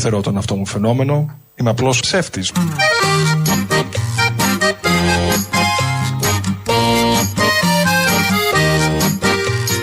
Δεν 0.03 0.11
θεωρώ 0.11 0.27
τον 0.27 0.37
αυτό 0.37 0.55
μου 0.55 0.65
φαινόμενο. 0.65 1.39
Είμαι 1.55 1.69
απλώς 1.69 1.99
ψεύτης. 1.99 2.51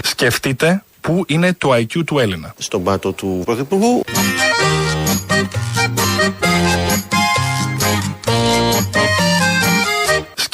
Σκεφτείτε 0.03 0.83
πού 1.01 1.25
είναι 1.27 1.53
το 1.53 1.75
IQ 1.75 2.05
του 2.07 2.19
Έλληνα. 2.19 2.55
Στον 2.59 2.83
πάτο 2.83 3.13
του 3.13 3.43
Πρωθυπουργού. 3.45 4.03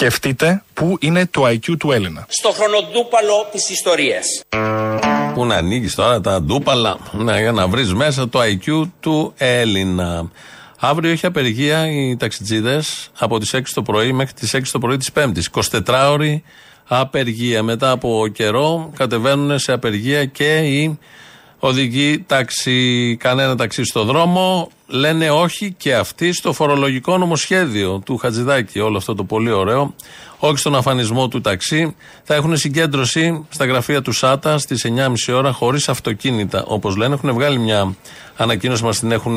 Σκεφτείτε 0.07 0.63
πού 0.75 0.97
είναι 1.01 1.27
το 1.27 1.47
IQ 1.47 1.77
του 1.79 1.93
Έλληνα. 1.93 2.27
στο 2.29 2.51
χρονοτούπαλο 2.51 3.49
της 3.53 3.71
ιστορίας. 3.71 4.27
Πού 5.35 5.45
να 5.45 5.55
ανοίγεις 5.57 5.95
τώρα 5.95 6.21
τα 6.21 6.43
ντούπαλα; 6.43 6.99
Ναι, 7.13 7.41
για 7.41 7.53
να 7.53 7.67
βρεις 7.69 7.95
μέσα 7.95 8.29
το 8.29 8.41
IQ 8.43 8.83
του 9.01 9.33
Έλληνα. 9.37 10.31
Αύριο 10.81 11.11
έχει 11.11 11.27
απεργία 11.27 11.91
οι 11.91 12.17
ταξιτζίδες 12.17 13.11
από 13.19 13.39
τις 13.39 13.55
6 13.55 13.75
το 13.75 13.83
πρωί 13.83 14.13
μέχρι 14.13 14.33
τις 14.33 14.55
6 14.55 14.73
το 14.73 14.79
πρωί 14.79 14.97
της 14.97 15.13
Πέμπτης. 15.13 15.47
24 15.47 16.11
ώρη 16.11 16.43
απεργία. 16.87 17.63
Μετά 17.63 17.91
από 17.91 18.27
καιρό 18.33 18.91
κατεβαίνουν 18.97 19.59
σε 19.59 19.73
απεργία 19.73 20.25
και 20.25 20.57
οι 20.57 20.99
οδηγοί 21.59 22.25
ταξί. 22.27 23.17
Κανένα 23.21 23.57
ταξί 23.57 23.85
στο 23.85 24.05
δρόμο. 24.05 24.71
Λένε 24.87 25.31
όχι 25.31 25.75
και 25.77 25.95
αυτοί 25.95 26.33
στο 26.33 26.53
φορολογικό 26.53 27.19
νομοσχέδιο 27.19 28.03
του 28.05 28.17
Χατζηδάκη. 28.17 28.81
Όλο 28.81 28.97
αυτό 28.97 29.15
το 29.15 29.25
πολύ 29.25 29.51
ωραίο. 29.51 29.95
Όχι 30.39 30.57
στον 30.57 30.75
αφανισμό 30.75 31.29
του 31.29 31.41
ταξί. 31.41 31.97
Θα 32.23 32.35
έχουν 32.35 32.57
συγκέντρωση 32.57 33.47
στα 33.49 33.65
γραφεία 33.67 34.03
του 34.03 34.13
ΣΑΤΑ 34.13 34.59
στις 34.59 34.87
9.30 35.29 35.35
ώρα 35.35 35.53
χωρίς 35.53 35.89
αυτοκίνητα. 35.89 36.65
Όπως 36.67 36.97
λένε, 36.97 37.15
έχουν 37.15 37.33
βγάλει 37.33 37.59
μια 37.59 37.97
ανακοίνωση, 38.37 38.85
μας 38.85 38.99
την 38.99 39.13
έχουν 39.13 39.37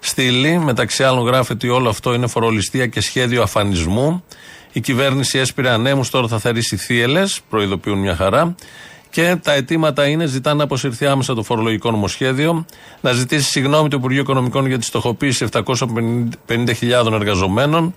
στείλει. 0.00 0.58
Μεταξύ 0.58 1.04
άλλων, 1.04 1.26
γράφεται 1.26 1.52
ότι 1.52 1.68
όλο 1.68 1.88
αυτό 1.88 2.14
είναι 2.14 2.26
φορολιστία 2.26 2.86
και 2.86 3.00
σχέδιο 3.00 3.42
αφανισμού. 3.42 4.24
Η 4.72 4.80
κυβέρνηση 4.80 5.38
έσπηρε 5.38 5.70
ανέμους, 5.70 6.10
τώρα 6.10 6.28
θα 6.28 6.38
θερήσει 6.38 6.76
θύελες, 6.76 7.40
προειδοποιούν 7.50 7.98
μια 7.98 8.16
χαρά. 8.16 8.54
Και 9.14 9.36
τα 9.42 9.52
αιτήματα 9.52 10.06
είναι: 10.06 10.26
ζητάνε 10.26 10.56
να 10.56 10.64
αποσυρθεί 10.64 11.06
άμεσα 11.06 11.34
το 11.34 11.42
φορολογικό 11.42 11.90
νομοσχέδιο, 11.90 12.66
να 13.00 13.12
ζητήσει 13.12 13.50
συγγνώμη 13.50 13.88
το 13.88 13.96
Υπουργείο 13.96 14.20
Οικονομικών 14.20 14.66
για 14.66 14.78
τη 14.78 14.84
στοχοποίηση 14.84 15.46
750.000 15.52 17.12
εργαζομένων. 17.12 17.94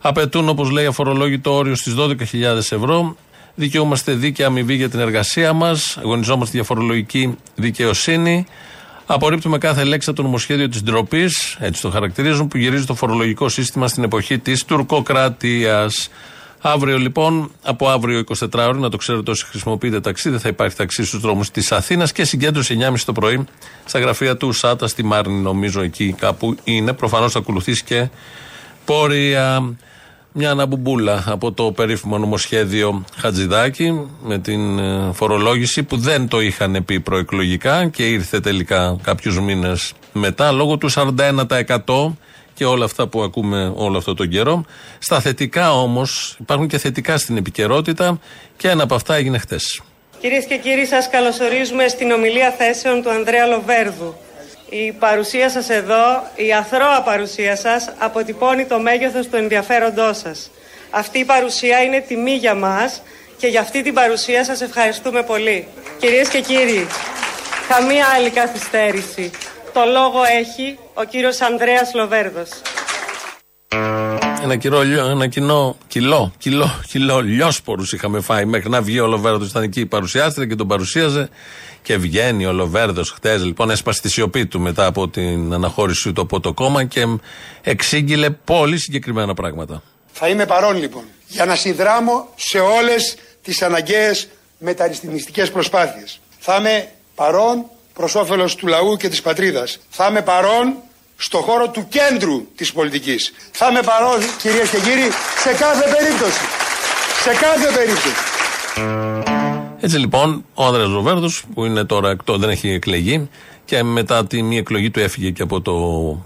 Απαιτούν, 0.00 0.48
όπως 0.48 0.70
λέει, 0.70 0.86
αφορολόγητο 0.86 1.54
όριο 1.54 1.74
στις 1.74 1.94
12.000 1.98 2.12
ευρώ. 2.56 3.16
Δικαιούμαστε 3.54 4.12
δίκαια 4.12 4.46
αμοιβή 4.46 4.74
για 4.74 4.88
την 4.88 5.00
εργασία 5.00 5.52
μας. 5.52 5.96
Αγωνιζόμαστε 5.96 6.56
για 6.56 6.64
φορολογική 6.64 7.36
δικαιοσύνη. 7.54 8.46
Απορρίπτουμε 9.06 9.58
κάθε 9.58 9.84
λέξη 9.84 10.10
από 10.10 10.18
το 10.18 10.24
νομοσχέδιο 10.24 10.68
της 10.68 10.82
ντροπής, 10.82 11.56
έτσι 11.60 11.82
το 11.82 11.90
χαρακτηρίζουν, 11.90 12.48
που 12.48 12.56
γυρίζει 12.56 12.84
το 12.84 12.94
φορολογικό 12.94 13.48
σύστημα 13.48 13.88
στην 13.88 14.02
εποχή 14.02 14.38
της 14.38 14.64
τουρκοκρατίας. 14.64 16.10
Αύριο 16.60 16.98
λοιπόν, 16.98 17.50
από 17.62 17.88
αύριο 17.88 18.24
24 18.38 18.48
ώρε, 18.54 18.78
να 18.78 18.88
το 18.90 18.96
ξέρετε 18.96 19.30
όσοι 19.30 19.44
χρησιμοποιείτε 19.44 20.00
ταξί, 20.00 20.30
δεν 20.30 20.40
θα 20.40 20.48
υπάρχει 20.48 20.76
ταξί 20.76 21.04
στους 21.04 21.20
δρόμους 21.20 21.50
της 21.50 21.72
Αθήνας 21.72 22.12
και 22.12 22.24
συγκέντρωση 22.24 22.78
9.30 22.80 22.94
το 23.04 23.12
πρωί 23.12 23.44
στα 23.84 23.98
γραφεία 23.98 24.36
του 24.36 24.52
ΣΑΤΑ 24.52 24.88
στη 24.88 25.02
Μάρνη, 25.02 25.40
νομίζω 25.40 25.82
εκεί 25.82 26.12
κάπου 26.12 26.56
είναι. 26.64 26.92
Προφανώς 26.92 27.32
θα 27.32 27.38
ακολουθήσει 27.38 27.84
και 27.84 28.08
πόρια. 28.84 29.76
Μια 30.32 30.50
αναμπουμπούλα 30.50 31.24
από 31.26 31.52
το 31.52 31.72
περίφημο 31.72 32.18
νομοσχέδιο 32.18 33.04
Χατζηδάκη 33.16 34.06
με 34.22 34.38
την 34.38 34.78
ε, 34.78 35.10
φορολόγηση 35.12 35.82
που 35.82 35.96
δεν 35.96 36.28
το 36.28 36.40
είχαν 36.40 36.84
πει 36.84 37.00
προεκλογικά 37.00 37.88
και 37.88 38.06
ήρθε 38.06 38.40
τελικά 38.40 38.96
κάποιους 39.02 39.40
μήνες 39.40 39.92
μετά 40.12 40.52
λόγω 40.52 40.76
του 40.76 40.90
41% 40.90 41.14
και 42.58 42.64
όλα 42.64 42.84
αυτά 42.84 43.06
που 43.06 43.22
ακούμε 43.22 43.72
όλο 43.76 43.98
αυτό 43.98 44.14
τον 44.14 44.28
καιρό. 44.28 44.64
Στα 44.98 45.20
θετικά 45.20 45.72
όμως 45.72 46.36
υπάρχουν 46.40 46.68
και 46.68 46.78
θετικά 46.78 47.18
στην 47.18 47.36
επικαιρότητα 47.36 48.18
και 48.56 48.68
ένα 48.68 48.82
από 48.82 48.94
αυτά 48.94 49.14
έγινε 49.14 49.38
χτες. 49.38 49.82
Κυρίες 50.20 50.44
και 50.44 50.56
κύριοι, 50.56 50.86
σας 50.86 51.08
καλωσορίζουμε 51.10 51.88
στην 51.88 52.10
ομιλία 52.10 52.50
θέσεων 52.50 53.02
του 53.02 53.10
Ανδρέα 53.10 53.46
Λοβέρδου. 53.46 54.14
Η 54.68 54.92
παρουσία 54.92 55.50
σας 55.50 55.68
εδώ, 55.68 56.22
η 56.34 56.52
αθρώα 56.52 57.02
παρουσία 57.02 57.56
σας, 57.56 57.92
αποτυπώνει 57.98 58.64
το 58.64 58.78
μέγεθος 58.78 59.26
του 59.28 59.36
ενδιαφέροντός 59.36 60.18
σας. 60.18 60.50
Αυτή 60.90 61.18
η 61.18 61.24
παρουσία 61.24 61.82
είναι 61.82 62.00
τιμή 62.00 62.34
για 62.34 62.54
μας 62.54 63.02
και 63.36 63.46
για 63.46 63.60
αυτή 63.60 63.82
την 63.82 63.94
παρουσία 63.94 64.44
σας 64.44 64.60
ευχαριστούμε 64.60 65.22
πολύ. 65.22 65.66
Κυρίες 65.98 66.28
και 66.28 66.40
κύριοι, 66.40 66.86
καμία 67.68 68.06
άλλη 68.16 68.30
καθυστέρηση. 68.30 69.30
Το 69.78 69.84
λόγο 69.84 70.22
έχει 70.40 70.78
ο 70.94 71.04
κύριος 71.04 71.40
Ανδρέας 71.40 71.94
Λοβέρδος. 71.94 72.48
Ένα, 74.42 74.56
κυρό, 74.56 74.80
ένα 74.80 75.26
κοινό, 75.26 75.76
κιλό, 75.88 76.32
κιλό, 76.38 76.80
κιλό 76.88 77.20
λιόσπορους 77.20 77.92
είχαμε 77.92 78.20
φάει 78.20 78.44
μέχρι 78.44 78.68
να 78.68 78.82
βγει 78.82 79.00
ο 79.00 79.06
Λοβέρδος. 79.06 79.48
Ήταν 79.48 79.62
εκεί 79.62 79.80
η 79.80 79.86
παρουσιάστρια 79.86 80.46
και 80.46 80.54
τον 80.54 80.68
παρουσίαζε. 80.68 81.28
Και 81.82 81.96
βγαίνει 81.96 82.46
ο 82.46 82.52
Λοβέρδος 82.52 83.10
χτες, 83.10 83.44
λοιπόν, 83.44 83.70
έσπασε 83.70 84.00
τη 84.00 84.10
σιωπή 84.10 84.46
του 84.46 84.60
μετά 84.60 84.86
από 84.86 85.08
την 85.08 85.52
αναχώρηση 85.52 86.12
του 86.12 86.20
από 86.20 86.40
το 86.40 86.52
κόμμα 86.52 86.84
και 86.84 87.06
εξήγηλε 87.62 88.30
πολύ 88.30 88.78
συγκεκριμένα 88.78 89.34
πράγματα. 89.34 89.82
Θα 90.12 90.28
είμαι 90.28 90.46
παρόν 90.46 90.76
λοιπόν 90.76 91.02
για 91.26 91.44
να 91.44 91.54
συνδράμω 91.54 92.28
σε 92.36 92.58
όλες 92.58 93.16
τις 93.42 93.62
αναγκαίες 93.62 94.28
μεταρρυθμιστικές 94.58 95.50
προσπάθειες. 95.50 96.20
Θα 96.38 96.56
είμαι 96.56 96.88
παρόν 97.14 97.64
προς 97.98 98.14
όφελος 98.14 98.54
του 98.54 98.66
λαού 98.66 98.96
και 98.96 99.08
της 99.08 99.22
πατρίδας. 99.22 99.78
Θα 99.90 100.06
είμαι 100.06 100.22
παρόν 100.22 100.74
στο 101.16 101.38
χώρο 101.38 101.68
του 101.68 101.86
κέντρου 101.88 102.46
της 102.56 102.72
πολιτικής. 102.72 103.32
Θα 103.50 103.68
είμαι 103.70 103.80
παρόν, 103.82 104.18
κυρίες 104.38 104.70
και 104.70 104.78
κύριοι, 104.78 105.08
σε 105.42 105.52
κάθε 105.64 105.94
περίπτωση. 105.96 106.40
Σε 107.22 107.30
κάθε 107.30 107.68
περίπτωση. 107.76 108.08
Έτσι 109.80 109.98
λοιπόν, 109.98 110.44
ο 110.54 110.64
Άνδρας 110.64 110.90
Ροβέρδος 110.90 111.44
που 111.54 111.64
είναι 111.64 111.84
τώρα 111.84 112.10
εκτό, 112.10 112.36
δεν 112.36 112.48
έχει 112.48 112.68
εκλεγεί 112.68 113.28
και 113.64 113.82
μετά 113.82 114.26
τη 114.26 114.42
μία 114.42 114.58
εκλογή 114.58 114.90
του 114.90 115.00
έφυγε 115.00 115.30
και 115.30 115.42
από 115.42 115.60
το 115.60 115.74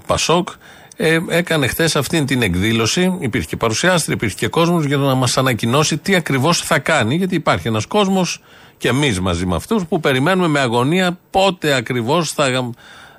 Πασόκ. 0.06 0.48
Ε, 0.96 1.18
έκανε 1.28 1.66
χθες 1.66 1.96
αυτή 1.96 2.24
την 2.24 2.42
εκδήλωση. 2.42 3.16
Υπήρχε 3.20 3.46
και 3.46 3.56
παρουσιάστρια, 3.56 4.14
υπήρχε 4.14 4.36
και 4.36 4.48
κόσμος 4.48 4.84
για 4.84 4.96
να 4.96 5.14
μας 5.14 5.38
ανακοινώσει 5.38 5.98
τι 5.98 6.14
ακριβώς 6.14 6.60
θα 6.60 6.78
κάνει. 6.78 7.14
Γιατί 7.14 7.34
υπάρχει 7.34 7.68
ένας 7.68 7.86
κόσμος 7.86 8.40
και 8.78 8.88
εμείς 8.88 9.20
μαζί 9.20 9.46
με 9.46 9.54
αυτούς 9.54 9.86
που 9.86 10.00
περιμένουμε 10.00 10.48
με 10.48 10.60
αγωνία 10.60 11.18
πότε 11.30 11.74
ακριβώς 11.74 12.30
θα 12.30 12.72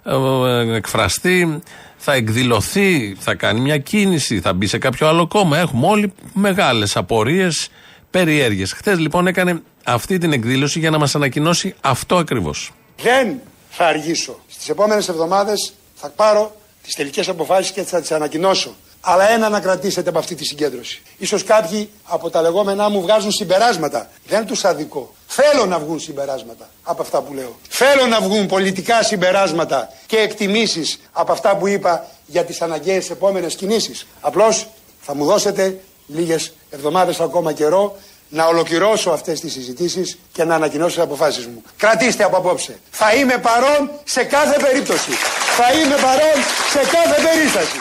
ε, 0.03 0.75
εκφραστεί, 0.75 1.61
θα 1.97 2.13
εκδηλωθεί, 2.13 3.15
θα 3.19 3.35
κάνει 3.35 3.59
μια 3.59 3.77
κίνηση, 3.77 4.39
θα 4.39 4.53
μπει 4.53 4.67
σε 4.67 4.77
κάποιο 4.77 5.07
άλλο 5.07 5.27
κόμμα. 5.27 5.57
Έχουμε 5.57 5.87
όλοι 5.87 6.13
μεγάλες 6.33 6.97
απορίες, 6.97 7.69
περιέργειες. 8.09 8.73
Χθες 8.73 8.99
λοιπόν 8.99 9.27
έκανε 9.27 9.61
αυτή 9.83 10.17
την 10.17 10.33
εκδήλωση 10.33 10.79
για 10.79 10.89
να 10.89 10.97
μας 10.97 11.15
ανακοινώσει 11.15 11.75
αυτό 11.81 12.17
ακριβώς. 12.17 12.71
Δεν 13.03 13.39
θα 13.69 13.85
αργήσω. 13.85 14.39
Στις 14.47 14.69
επόμενες 14.69 15.07
εβδομάδες 15.09 15.73
θα 15.95 16.09
πάρω 16.09 16.55
τις 16.83 16.95
τελικές 16.95 17.29
αποφάσεις 17.29 17.71
και 17.71 17.83
θα 17.83 18.01
τις 18.01 18.11
ανακοινώσω. 18.11 18.75
Αλλά 19.01 19.29
ένα 19.29 19.49
να 19.49 19.59
κρατήσετε 19.59 20.09
από 20.09 20.19
αυτή 20.19 20.35
τη 20.35 20.45
συγκέντρωση. 20.45 21.01
Ίσως 21.17 21.43
κάποιοι 21.43 21.89
από 22.03 22.29
τα 22.29 22.41
λεγόμενά 22.41 22.89
μου 22.89 23.01
βγάζουν 23.01 23.31
συμπεράσματα. 23.31 24.09
Δεν 24.27 24.45
τους 24.45 24.65
αδικό. 24.65 25.13
Θέλω 25.27 25.65
να 25.65 25.79
βγουν 25.79 25.99
συμπεράσματα 25.99 26.69
από 26.83 27.01
αυτά 27.01 27.21
που 27.21 27.33
λέω. 27.33 27.59
Θέλω 27.69 28.05
να 28.05 28.21
βγουν 28.21 28.45
πολιτικά 28.47 29.03
συμπεράσματα 29.03 29.89
και 30.05 30.17
εκτιμήσεις 30.17 30.99
από 31.11 31.31
αυτά 31.31 31.57
που 31.57 31.67
είπα 31.67 32.07
για 32.25 32.43
τις 32.43 32.61
αναγκαίες 32.61 33.09
επόμενες 33.09 33.55
κινήσεις. 33.55 34.07
Απλώς 34.21 34.67
θα 35.01 35.15
μου 35.15 35.25
δώσετε 35.25 35.79
λίγες 36.07 36.53
εβδομάδες 36.69 37.19
ακόμα 37.19 37.53
καιρό 37.53 37.97
να 38.33 38.45
ολοκληρώσω 38.45 39.09
αυτές 39.09 39.39
τις 39.39 39.51
συζητήσεις 39.51 40.17
και 40.31 40.43
να 40.43 40.55
ανακοινώσω 40.55 40.95
τις 40.95 41.03
αποφάσεις 41.03 41.45
μου. 41.45 41.63
Κρατήστε 41.77 42.23
από 42.23 42.37
απόψε. 42.37 42.79
Θα 42.89 43.15
είμαι 43.15 43.37
παρόν 43.37 43.89
σε 44.03 44.23
κάθε 44.23 44.59
περίπτωση. 44.59 45.11
Θα 45.57 45.73
είμαι 45.73 45.95
παρόν 45.95 46.37
σε 46.69 46.79
κάθε 46.79 47.21
περίσταση. 47.27 47.77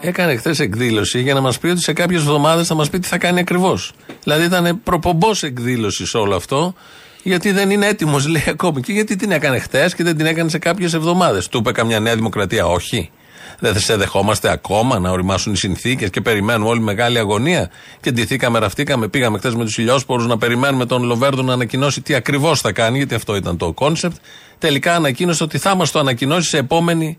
Έκανε 0.00 0.36
χθες 0.36 0.58
εκδήλωση 0.58 1.20
για 1.20 1.34
να 1.34 1.40
μας 1.40 1.58
πει 1.58 1.66
ότι 1.66 1.80
σε 1.80 1.92
κάποιες 1.92 2.20
εβδομάδες 2.20 2.66
θα 2.66 2.74
μας 2.74 2.90
πει 2.90 2.98
τι 2.98 3.08
θα 3.08 3.18
κάνει 3.18 3.40
ακριβώς. 3.40 3.92
Δηλαδή 4.22 4.44
ήταν 4.44 4.80
προπομπός 4.82 5.42
εκδήλωση 5.42 6.06
σε 6.06 6.16
όλο 6.16 6.36
αυτό, 6.36 6.74
γιατί 7.22 7.52
δεν 7.52 7.70
είναι 7.70 7.86
έτοιμος, 7.86 8.26
λέει 8.34 8.44
ακόμη. 8.48 8.80
Και 8.80 8.92
γιατί 8.92 9.16
την 9.16 9.30
έκανε 9.30 9.58
χθες 9.58 9.94
και 9.94 10.02
δεν 10.02 10.16
την 10.16 10.26
έκανε 10.26 10.50
σε 10.50 10.58
κάποιες 10.58 10.94
εβδομάδες. 10.94 11.48
Του 11.48 11.58
είπε 11.58 11.72
καμιά 11.72 12.00
Νέα 12.00 12.14
Δημοκρατία, 12.14 12.66
όχι. 12.66 13.10
Δεν 13.58 13.72
θα 13.72 13.78
σε 13.78 13.96
δεχόμαστε 13.96 14.50
ακόμα 14.50 14.98
να 14.98 15.10
ωριμάσουν 15.10 15.52
οι 15.52 15.56
συνθήκες 15.56 16.10
και 16.10 16.20
περιμένουμε 16.20 16.68
όλοι 16.68 16.76
με 16.76 16.80
μεγάλη 16.80 17.18
αγωνία. 17.18 17.70
Και 18.00 18.10
ντυθήκαμε, 18.10 18.58
ραφτήκαμε, 18.58 19.08
πήγαμε 19.08 19.38
χθες 19.38 19.54
με 19.54 19.64
τους 19.64 19.78
ηλιόσπορους 19.78 20.26
να 20.26 20.38
περιμένουμε 20.38 20.86
τον 20.86 21.02
Λοβέρδο 21.02 21.42
να 21.42 21.52
ανακοινώσει 21.52 22.00
τι 22.00 22.14
ακριβώς 22.14 22.60
θα 22.60 22.72
κάνει, 22.72 22.96
γιατί 22.96 23.14
αυτό 23.14 23.36
ήταν 23.36 23.56
το 23.56 23.72
concept. 23.72 24.16
Τελικά 24.58 24.94
ανακοίνωσε 24.94 25.42
ότι 25.42 25.58
θα 25.58 25.74
μας 25.74 25.90
το 25.90 25.98
ανακοινώσει 25.98 26.48
σε 26.48 26.58
επόμενη 26.58 27.18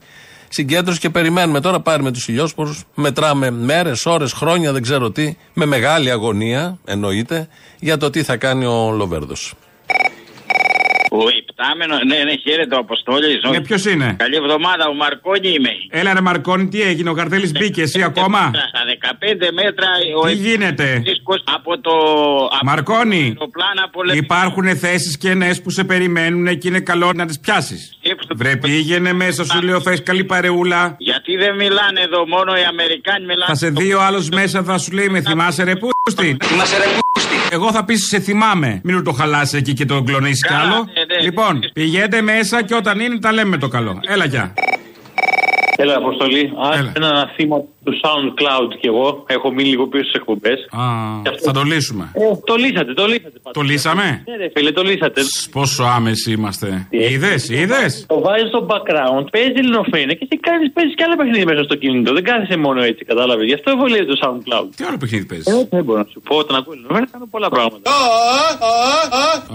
συγκέντρωση 0.50 1.00
και 1.00 1.10
περιμένουμε 1.10 1.60
τώρα. 1.60 1.80
Πάρουμε 1.80 2.12
τους 2.12 2.28
ηλιόσπορους, 2.28 2.84
μετράμε 2.96 3.52
μέρες, 3.52 4.06
ώρες, 4.06 4.32
χρόνια, 4.32 4.72
δεν 4.72 4.82
ξέρω 4.82 5.12
τι, 5.12 5.38
με 5.54 5.66
μεγάλη 5.66 6.12
αγωνία 6.12 6.78
εννοείται, 6.86 7.48
για 7.80 7.98
το 7.98 8.10
τι 8.10 8.24
θα 8.24 8.38
κάνει 8.38 8.66
ο 8.66 8.92
Λοβέρδος. 8.92 9.34
Ο 11.12 11.30
ιπτάμενος, 11.38 11.96
ναι, 11.96 12.24
ναι, 12.24 12.36
χαίρετε 12.44 12.76
ο 12.76 12.78
Αποστόλη. 12.78 13.40
Ναι, 13.52 13.62
ποιος 13.62 13.86
είναι; 13.86 14.16
Καλή 14.20 14.36
εβδομάδα, 14.36 14.88
ο 14.88 14.94
Μαρκόνι 14.94 15.50
είμαι. 15.50 15.70
Έλα, 15.90 16.14
ρε 16.14 16.22
Μαρκόνι, 16.22 16.68
τι 16.68 16.82
έγινε, 16.82 17.10
ο 17.10 17.14
Καρτέλης 17.14 17.52
μπήκε, 17.60 17.82
εσύ 17.82 18.04
ακόμα; 18.04 18.52
Στα 18.68 18.82
15 19.12 19.52
μέτρα 19.54 19.88
ο 20.22 20.28
Τι 20.28 20.34
γίνεται; 20.34 21.04
από 21.56 21.80
το. 21.80 21.92
Μαρκόνι, 22.64 23.36
υπάρχουν 24.14 24.78
θέσεις 24.78 25.18
κενέ 25.18 25.56
που 25.56 25.70
σε 25.70 25.84
περιμένουν 25.84 26.58
και 26.58 26.68
είναι 26.68 26.80
καλό 26.80 27.14
να 27.14 27.26
τις 27.26 27.40
πιάσεις. 27.40 27.98
Βρε 28.36 28.56
πήγαινε 28.56 29.14
μέσα, 29.14 29.46
σου 29.46 29.62
λέω 29.62 29.82
θε 29.82 29.98
καλή 30.04 30.24
παρεούλα. 30.24 30.96
Γιατί 30.98 31.36
δεν 31.36 31.56
μιλάνε 31.56 32.02
εδώ, 32.02 32.28
μόνο 32.28 32.58
οι 32.58 32.64
Αμερικάνοι 32.70 33.26
μιλάνε. 33.26 33.46
Θα 33.48 33.56
σε 33.56 33.70
δει 33.70 33.94
ο 33.94 34.02
άλλος 34.02 34.30
μέσα, 34.30 34.64
θα 34.64 34.78
σου 34.78 34.92
λέει 34.92 35.10
με 35.10 35.22
θυμάσαι 35.22 35.64
ρε 35.64 35.76
πούστη. 35.76 36.38
Θυμάσαι 36.44 36.78
ρε 36.78 36.84
πούστη. 36.84 37.36
Εγώ 37.52 37.72
θα 37.72 37.86
πεις 37.86 38.08
σε 38.08 38.20
θυμάμαι. 38.20 38.82
Μην 38.84 39.04
το 39.04 39.12
χαλάσει 39.12 39.58
εκεί 39.58 39.74
και 39.74 39.86
το 39.86 40.04
κλονίσεις 40.04 40.48
κι 40.48 40.54
άλλο. 40.54 40.76
ναι, 40.76 41.16
ναι. 41.16 41.22
Λοιπόν, 41.24 41.60
πηγαίνετε 41.74 42.22
μέσα 42.22 42.64
και 42.64 42.76
όταν 42.76 43.00
είναι 43.00 43.20
τα 43.20 43.32
λέμε 43.32 43.58
το 43.58 43.68
καλό. 43.68 44.00
Έλα 44.08 44.26
γεια. 44.26 44.54
Έλα, 45.78 45.96
Αποστολή. 45.96 46.44
Α, 46.66 46.92
ένα 46.96 47.32
θύμα 47.36 47.58
του 47.84 47.94
SoundCloud 48.04 48.70
κι 48.80 48.88
εγώ. 48.88 49.24
Έχω 49.28 49.52
μείνει 49.52 49.70
λίγο 49.70 49.88
πίσω 49.88 50.04
στις 50.04 50.14
εκπομπές. 50.14 50.60
Α, 50.72 50.86
θα 51.46 51.52
το 51.52 51.62
λύσουμε. 51.62 52.12
Ε, 52.14 52.20
το 52.46 52.56
λύσατε, 52.56 52.94
το 52.94 53.06
λύσατε. 53.06 53.38
Το 53.58 53.62
λύσαμε; 53.62 54.24
Ναι, 54.30 54.36
ρε 54.38 54.48
φίλε, 54.56 54.72
το 54.72 54.84
λύσατε. 54.84 55.22
Πόσο 55.52 55.84
άμεση 55.84 56.32
είμαστε. 56.32 56.88
Είδες, 56.90 57.50
είδες; 57.50 58.06
Το 58.08 58.20
βάζεις 58.26 58.48
στο 58.48 58.66
background, 58.70 59.26
παίζεις 59.32 59.56
ελληνοφρένια 59.62 60.14
και 60.20 60.26
τι 60.30 60.38
κάνεις, 60.38 60.72
παίζεις 60.74 60.96
και 60.96 61.04
άλλα 61.06 61.16
παιχνίδια 61.16 61.46
μέσα 61.46 61.64
στο 61.64 61.76
κινητό. 61.76 62.14
Δεν 62.14 62.24
κάθεσαι 62.24 62.58
μόνο 62.58 62.82
έτσι, 62.82 63.06
κατάλαβες. 63.06 63.46
Γι' 63.48 63.54
αυτό 63.54 63.78
βολεύει 63.78 64.06
το 64.06 64.18
SoundCloud. 64.24 64.68
Τι 64.76 64.84
άλλο 64.88 64.98
παιχνίδι 64.98 65.26
παίζεις; 65.26 65.48
Ε, 65.48 65.68
δεν 65.70 65.84
μπορώ 65.84 66.00
να 66.00 66.08
σου 66.12 66.22
πω, 66.28 66.36
όταν 66.36 66.56
ακούω 66.60 66.74
ελληνοφρένια 66.74 67.08
κάνω 67.12 67.28
πολλά 67.32 67.50
πράγματα. 67.50 67.90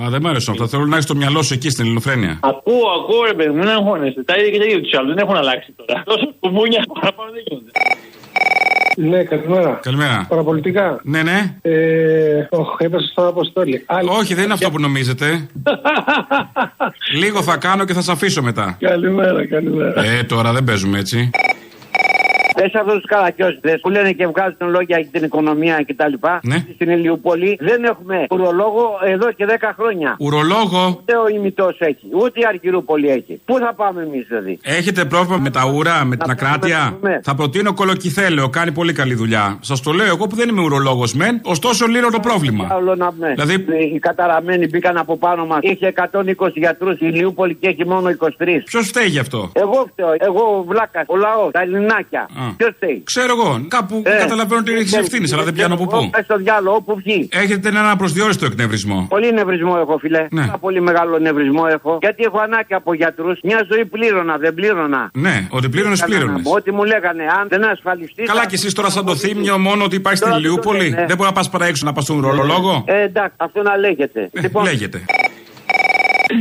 Α, 0.04 0.08
δεν 0.10 0.20
μ' 0.22 0.26
άρεσε 0.26 0.50
αυτά. 0.50 0.66
Θέλω 0.68 0.86
να 0.86 0.96
έχεις 0.96 1.06
το 1.06 1.14
μυαλό 1.14 1.42
σου 1.42 1.54
εκεί 1.54 1.68
στην 1.70 1.84
ελληνοφρένεια. 1.84 2.38
Ακούω, 2.42 2.86
ακούω, 2.98 3.22
ρε 3.30 3.34
παιδί 3.34 3.50
μου, 3.54 3.62
δεν 3.62 3.68
αγχώνεσαι. 3.78 4.22
Τα 4.24 4.34
ίδια 4.38 4.50
και 4.50 4.58
τα 4.58 4.64
ίδια 4.64 4.80
τους 4.82 4.94
άλλους 4.98 5.14
δεν 5.14 5.18
έχουν 5.24 5.36
αλλάξει 5.36 5.74
τώρα. 5.78 6.02
Τόσο 6.10 6.34
κουμπούνια 6.40 6.84
παραπάνω 6.94 7.30
δεν 7.32 7.42
γίνονται. 7.46 7.70
Ναι, 8.96 9.24
καλημέρα. 9.24 9.78
Καλημέρα. 9.82 10.26
Παραπολιτικά. 10.28 11.00
Ναι, 11.02 11.22
ναι. 11.22 11.56
Ε, 11.62 12.46
οχ, 12.50 12.76
έπεσε 12.78 13.06
στον 13.10 13.26
Αποστόλη. 13.26 13.84
Άλλη... 13.86 14.08
Όχι, 14.08 14.34
δεν 14.34 14.44
είναι 14.44 14.52
αυτό 14.52 14.70
που 14.70 14.80
νομίζετε. 14.80 15.46
Λίγο 17.22 17.42
θα 17.42 17.56
κάνω 17.56 17.84
και 17.84 17.92
θα 17.92 18.00
σε 18.02 18.12
αφήσω 18.12 18.42
μετά. 18.42 18.76
Καλημέρα, 18.80 19.46
καλημέρα. 19.46 20.04
Ε, 20.04 20.22
τώρα 20.22 20.52
δεν 20.52 20.64
παίζουμε 20.64 20.98
έτσι. 20.98 21.30
Πες 22.62 22.74
αυτού 22.74 22.92
τους 22.94 23.04
καρακιόζητε 23.06 23.78
που 23.82 23.88
λένε 23.88 24.12
και 24.12 24.26
βγάζουν 24.26 24.68
λόγια 24.76 24.98
για 24.98 25.08
την 25.12 25.24
οικονομία 25.24 25.84
κτλ. 25.88 26.12
Ναι. 26.42 26.64
Στην 26.74 26.88
Ηλιούπολη 26.90 27.56
δεν 27.60 27.84
έχουμε 27.84 28.26
ουρολόγο 28.30 28.98
εδώ 29.04 29.32
και 29.32 29.46
10 29.48 29.72
χρόνια. 29.78 30.16
Ουρολόγο. 30.18 30.96
Ούτε 31.00 31.16
ο 31.16 31.28
ημιτός 31.28 31.76
έχει, 31.78 32.06
ούτε 32.22 32.40
η 32.40 32.44
Αργυρούπολη 32.48 33.08
έχει. 33.08 33.40
Πού 33.44 33.58
θα 33.58 33.74
πάμε 33.74 34.02
εμείς 34.02 34.26
δηλαδή; 34.28 34.58
Έχετε 34.62 35.04
πρόβλημα 35.04 35.38
με 35.38 35.50
τα 35.50 35.72
ούρα, 35.74 36.04
με 36.04 36.16
την 36.16 36.30
ακράτεια; 36.30 36.98
Θα 37.22 37.34
προτείνω 37.34 37.74
κολοκυθέλαιο, 37.74 38.48
κάνει 38.48 38.72
πολύ 38.72 38.92
καλή 38.92 39.14
δουλειά. 39.14 39.58
Σας 39.60 39.80
το 39.82 39.92
λέω 39.92 40.06
εγώ 40.06 40.26
που 40.26 40.36
δεν 40.36 40.48
είμαι 40.48 40.62
ουρολόγος 40.62 41.14
μεν, 41.14 41.40
ωστόσο 41.44 41.86
λύνω 41.86 42.08
το 42.10 42.20
πρόβλημα. 42.20 42.66
Άλλο 42.70 42.94
να 42.94 43.12
πούμε. 43.12 43.28
Δηλαδή- 43.36 43.64
Οι 43.94 43.98
καταραμένοι 43.98 44.66
μπήκαν 44.66 44.96
από 44.96 45.16
πάνω 45.18 45.46
μας. 45.46 45.58
Είχε 45.62 45.86
120 45.86 46.58
γιατρούς, 46.58 46.94
η 46.94 46.98
Ηλιούπολη 47.00 47.54
και 47.54 47.68
έχει 47.68 47.86
μόνο 47.86 48.08
23. 48.10 48.62
Ποιος 48.64 48.86
φταίει 48.86 49.06
γι' 49.06 49.18
αυτό; 49.18 49.50
Εγώ 49.52 49.86
φταίω. 49.92 50.14
Εγώ 50.18 50.64
βλάκας. 50.68 51.04
Ο 51.06 51.16
λαός. 51.16 51.50
Τα 51.52 51.60
ελληνάκια. 51.60 52.20
Α. 52.20 52.49
Ποιο 52.56 52.68
φταίει. 52.76 53.02
Ξέρω 53.04 53.32
εγώ, 53.40 53.64
κάπου 53.68 54.02
Ε, 54.04 54.16
καταλαβαίνω 54.18 54.60
ότι 54.60 54.72
έχει 54.72 54.94
ε, 54.96 54.98
ευθύνη, 54.98 55.32
αλλά 55.32 55.42
δεν 55.42 55.54
πιάνω 55.54 55.74
από 55.74 55.86
πού. 55.86 56.10
Πε 56.10 56.22
στο 56.22 56.36
διάλογο, 56.36 56.76
όπου 56.76 56.94
βγει. 56.96 57.28
Έχετε 57.32 57.68
ένα 57.68 57.96
προσδιορίστο 57.96 58.44
εκνευρισμό. 58.46 59.06
Πολύ 59.08 59.32
νευρισμό 59.32 59.76
έχω, 59.80 59.98
φιλέ. 59.98 60.26
Ναι. 60.30 60.44
Πάρα 60.46 60.58
πολύ 60.58 60.80
μεγάλο 60.80 61.18
νευρισμό 61.18 61.64
έχω. 61.70 61.98
Γιατί 62.00 62.22
έχω 62.22 62.38
ανάγκη 62.38 62.74
από 62.74 62.94
γιατρού. 62.94 63.30
Μια 63.42 63.66
ζωή 63.72 63.84
πλήρωνα, 63.84 64.36
δεν 64.36 64.54
πλήρωνα. 64.54 65.10
Ναι, 65.12 65.46
ότι 65.50 65.68
πλήρωνε, 65.68 65.94
Έκανα 65.94 66.12
να 66.12 66.18
πλήρωνε. 66.18 66.42
πω 66.42 66.50
Ό,τι 66.50 66.72
μου 66.72 66.84
λέγανε, 66.84 67.22
αν 67.40 67.48
δεν 67.48 67.64
ασφαλιστεί. 67.64 68.22
Καλά 68.22 68.46
και 68.46 68.54
εσεί 68.54 68.74
τώρα 68.74 68.90
σαν 68.90 69.04
το 69.04 69.16
θύμιο 69.16 69.58
μόνο 69.58 69.84
ότι 69.84 69.96
υπάρχει 69.96 70.16
στην 70.18 70.30
Τώρα 70.30 70.40
δεν 70.42 70.50
το 70.52 70.58
Ηλιούπολη. 70.60 70.90
λένε. 70.90 71.06
Δεν 71.08 71.16
μπορεί 71.16 71.28
να 71.34 71.42
πα 71.42 71.48
παρά 71.50 71.66
έξω 71.66 71.84
να 71.86 71.92
πα 71.92 72.00
στον 72.00 72.16
ουρολόγο. 72.18 72.84
Ε, 72.86 73.02
εντάξει, 73.02 73.34
αυτό 73.36 73.62
να 73.62 73.76
λέγεται. 73.76 74.30
λοιπόν, 74.32 74.64
Λέγεται. 74.64 75.04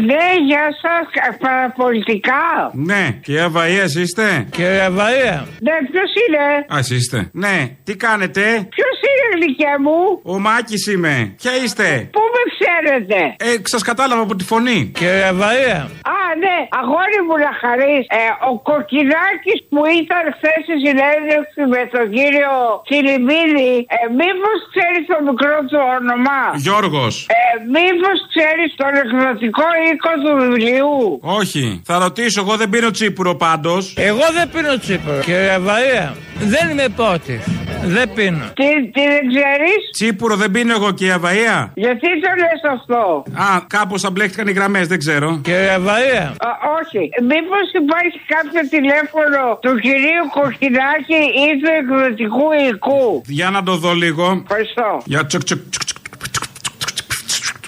Ναι, 0.06 0.26
γεια 0.48 0.68
σας, 0.82 1.38
παραπολιτικά. 1.40 2.44
Ναι, 2.74 3.04
κυρία 3.24 3.50
Βαία, 3.50 3.84
είστε; 4.02 4.48
Κυρία 4.52 4.90
Βαία. 4.92 5.38
Ναι, 5.68 5.76
ποιος 5.92 6.12
είναι; 6.22 6.46
Α, 6.74 6.78
εσείς 6.78 6.98
είστε. 6.98 7.30
Ναι, 7.34 7.56
τι 7.84 7.96
κάνετε; 7.96 8.42
Ποιος 8.76 8.96
είναι, 9.08 9.26
γλυκιά 9.36 9.76
μου; 9.84 10.00
Ο 10.24 10.40
Μάκης 10.40 10.88
είμαι. 10.88 11.34
Ποια 11.42 11.54
είστε; 11.64 12.10
Πού 12.16 12.22
με 12.36 12.42
ξέρετε; 12.56 13.20
Ε, 13.48 13.52
σας 13.74 13.82
κατάλαβα 13.90 14.22
από 14.22 14.36
τη 14.36 14.44
φωνή. 14.52 14.80
Κυρία 15.00 15.34
Βαία. 15.34 15.80
Α, 16.18 16.18
ναι, 16.44 16.58
αγόρι 16.82 17.20
μου 17.28 17.36
να 17.46 17.52
χαρείς. 17.62 18.04
Ε, 18.22 18.24
ο 18.52 18.54
Κοκκινάκης 18.70 19.60
που 19.70 19.82
ήταν 20.02 20.24
χθες 20.36 20.60
στη 20.66 20.76
συνέντευξη 20.86 21.62
με 21.74 21.82
τον 21.94 22.06
κύριο 22.16 22.54
Τσιλιμίδη, 22.88 23.74
ε, 23.96 24.00
μήπως 24.20 24.58
ξέρεις 24.74 25.04
το 25.12 25.18
μικρό 25.30 25.58
του 25.70 25.80
όνομα; 25.98 26.40
Γιώργος. 26.66 27.14
Ε, 27.42 27.44
μήπως 27.76 28.18
ξέρεις 28.32 28.70
τον 28.82 28.94
εκδοτικό 29.04 29.68
οίκος 29.92 30.18
του 30.24 30.34
βιβλίου. 30.42 31.20
Όχι. 31.22 31.82
Θα 31.86 31.98
ρωτήσω, 32.00 32.42
εγώ 32.42 32.56
δεν 32.56 32.70
πίνω 32.70 32.92
τσίπουρο 32.92 33.36
πάντως. 33.36 33.94
Εγώ 33.98 34.26
δεν 34.34 34.50
πίνω 34.54 34.78
τσίπουρο. 34.78 35.20
Κύριε 35.20 35.58
Βαρία, 35.60 36.16
δεν 36.40 36.70
είμαι 36.70 36.88
πότη. 36.96 37.40
Δεν 37.84 38.14
πίνω. 38.14 38.46
Τι, 38.60 38.70
τι 38.94 39.02
δεν 39.14 39.24
ξέρεις; 39.34 39.82
Τσίπουρο 39.92 40.36
δεν 40.36 40.52
πίνω 40.52 40.74
εγώ, 40.74 40.92
κυρία 40.92 41.20
Βαία. 41.20 41.72
Γιατί 41.76 42.08
το 42.24 42.30
λες 42.42 42.62
αυτό; 42.76 43.24
Α, 43.34 43.62
κάπως 43.68 44.04
αμπλέχτηκαν 44.04 44.48
οι 44.48 44.52
γραμμές, 44.52 44.88
δεν 44.88 45.00
ξέρω. 45.00 45.40
Κύριε 45.44 45.78
Βαρία. 45.78 46.36
όχι. 46.82 47.02
Μήπως 47.32 47.66
υπάρχει 47.84 48.20
κάποιο 48.36 48.62
τηλέφωνο 48.70 49.42
του 49.62 49.80
κυρίου 49.80 50.24
Κοκκινάκη 50.38 51.22
ή 51.46 51.48
του 51.62 51.70
εκδοτικού 51.80 52.46
οικού. 52.70 53.22
Για 53.26 53.50
να 53.50 53.64
το 53.64 53.76
δω 53.76 53.94
λίγο. 53.94 54.44
Ευχαριστώ. 54.44 55.02
Για 55.06 55.26
τσοκ 55.26 55.44
τσοκ 55.44 55.60
τσοκ, 55.70 55.84
τσοκ. 55.86 55.98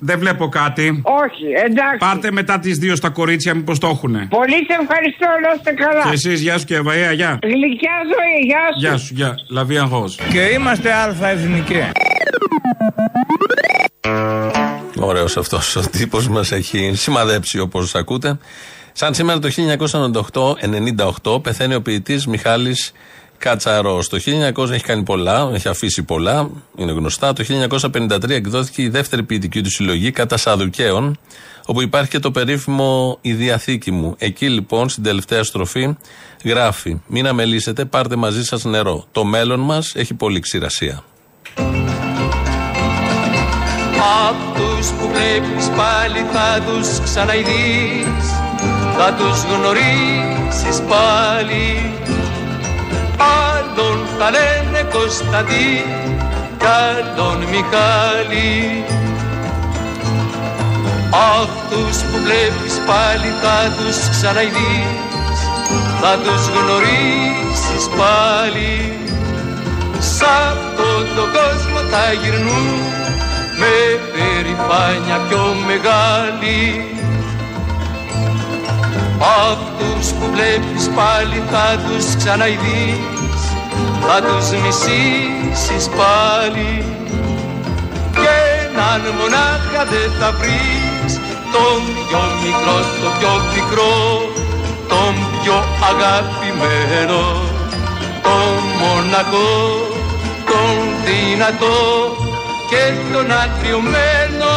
Δεν 0.04 0.20
βλέπω 0.20 0.50
κάτι. 0.50 1.02
Όχι, 1.04 1.46
εντάξει. 1.66 1.98
Πάρτε 2.00 2.32
μετά 2.32 2.60
τις 2.60 2.78
δύο 2.78 2.96
στα 2.96 3.10
κορίτσια, 3.10 3.54
μήπως 3.56 3.80
το 3.80 3.88
έχουνε. 3.88 4.28
Πολύ 4.30 4.52
σε 4.68 4.78
ευχαριστώ, 4.82 5.28
να 5.44 5.54
είστε 5.56 5.72
καλά. 5.72 6.02
Και 6.04 6.14
εσείς, 6.14 6.42
γεια 6.42 6.58
σου 6.58 6.66
και 6.66 6.80
Βαία, 6.82 7.12
γεια. 7.12 7.40
Γλυκιά 7.44 7.98
ζωή, 8.14 8.46
γεια 8.46 8.66
σου. 8.74 8.80
Γεια 8.80 8.98
σου, 8.98 9.14
γεια. 9.14 9.36
Λαβία 9.50 9.82
Γος. 9.82 10.20
Και 10.32 10.42
είμαστε 10.42 10.94
αλφα 10.94 11.28
εθνικοί. 11.28 11.82
Ωραίος 15.00 15.38
αυτός 15.38 15.76
ο 15.76 15.82
τύπος 15.90 16.28
μας 16.28 16.52
έχει 16.52 16.92
σημαδέψει 16.96 17.60
όπως 17.60 17.96
ακούτε. 17.96 18.38
Σαν 18.92 19.14
σήμερα 19.14 19.40
το 19.40 19.50
1998 19.50 20.58
98, 21.34 21.44
πεθαίνει 21.44 21.76
ο 21.76 21.82
ποιητής 21.82 22.28
Μιχάλης 22.28 22.92
Κατσαρό. 23.42 24.04
Το 24.10 24.20
1900 24.56 24.70
έχει 24.70 24.84
κάνει 24.84 25.04
πολλά, 25.04 25.50
έχει 25.54 25.68
αφήσει 25.68 26.04
πολλά, 26.04 26.50
είναι 26.76 26.92
γνωστά. 26.92 27.34
Το 27.34 27.44
1953 27.94 28.30
εκδόθηκε 28.30 28.82
η 28.82 28.90
δεύτερη 28.90 29.24
ποιητική 29.24 29.62
του 29.62 29.72
συλλογή 29.72 30.12
κατά 30.12 30.38
Σαδουκαίων, 30.38 31.20
όπου 31.66 31.82
υπάρχει 31.82 32.10
και 32.10 32.20
το 32.20 32.32
περίφημο 32.32 33.18
Η 33.22 33.34
Διαθήκη 33.34 33.92
μου. 33.92 34.16
Εκεί 34.18 34.50
λοιπόν 34.50 34.90
στην 34.90 35.04
τελευταία 35.04 35.44
στροφή 35.44 35.98
γράφει: 36.44 37.02
Μην 37.08 37.28
αμελήσετε, 37.28 37.86
πάρτε 37.86 38.16
μαζί 38.16 38.44
σας 38.44 38.64
νερό. 38.64 39.06
Το 39.12 39.24
μέλλον 39.24 39.60
μας 39.60 39.96
έχει 39.96 40.14
πολύ 40.14 40.40
ξηρασία. 40.40 41.04
Αυτούς 44.30 44.88
που 44.88 45.10
βλέπεις 45.14 45.68
πάλι 45.68 46.20
θα 46.32 46.62
τους 46.66 47.00
ξαναειδείς 47.04 48.26
Θα 48.98 49.14
τους 49.14 49.44
γνωρίσεις 49.44 50.82
πάλι 50.90 51.92
Άλλον 53.22 53.98
θα 54.18 54.30
λένε 54.36 54.88
Κωνσταντή 54.94 55.72
Κι 56.58 56.66
άλλον 56.66 57.38
Μιχάλη. 57.38 58.84
Αυτούς 61.40 61.98
που 62.04 62.18
βλέπεις 62.26 62.76
πάλι 62.90 63.30
θα 63.42 63.58
τους 63.78 63.98
ξαναειδείς 64.10 65.40
Θα 66.02 66.14
τους 66.24 66.44
γνωρίσεις 66.56 67.84
πάλι. 68.00 68.74
Σ' 70.00 70.22
αυτόν 70.22 71.04
τον 71.16 71.30
κόσμο 71.38 71.80
θα 71.92 72.06
γυρνούν 72.22 72.80
με 73.62 73.76
περηφάνεια 74.14 75.18
πιο 75.28 75.56
μεγάλη. 75.68 76.86
Αυτούς 79.50 80.12
που 80.12 80.26
βλέπεις 80.34 80.90
πάλι 80.96 81.44
θα 81.52 81.68
τους 81.86 82.16
ξαναειδείς 82.16 83.11
Θα 84.08 84.18
τους 84.22 84.48
μισήσεις 84.62 85.86
πάλι 85.98 86.84
Και 88.12 88.34
έναν 88.68 89.02
μονάχα 89.20 89.84
δεν 89.92 90.10
θα 90.20 90.32
βρεις 90.40 91.14
Τον 91.54 91.80
πιο 92.08 92.24
μικρό, 92.44 92.78
το 93.02 93.10
πιο 93.20 93.34
πικρό 93.54 94.00
Τον 94.92 95.14
πιο 95.42 95.58
αγαπημένο 95.90 97.22
Τον 98.26 98.62
μοναχό, 98.82 99.52
τον 100.50 100.76
δυνατό 101.06 101.80
και 102.72 103.14
τον 103.14 103.32
ακριωμένο. 103.32 104.52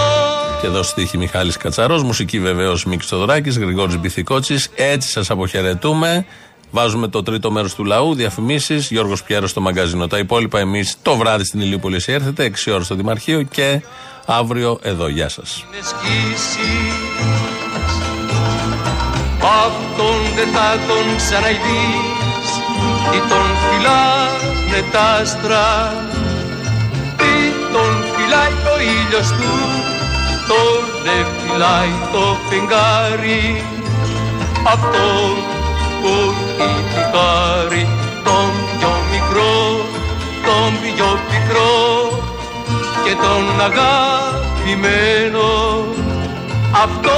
Και 0.60 0.66
εδώ 0.66 0.82
στίχη 0.82 1.18
Μιχάλης 1.18 1.56
Κατσαρός, 1.56 2.02
μουσική 2.02 2.40
βεβαίως 2.40 2.84
Μίκης 2.84 3.06
Θοδωράκης, 3.06 3.58
Γρηγόρης 3.58 3.98
Μπιθικότσης. 3.98 4.68
Έτσι 4.74 5.08
σας 5.08 5.30
αποχαιρετούμε. 5.30 6.26
Βάζουμε 6.74 7.08
το 7.08 7.22
τρίτο 7.22 7.50
μέρος 7.50 7.74
του 7.74 7.84
λαού, 7.84 8.14
διαφημίσεις, 8.14 8.90
Γιώργος 8.90 9.22
Πιέρος 9.22 9.50
στο 9.50 9.60
μαγκαζίνο. 9.60 10.06
Τα 10.06 10.18
υπόλοιπα 10.18 10.58
εμείς 10.58 10.96
το 11.02 11.16
βράδυ 11.16 11.44
στην 11.44 11.60
Ηλίουπολη 11.60 11.96
εσύ 11.96 12.12
έρθετε, 12.12 12.44
6 12.44 12.72
ώρες 12.72 12.86
στο 12.86 12.94
Δημαρχείο 12.94 13.42
και 13.42 13.82
αύριο 14.26 14.78
εδώ. 14.82 15.08
Γεια 15.08 15.28
σας. 15.28 15.64
Αυτόν 19.64 20.20
δεν 20.36 20.48
θα 20.48 20.78
τον 20.88 21.16
ξαναειδείς 21.16 22.48
Τι 23.10 23.18
τον 23.28 23.48
φυλάνε 23.64 24.88
τα 24.92 25.00
άστρα 25.00 25.94
Τι 27.16 27.34
τον 27.72 27.92
φυλάει 28.14 28.52
ο 28.72 28.76
ήλιος 28.80 29.28
του 29.28 29.54
Τον 30.48 31.02
δεν 31.04 31.26
φυλάει 31.40 31.94
το 32.12 32.36
φεγγάρι 32.48 33.64
Αυτόν 34.66 35.36
που 36.02 36.43
έχει 36.58 37.00
χάρη 37.12 37.88
Τον 38.24 38.50
πιο 38.78 38.92
μικρό 39.12 39.56
Τον 40.46 40.70
πιο 40.82 41.10
πικρό 41.28 41.74
Και 43.04 43.14
τον 43.24 43.44
αγαπημένο 43.60 45.48
Αυτό 46.84 47.14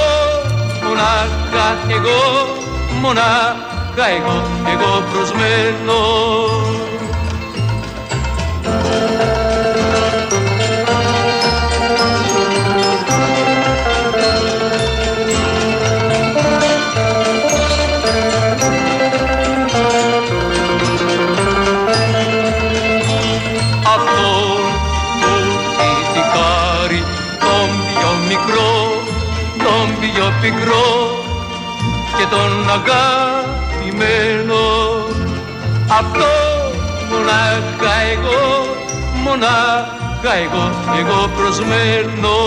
μονάχα 0.97 1.77
εγώ, 1.87 2.21
μονάχα 3.01 4.07
εγώ, 4.17 4.41
εγώ 4.71 5.03
προσμένω. 5.11 6.01
Τον 32.37 32.53
αγαπημένο 32.77 34.61
αυτό 35.99 36.31
μονάχα 37.09 37.93
εγώ, 38.13 38.41
μονάχα 39.23 40.33
εγώ, 40.43 40.63
εγώ 40.99 41.19
προσμένω. 41.37 42.37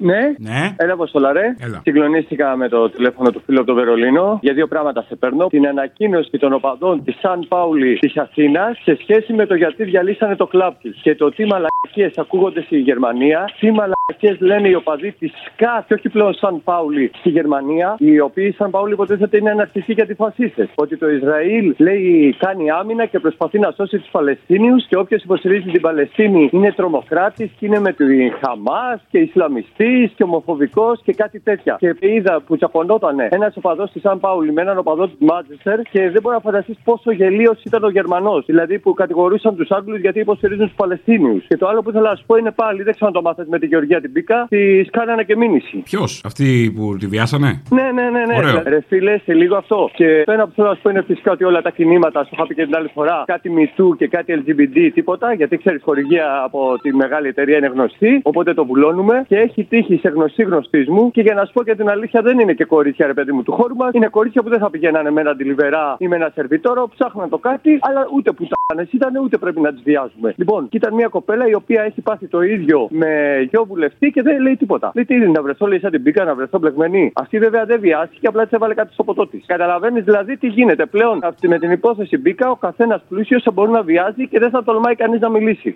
Ναι. 0.00 0.34
Ναι. 0.38 0.74
Έλα, 0.76 0.92
Αποστολά, 0.92 1.32
ρε. 1.32 1.54
Έλα. 1.58 1.80
Συγκλονίστηκα 1.82 2.56
με 2.56 2.68
το 2.68 2.90
τηλέφωνο 2.90 3.30
του 3.30 3.42
φίλου 3.44 3.58
από 3.58 3.66
το 3.66 3.74
Βερολίνο. 3.74 4.38
Για 4.42 4.54
δύο 4.54 4.66
πράγματα 4.66 5.04
σε 5.08 5.16
παίρνω. 5.16 5.46
Την 5.46 5.66
ανακοίνωση 5.66 6.38
των 6.38 6.52
οπαδών 6.52 7.04
της 7.04 7.16
Σαν 7.20 7.46
Πάουλης 7.48 7.98
της 7.98 8.16
Αθήνας 8.16 8.78
σε 8.82 8.96
σχέση 9.00 9.32
με 9.32 9.46
το 9.46 9.54
γιατί 9.54 9.84
διαλύσανε 9.84 10.36
το 10.36 10.46
κλαμπ 10.46 10.74
της. 10.82 11.00
Και 11.02 11.14
το 11.14 11.30
τι 11.30 11.44
μαλακίες 11.86 12.18
ακούγονται 12.18 12.62
στη 12.62 12.78
Γερμανία. 12.78 13.50
Τι 13.60 13.70
μαλακίες 13.70 14.40
λένε 14.40 14.68
οι 14.68 14.74
οπαδοί 14.74 15.12
της 15.12 15.32
ΣΚΑ 15.44 15.84
και 15.86 15.94
όχι 15.94 16.08
πλέον 16.08 16.34
Σαν 16.34 16.62
Πάουλη 16.64 17.10
στη 17.18 17.28
Γερμανία. 17.28 17.96
Οι 17.98 18.20
οποίοι 18.20 18.52
Σαν 18.52 18.70
Πάουλη 18.70 18.92
υποτίθεται 18.92 19.36
είναι 19.36 19.50
αναρχικοί 19.50 19.94
και 19.94 20.02
αντιφασίστε. 20.02 20.68
Ότι 20.74 20.96
το 20.96 21.08
Ισραήλ 21.10 21.74
λέει 21.78 22.34
κάνει 22.38 22.70
άμυνα 22.70 23.06
και 23.06 23.18
προσπαθεί 23.18 23.58
να 23.58 23.70
σώσει 23.70 23.98
τους 23.98 24.08
Παλαιστίνιους 24.10 24.86
και 24.86 24.96
όποιος 24.96 25.22
υποστηρίζει 25.22 25.70
την 25.70 25.80
Παλαιστίνη 25.80 26.48
είναι 26.52 26.72
τρομοκράτης 26.72 27.50
και 27.58 27.66
είναι 27.66 27.80
με 27.80 27.92
τη 27.92 28.04
Χαμάς 28.44 29.00
και 29.10 29.18
Ισλαμιστής 29.18 30.12
και 30.16 30.22
ομοφοβικός 30.22 31.00
και 31.02 31.12
κάτι 31.12 31.40
τέτοια. 31.40 31.76
Και 31.78 31.94
είδα 32.00 32.42
που 32.46 32.56
τσακωνόταν 32.56 33.16
ένας 33.30 33.56
οπαδός 33.56 33.90
της 33.90 34.02
Σαν 34.02 34.20
Πάουλη 34.20 34.52
με 34.52 34.62
έναν 34.62 34.78
οπαδό 34.78 35.06
του 35.06 35.16
Μάντσεστερ 35.18 35.82
και 35.82 36.10
δεν 36.10 36.22
μπορεί 36.22 36.34
να 36.34 36.40
φανταστείς 36.40 36.76
πόσο 36.84 37.10
γελίος 37.10 37.62
ήταν 37.62 37.84
ο 37.84 37.90
Γερμανός. 37.90 38.44
Δηλαδή 38.46 38.78
που 38.78 38.94
κατηγορούσαν 38.94 39.56
τους 39.56 39.70
Άγγλους 39.70 40.00
γιατί 40.00 40.20
υποστηρίζουν 40.20 40.66
τους 40.66 40.76
Παλαιστίνιους. 40.76 41.46
Και 41.46 41.56
το 41.56 41.66
άλλο 41.76 41.84
που 41.84 41.90
ήθελα 41.90 42.10
να 42.10 42.16
σου 42.16 42.24
πω 42.26 42.36
είναι 42.36 42.50
πάλι, 42.50 42.82
δεν 42.82 42.92
ξέρω 42.94 43.06
αν 43.06 43.12
το 43.12 43.22
μάθατε 43.22 43.48
με 43.50 43.58
τη 43.58 43.66
Γεωργία 43.66 44.00
την 44.00 44.12
Πίκα, 44.12 44.46
τη 44.48 44.84
κάνανε 44.84 45.22
και 45.24 45.36
μήνυση. 45.36 45.76
Ποιος, 45.84 46.22
αυτοί 46.24 46.72
που 46.76 46.96
τη 46.96 47.06
βιάσανε; 47.06 47.62
Ναι, 47.70 47.82
ναι, 47.82 48.02
ναι, 48.02 48.22
ναι. 48.28 48.36
Ωραίο. 48.36 48.62
Ρε 48.66 48.80
φίλε, 48.88 49.18
σε 49.24 49.32
λίγο 49.32 49.56
αυτό. 49.56 49.90
Και 49.94 50.22
το 50.26 50.32
ένα 50.32 50.46
που 50.46 50.52
θέλω 50.54 50.68
να 50.68 50.74
σου 50.74 50.82
πω 50.82 50.90
είναι 50.90 51.02
φυσικά 51.02 51.32
ότι 51.32 51.44
όλα 51.44 51.62
τα 51.62 51.70
κινήματα, 51.70 52.24
σου 52.24 52.30
είχα 52.32 52.46
πει 52.46 52.54
και 52.54 52.64
την 52.64 52.76
άλλη 52.76 52.90
φορά, 52.94 53.22
κάτι 53.26 53.50
μισού 53.50 53.96
και 53.98 54.08
κάτι 54.08 54.42
LGBT, 54.44 54.90
τίποτα, 54.94 55.32
γιατί 55.32 55.56
ξέρεις, 55.56 55.82
χορηγία 55.82 56.42
από 56.44 56.78
τη 56.82 56.94
μεγάλη 56.94 57.28
εταιρεία 57.28 57.56
είναι 57.56 57.66
γνωστή, 57.66 58.20
οπότε 58.22 58.54
το 58.54 58.64
βουλώνουμε 58.64 59.24
και 59.28 59.36
έχει 59.36 59.64
τύχει 59.64 59.96
σε 59.96 60.08
γνωστή 60.08 60.42
γνωστή 60.42 60.86
μου 60.88 61.10
και 61.10 61.20
για 61.20 61.34
να 61.34 61.44
σου 61.44 61.52
πω 61.52 61.62
και 61.62 61.74
την 61.74 61.88
αλήθεια 61.88 62.22
δεν 62.22 62.38
είναι 62.38 62.52
και 62.52 62.64
κορίτσια, 62.64 63.06
ρε 63.06 63.14
παιδί 63.14 63.32
μου, 63.32 63.42
του 63.42 63.52
χώρου 63.52 63.76
μας. 63.76 63.90
Είναι 63.92 64.08
κορίτσια 64.08 64.42
που 64.42 64.48
δεν 64.48 64.58
θα 64.58 64.70
πηγαίνανε 64.70 65.10
με 65.10 65.20
ένα 65.20 65.30
αντιλιβερά 65.30 65.96
ή 65.98 66.08
με 66.08 66.16
ένα 66.16 66.30
σερβιτόρο, 66.34 66.88
ψάχναν 66.88 67.28
το 67.28 67.38
κάτι, 67.38 67.78
αλλά 67.80 68.06
ούτε 68.14 68.32
που 68.32 68.42
ήταν, 68.90 69.12
ούτε 69.24 69.38
πρέπει 69.38 69.60
να 69.60 69.72
τις 69.72 69.82
βιάζουμε. 69.82 70.34
Λοιπόν, 70.36 70.68
και 70.68 70.76
ήταν 70.76 70.94
μια 70.94 71.08
κοπέλα 71.08 71.44
η 71.48 71.54
οποία 71.54 71.65
έχει 71.74 72.00
πάθει 72.00 72.26
το 72.26 72.40
ίδιο 72.42 72.88
με 72.90 73.40
γιο 73.50 73.64
βουλευτή 73.64 74.10
και 74.10 74.22
δεν 74.22 74.42
λέει 74.42 74.56
τίποτα. 74.56 74.90
Λέει 74.94 75.04
τι 75.04 75.14
είναι, 75.14 75.26
να 75.26 75.42
βρεθώ, 75.42 75.66
λέει 75.66 75.78
σαν 75.78 75.90
την 75.90 76.02
πίκα, 76.02 76.24
να 76.24 76.34
βρεθώ 76.34 76.58
μπλεγμένη. 76.58 77.12
Αυτή 77.14 77.38
βέβαια 77.38 77.64
δεν 77.64 77.80
βιάστηκε, 77.80 78.26
απλά 78.26 78.42
της 78.42 78.52
έβαλε 78.52 78.74
κάτι 78.74 78.92
στο 78.92 79.04
ποτό 79.04 79.26
της. 79.26 79.44
Καταλαβαίνεις 79.46 80.04
δηλαδή 80.04 80.36
τι 80.36 80.46
γίνεται 80.46 80.86
πλέον. 80.86 81.18
Αυτή 81.22 81.48
με 81.48 81.58
την 81.58 81.70
υπόθεση 81.70 82.16
μπήκα, 82.16 82.50
ο 82.50 82.56
καθένας 82.56 83.02
πλούσιος 83.08 83.42
θα 83.42 83.50
μπορεί 83.50 83.70
να 83.70 83.82
βιάζει 83.82 84.28
και 84.28 84.38
δεν 84.38 84.50
θα 84.50 84.64
τολμάει 84.64 84.94
κανείς 84.94 85.20
να 85.20 85.28
μιλήσει. 85.28 85.74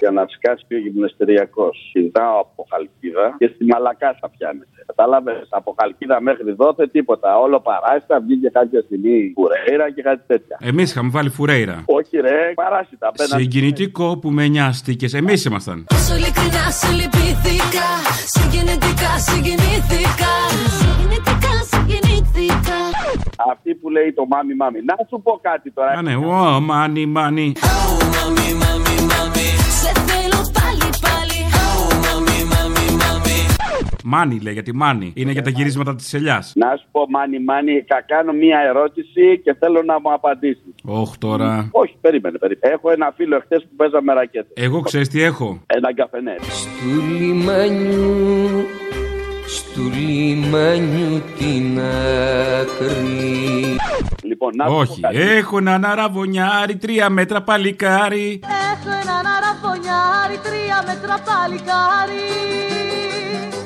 Για 0.00 0.10
να 0.10 0.22
σκάσει 0.34 0.74
ο 0.74 0.78
γυμναστηριακός. 0.78 1.74
Συζητάω 1.92 2.40
από 2.40 2.66
Χαλκίδα 2.70 3.26
και 3.38 3.50
στη 3.54 3.64
Μαλακά 3.64 4.10
θα 4.20 4.28
πιάνετε. 4.34 4.76
Κατάλαβες 4.86 5.46
από 5.50 5.74
Χαλκίδα 5.78 6.20
μέχρι 6.20 6.52
δόθε 6.52 6.86
τίποτα. 6.86 7.38
Όλο 7.38 7.60
παράσιτα 7.60 8.20
βγήκε 8.20 8.48
κάποια 8.58 8.80
στιγμή 8.86 9.32
κουρέιρα 9.32 9.86
και 9.94 10.02
κάτι 10.02 10.22
τέτοια. 10.26 10.56
Εμείς 10.60 10.90
είχαμε 10.90 11.10
βάλει 11.16 11.30
φουρέιρα. 11.30 11.82
Όχι 11.86 12.16
ρε, 12.26 12.52
παράσιτα. 12.54 13.06
απέναντι. 13.08 13.42
Συγκινητικό 13.42 14.18
που 14.20 14.28
με 14.30 14.46
νοιάστηκες. 14.48 15.14
Εμείς 15.14 15.44
ήμασταν. 15.44 15.84
Τόσο 15.88 16.14
ειλικρινά 16.14 16.64
σου 16.78 16.90
λυπήθηκα 16.98 17.88
Συγκινητικά, 18.34 19.10
συγκινήθηκα 19.28 20.32
Συγκινητικά, 20.80 21.52
συγκινήθηκα 21.70 22.78
Αυτή 23.52 23.74
που 23.74 23.88
λέει 23.90 24.12
το 24.12 24.26
μάμι 24.26 24.54
μάμι. 24.54 24.78
Να 24.84 24.94
σου 25.08 25.20
πω 25.22 25.38
κάτι 25.42 25.70
τώρα. 25.70 25.90
Α, 25.90 26.02
ναι, 26.02 26.14
ω, 26.16 26.60
μάνι, 26.60 27.06
μάνι. 27.06 27.52
Σε 27.56 28.77
Μάνι 34.10 34.38
λέει, 34.42 34.52
γιατί 34.52 34.74
μάνι. 34.74 35.12
Είναι 35.16 35.32
για 35.32 35.42
τα 35.42 35.50
γυρίσματα 35.50 35.94
της 35.94 36.14
ελιάς. 36.14 36.52
Να 36.56 36.76
σου 36.76 36.86
πω 36.90 37.00
μάνι 37.08 37.38
μάνι, 37.40 37.84
θα 37.88 38.00
κάνω 38.06 38.32
μία 38.32 38.58
ερώτηση 38.68 39.40
και 39.44 39.54
θέλω 39.58 39.82
να 39.82 40.00
μου 40.00 40.12
απαντήσεις. 40.12 40.74
Όχι 40.84 41.18
τώρα. 41.18 41.68
Όχι, 41.72 41.94
περίμενε, 42.00 42.38
περίμενε. 42.38 42.72
Έχω 42.74 42.90
ένα 42.90 43.12
φίλο 43.16 43.36
εχθές 43.36 43.62
που 43.62 43.76
παίζαμε 43.76 44.12
ρακέτε. 44.12 44.48
Εγώ 44.54 44.80
ξέρεις 44.80 45.08
τι 45.08 45.22
έχω; 45.22 45.62
Ένα 45.66 45.94
καφενέ. 45.94 46.36
Του 46.80 47.14
λιμάνιου, 47.18 48.64
στου 49.46 49.82
λιμάνιου 49.82 51.22
την 51.38 51.80
άκρη. 52.60 53.76
Λοιπόν, 54.22 54.52
να 54.56 54.64
σου 54.64 54.72
πω 54.72 54.78
Όχι, 54.78 55.00
κάτι. 55.00 55.16
έχω 55.20 55.58
έναν 55.58 55.84
αραβωνιάρι, 55.84 56.76
τρία 56.76 57.10
μέτρα 57.10 57.42
παλικάρι. 57.42 58.40
Έχω 58.72 58.90
έναν 59.02 59.24
αραβωνιάρι 59.36 60.36
Τρία 60.42 60.78
μέτρα 60.86 61.16
παλικάρι 61.28 62.26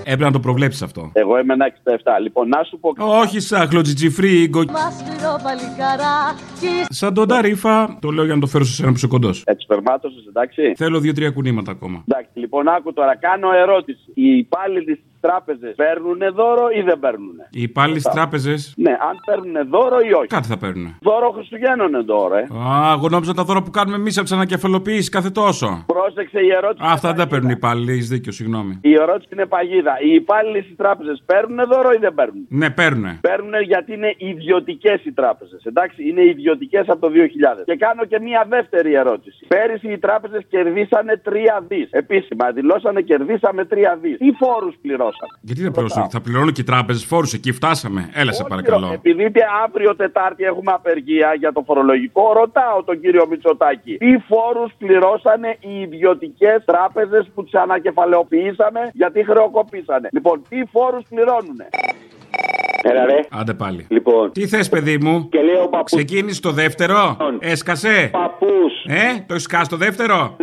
Έπρεπε 0.05 0.25
να 0.25 0.33
το 0.33 0.41
προβλέψεις 0.41 0.83
αυτό. 0.83 1.11
Εγώ 1.13 1.39
είμαι 1.39 1.53
ένα 1.53 1.67
67. 1.67 2.21
Λοιπόν, 2.23 2.49
να 2.49 2.63
σου 2.63 2.79
πω 2.79 2.93
κάτι. 2.93 3.11
Όχι 3.11 3.41
σαν 3.41 3.69
χλωτζιτζιφρίγκο. 3.69 4.65
Μάσκληρο 4.65 5.41
παλικαράκι 5.43 6.87
Σαν 6.89 7.15
τον 7.15 7.29
Ταρίφα. 7.29 7.99
Το 8.01 8.11
λέω 8.11 8.25
για 8.25 8.35
να 8.35 8.41
το 8.41 8.47
φέρω 8.47 8.65
σε 8.65 8.73
σένα 8.73 8.89
που 8.89 8.97
είσαι 8.97 9.07
κοντός. 9.07 9.43
Εξπερμάτωσε, 9.47 10.17
εντάξει. 10.29 10.73
Θέλω 10.77 11.01
δύο-τρία 11.01 11.31
κουνήματα 11.31 11.71
ακόμα. 11.71 12.05
Εντάξει, 12.09 12.39
λοιπόν, 12.39 12.69
άκου 12.69 12.93
τώρα. 12.93 13.17
Κάνω 13.17 13.49
ερώτηση. 13.53 14.11
Οι 14.15 14.37
υπάλληλοι 14.37 14.95
στι 14.95 15.12
τράπεζες 15.27 15.75
παίρνουν 15.83 16.21
δώρο 16.39 16.67
ή 16.79 16.81
δεν 16.89 16.99
παίρνουν. 17.05 17.37
Οι 17.59 17.63
υπάλληλοι 17.63 18.01
στις 18.01 18.13
τράπεζες; 18.15 18.61
Ναι, 18.77 18.91
αν 19.09 19.15
παίρνουν 19.27 19.69
δώρο 19.75 19.99
ή 20.09 20.13
όχι. 20.21 20.27
Κάτι 20.37 20.49
θα 20.49 20.59
παίρνουν. 20.59 20.97
Δώρο 21.01 21.31
Χριστουγέννων 21.37 21.89
είναι 21.89 22.03
τώρα, 22.03 22.39
ε. 22.39 22.43
Α, 22.43 22.93
εγώ 22.97 23.09
νόμιζα 23.09 23.33
τα 23.35 23.45
δώρα 23.45 23.63
που 23.63 23.71
κάνουμε 23.71 23.97
εμείς 23.97 24.15
από 24.17 24.27
τις 24.27 24.35
ανακεφαλοποιήσει 24.39 25.11
κάθε 25.11 25.31
τόσο. 25.31 25.69
Πρόσεξε 25.87 26.41
η 26.41 26.51
ερώτηση. 26.59 26.85
Α, 26.87 26.93
Αυτά 26.93 27.09
δεν 27.09 27.19
τα 27.23 27.27
παίρνουν 27.27 27.51
οι 27.51 27.57
υπάλληλοι, 27.57 27.93
έχεις 27.93 28.09
δίκιο, 28.09 28.33
συγγνώμη. 28.33 28.79
Η 28.83 28.93
ερώτηση 28.95 29.29
είναι 29.33 29.47
παγίδα. 29.47 29.95
Οι 30.07 30.15
υπάλληλοι 30.15 30.63
στις 30.63 30.77
τράπεζες 30.77 31.23
παίρνουν 31.27 31.59
δώρο 31.73 31.91
ή 31.97 31.99
δεν 32.07 32.15
παίρνουν. 32.15 32.47
Ναι, 32.49 32.71
παίρνουν. 32.71 33.21
Παίρνουν 33.21 33.55
γιατί 33.63 33.93
είναι 33.95 34.15
ιδιωτικές 34.19 35.05
οι 35.05 35.13
τράπεζες. 35.13 35.65
Εντάξει, 35.65 36.09
είναι 36.09 36.23
ιδιωτικές 36.25 36.85
από 36.89 37.01
το 37.01 37.09
2000. 37.09 37.65
Και 37.65 37.77
κάνω 37.77 38.05
και 38.05 38.19
μία 38.21 38.47
δεύτερη 38.49 38.95
ερώτηση. 38.95 39.47
Πέρυσι 39.49 39.89
οι 39.93 39.99
τράπεζες 39.99 40.43
κερδίσανε 40.49 41.23
3 41.25 41.65
δις. 41.69 41.89
Επίσημα, 41.91 42.51
δηλώσανε 42.51 43.01
κερδίσαμε 43.01 43.65
3 43.65 43.97
δις. 44.03 44.17
Τι 44.19 44.31
φόρους 44.41 44.75
πληρώσανε. 45.19 45.41
Γιατί 45.41 45.63
δεν 45.63 45.71
πληρώσουν, 45.71 46.11
θα 46.11 46.21
πληρώνω 46.21 46.51
και 46.51 46.61
οι 46.61 46.65
τράπεζες 46.65 47.05
φόρους, 47.05 47.33
εκεί 47.33 47.53
φτάσαμε. 47.53 48.11
Έλα, 48.13 48.33
σε 48.33 48.45
παρακαλώ. 48.49 48.93
Επειδή 48.93 49.31
και 49.33 49.45
αύριο 49.65 49.97
Τετάρτη 49.97 50.45
έχουμε 50.45 50.73
απεργία 50.73 51.35
για 51.35 51.53
το 51.53 51.63
φορολογικό, 51.67 52.33
ρωτάω 52.33 52.83
τον 52.85 53.01
κύριο 53.01 53.27
Μητσοτάκη. 53.27 53.97
Τι 53.97 54.19
φόρους 54.19 54.73
πληρώσανε 54.79 55.57
οι 55.61 55.81
ιδιωτικές 55.81 56.65
τράπεζες 56.65 57.31
που 57.35 57.45
τις 57.45 57.55
ανακεφαλαιοποιήσαμε 57.55 58.91
γιατί 58.93 59.25
χρεοκοπήσανε; 59.25 60.09
Λοιπόν, 60.13 60.43
τι 60.49 60.65
φόρους 60.73 61.05
πληρώνουν. 61.09 61.61
Έλα 62.83 63.05
ρε. 63.05 63.21
Άντε 63.31 63.55
πάλι. 63.55 63.87
Λοιπόν. 63.89 64.33
Τι 64.33 64.47
θες, 64.47 64.69
παιδί 64.69 64.99
μου; 65.03 65.29
Και 65.31 65.41
λέει 65.43 65.55
ο 65.65 65.69
παππούς. 65.69 65.93
Ξεκίνησες 65.97 66.41
το 66.41 66.51
δεύτερο; 66.51 67.17
Έσκασε; 67.41 68.09
Παππούς. 68.13 68.73
Ε, 68.87 69.01
το 69.27 69.33
έχεις 69.35 69.43
σκάσει 69.43 69.71
το 69.71 69.77
δεύτερο; 69.77 70.37
92 70.39 70.43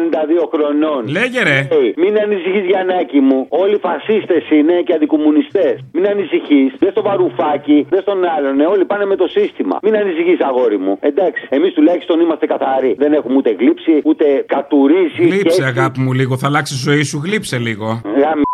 χρονών. 0.54 1.08
Λέγε 1.08 1.44
ρε. 1.44 1.68
Hey, 1.72 1.94
μην 1.98 2.18
ανησυχείς, 2.20 2.66
Γιαννάκη 2.66 3.20
μου. 3.20 3.46
Όλοι 3.50 3.78
φασίστες 3.78 4.50
είναι 4.50 4.74
και 4.86 4.94
αντικομουνιστές. 4.94 5.76
Μην 5.94 6.08
ανησυχείς. 6.08 6.74
Δεν 6.80 6.92
στο 6.92 7.02
βαρουφάκι, 7.02 7.86
δεν 7.90 8.02
στον 8.02 8.20
άλλον. 8.38 8.60
ε, 8.60 8.66
Όλοι 8.66 8.86
πάνε 8.86 9.06
με 9.06 9.16
το 9.16 9.28
σύστημα. 9.28 9.80
Μην 9.82 9.96
ανησυχείς, 9.96 10.40
αγόρι 10.42 10.78
μου. 10.78 10.98
Εντάξει, 11.02 11.48
εμείς 11.50 11.74
τουλάχιστον 11.74 12.20
είμαστε 12.20 12.46
καθαροί. 12.46 12.96
Δεν 12.98 13.14
έχουμε 13.14 13.36
ούτε 13.36 13.56
γλύψει, 13.60 14.02
ούτε 14.04 14.26
κατουρίσει. 14.48 15.22
Γλύψε, 15.24 15.64
αγάπη 15.64 16.00
μου, 16.00 16.14
λίγο. 16.14 16.38
Θα 16.38 16.48
αλλάξει 16.48 16.74
η 16.74 16.78
ζωή 16.78 17.04
σου. 17.04 17.22
Γλύψε 17.26 17.58
λίγο. 17.58 18.02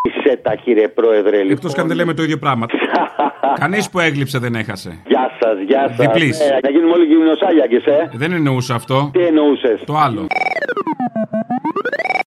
Είσαι 0.05 0.39
τα 0.41 0.55
κύριε 0.55 0.87
πρόεδρε, 0.87 1.37
λοιπόν. 1.37 1.51
Εκτός 1.51 1.73
αν 1.73 1.87
δεν 1.87 1.97
λέμε 1.97 2.13
το 2.13 2.23
ίδιο 2.23 2.37
πράγμα. 2.37 2.65
Κανείς 3.61 3.89
που 3.89 3.99
έγλειψε 3.99 4.37
δεν 4.39 4.55
έχασε. 4.55 5.01
Γεια 5.07 5.31
σας, 5.39 5.59
γεια 5.67 5.87
σας. 5.87 5.97
Διπλής. 5.97 6.39
Ε, 6.39 6.59
να 6.63 6.69
γίνουμε 6.69 6.91
όλοι 6.91 7.05
γυμνοσάλια 7.05 7.67
και 7.67 7.79
σε. 7.79 8.09
Δεν 8.13 8.31
εννοούσα 8.31 8.75
αυτό. 8.75 9.09
Τι 9.13 9.25
εννοούσες; 9.25 9.83
Το 9.85 9.95
άλλο. 9.97 10.27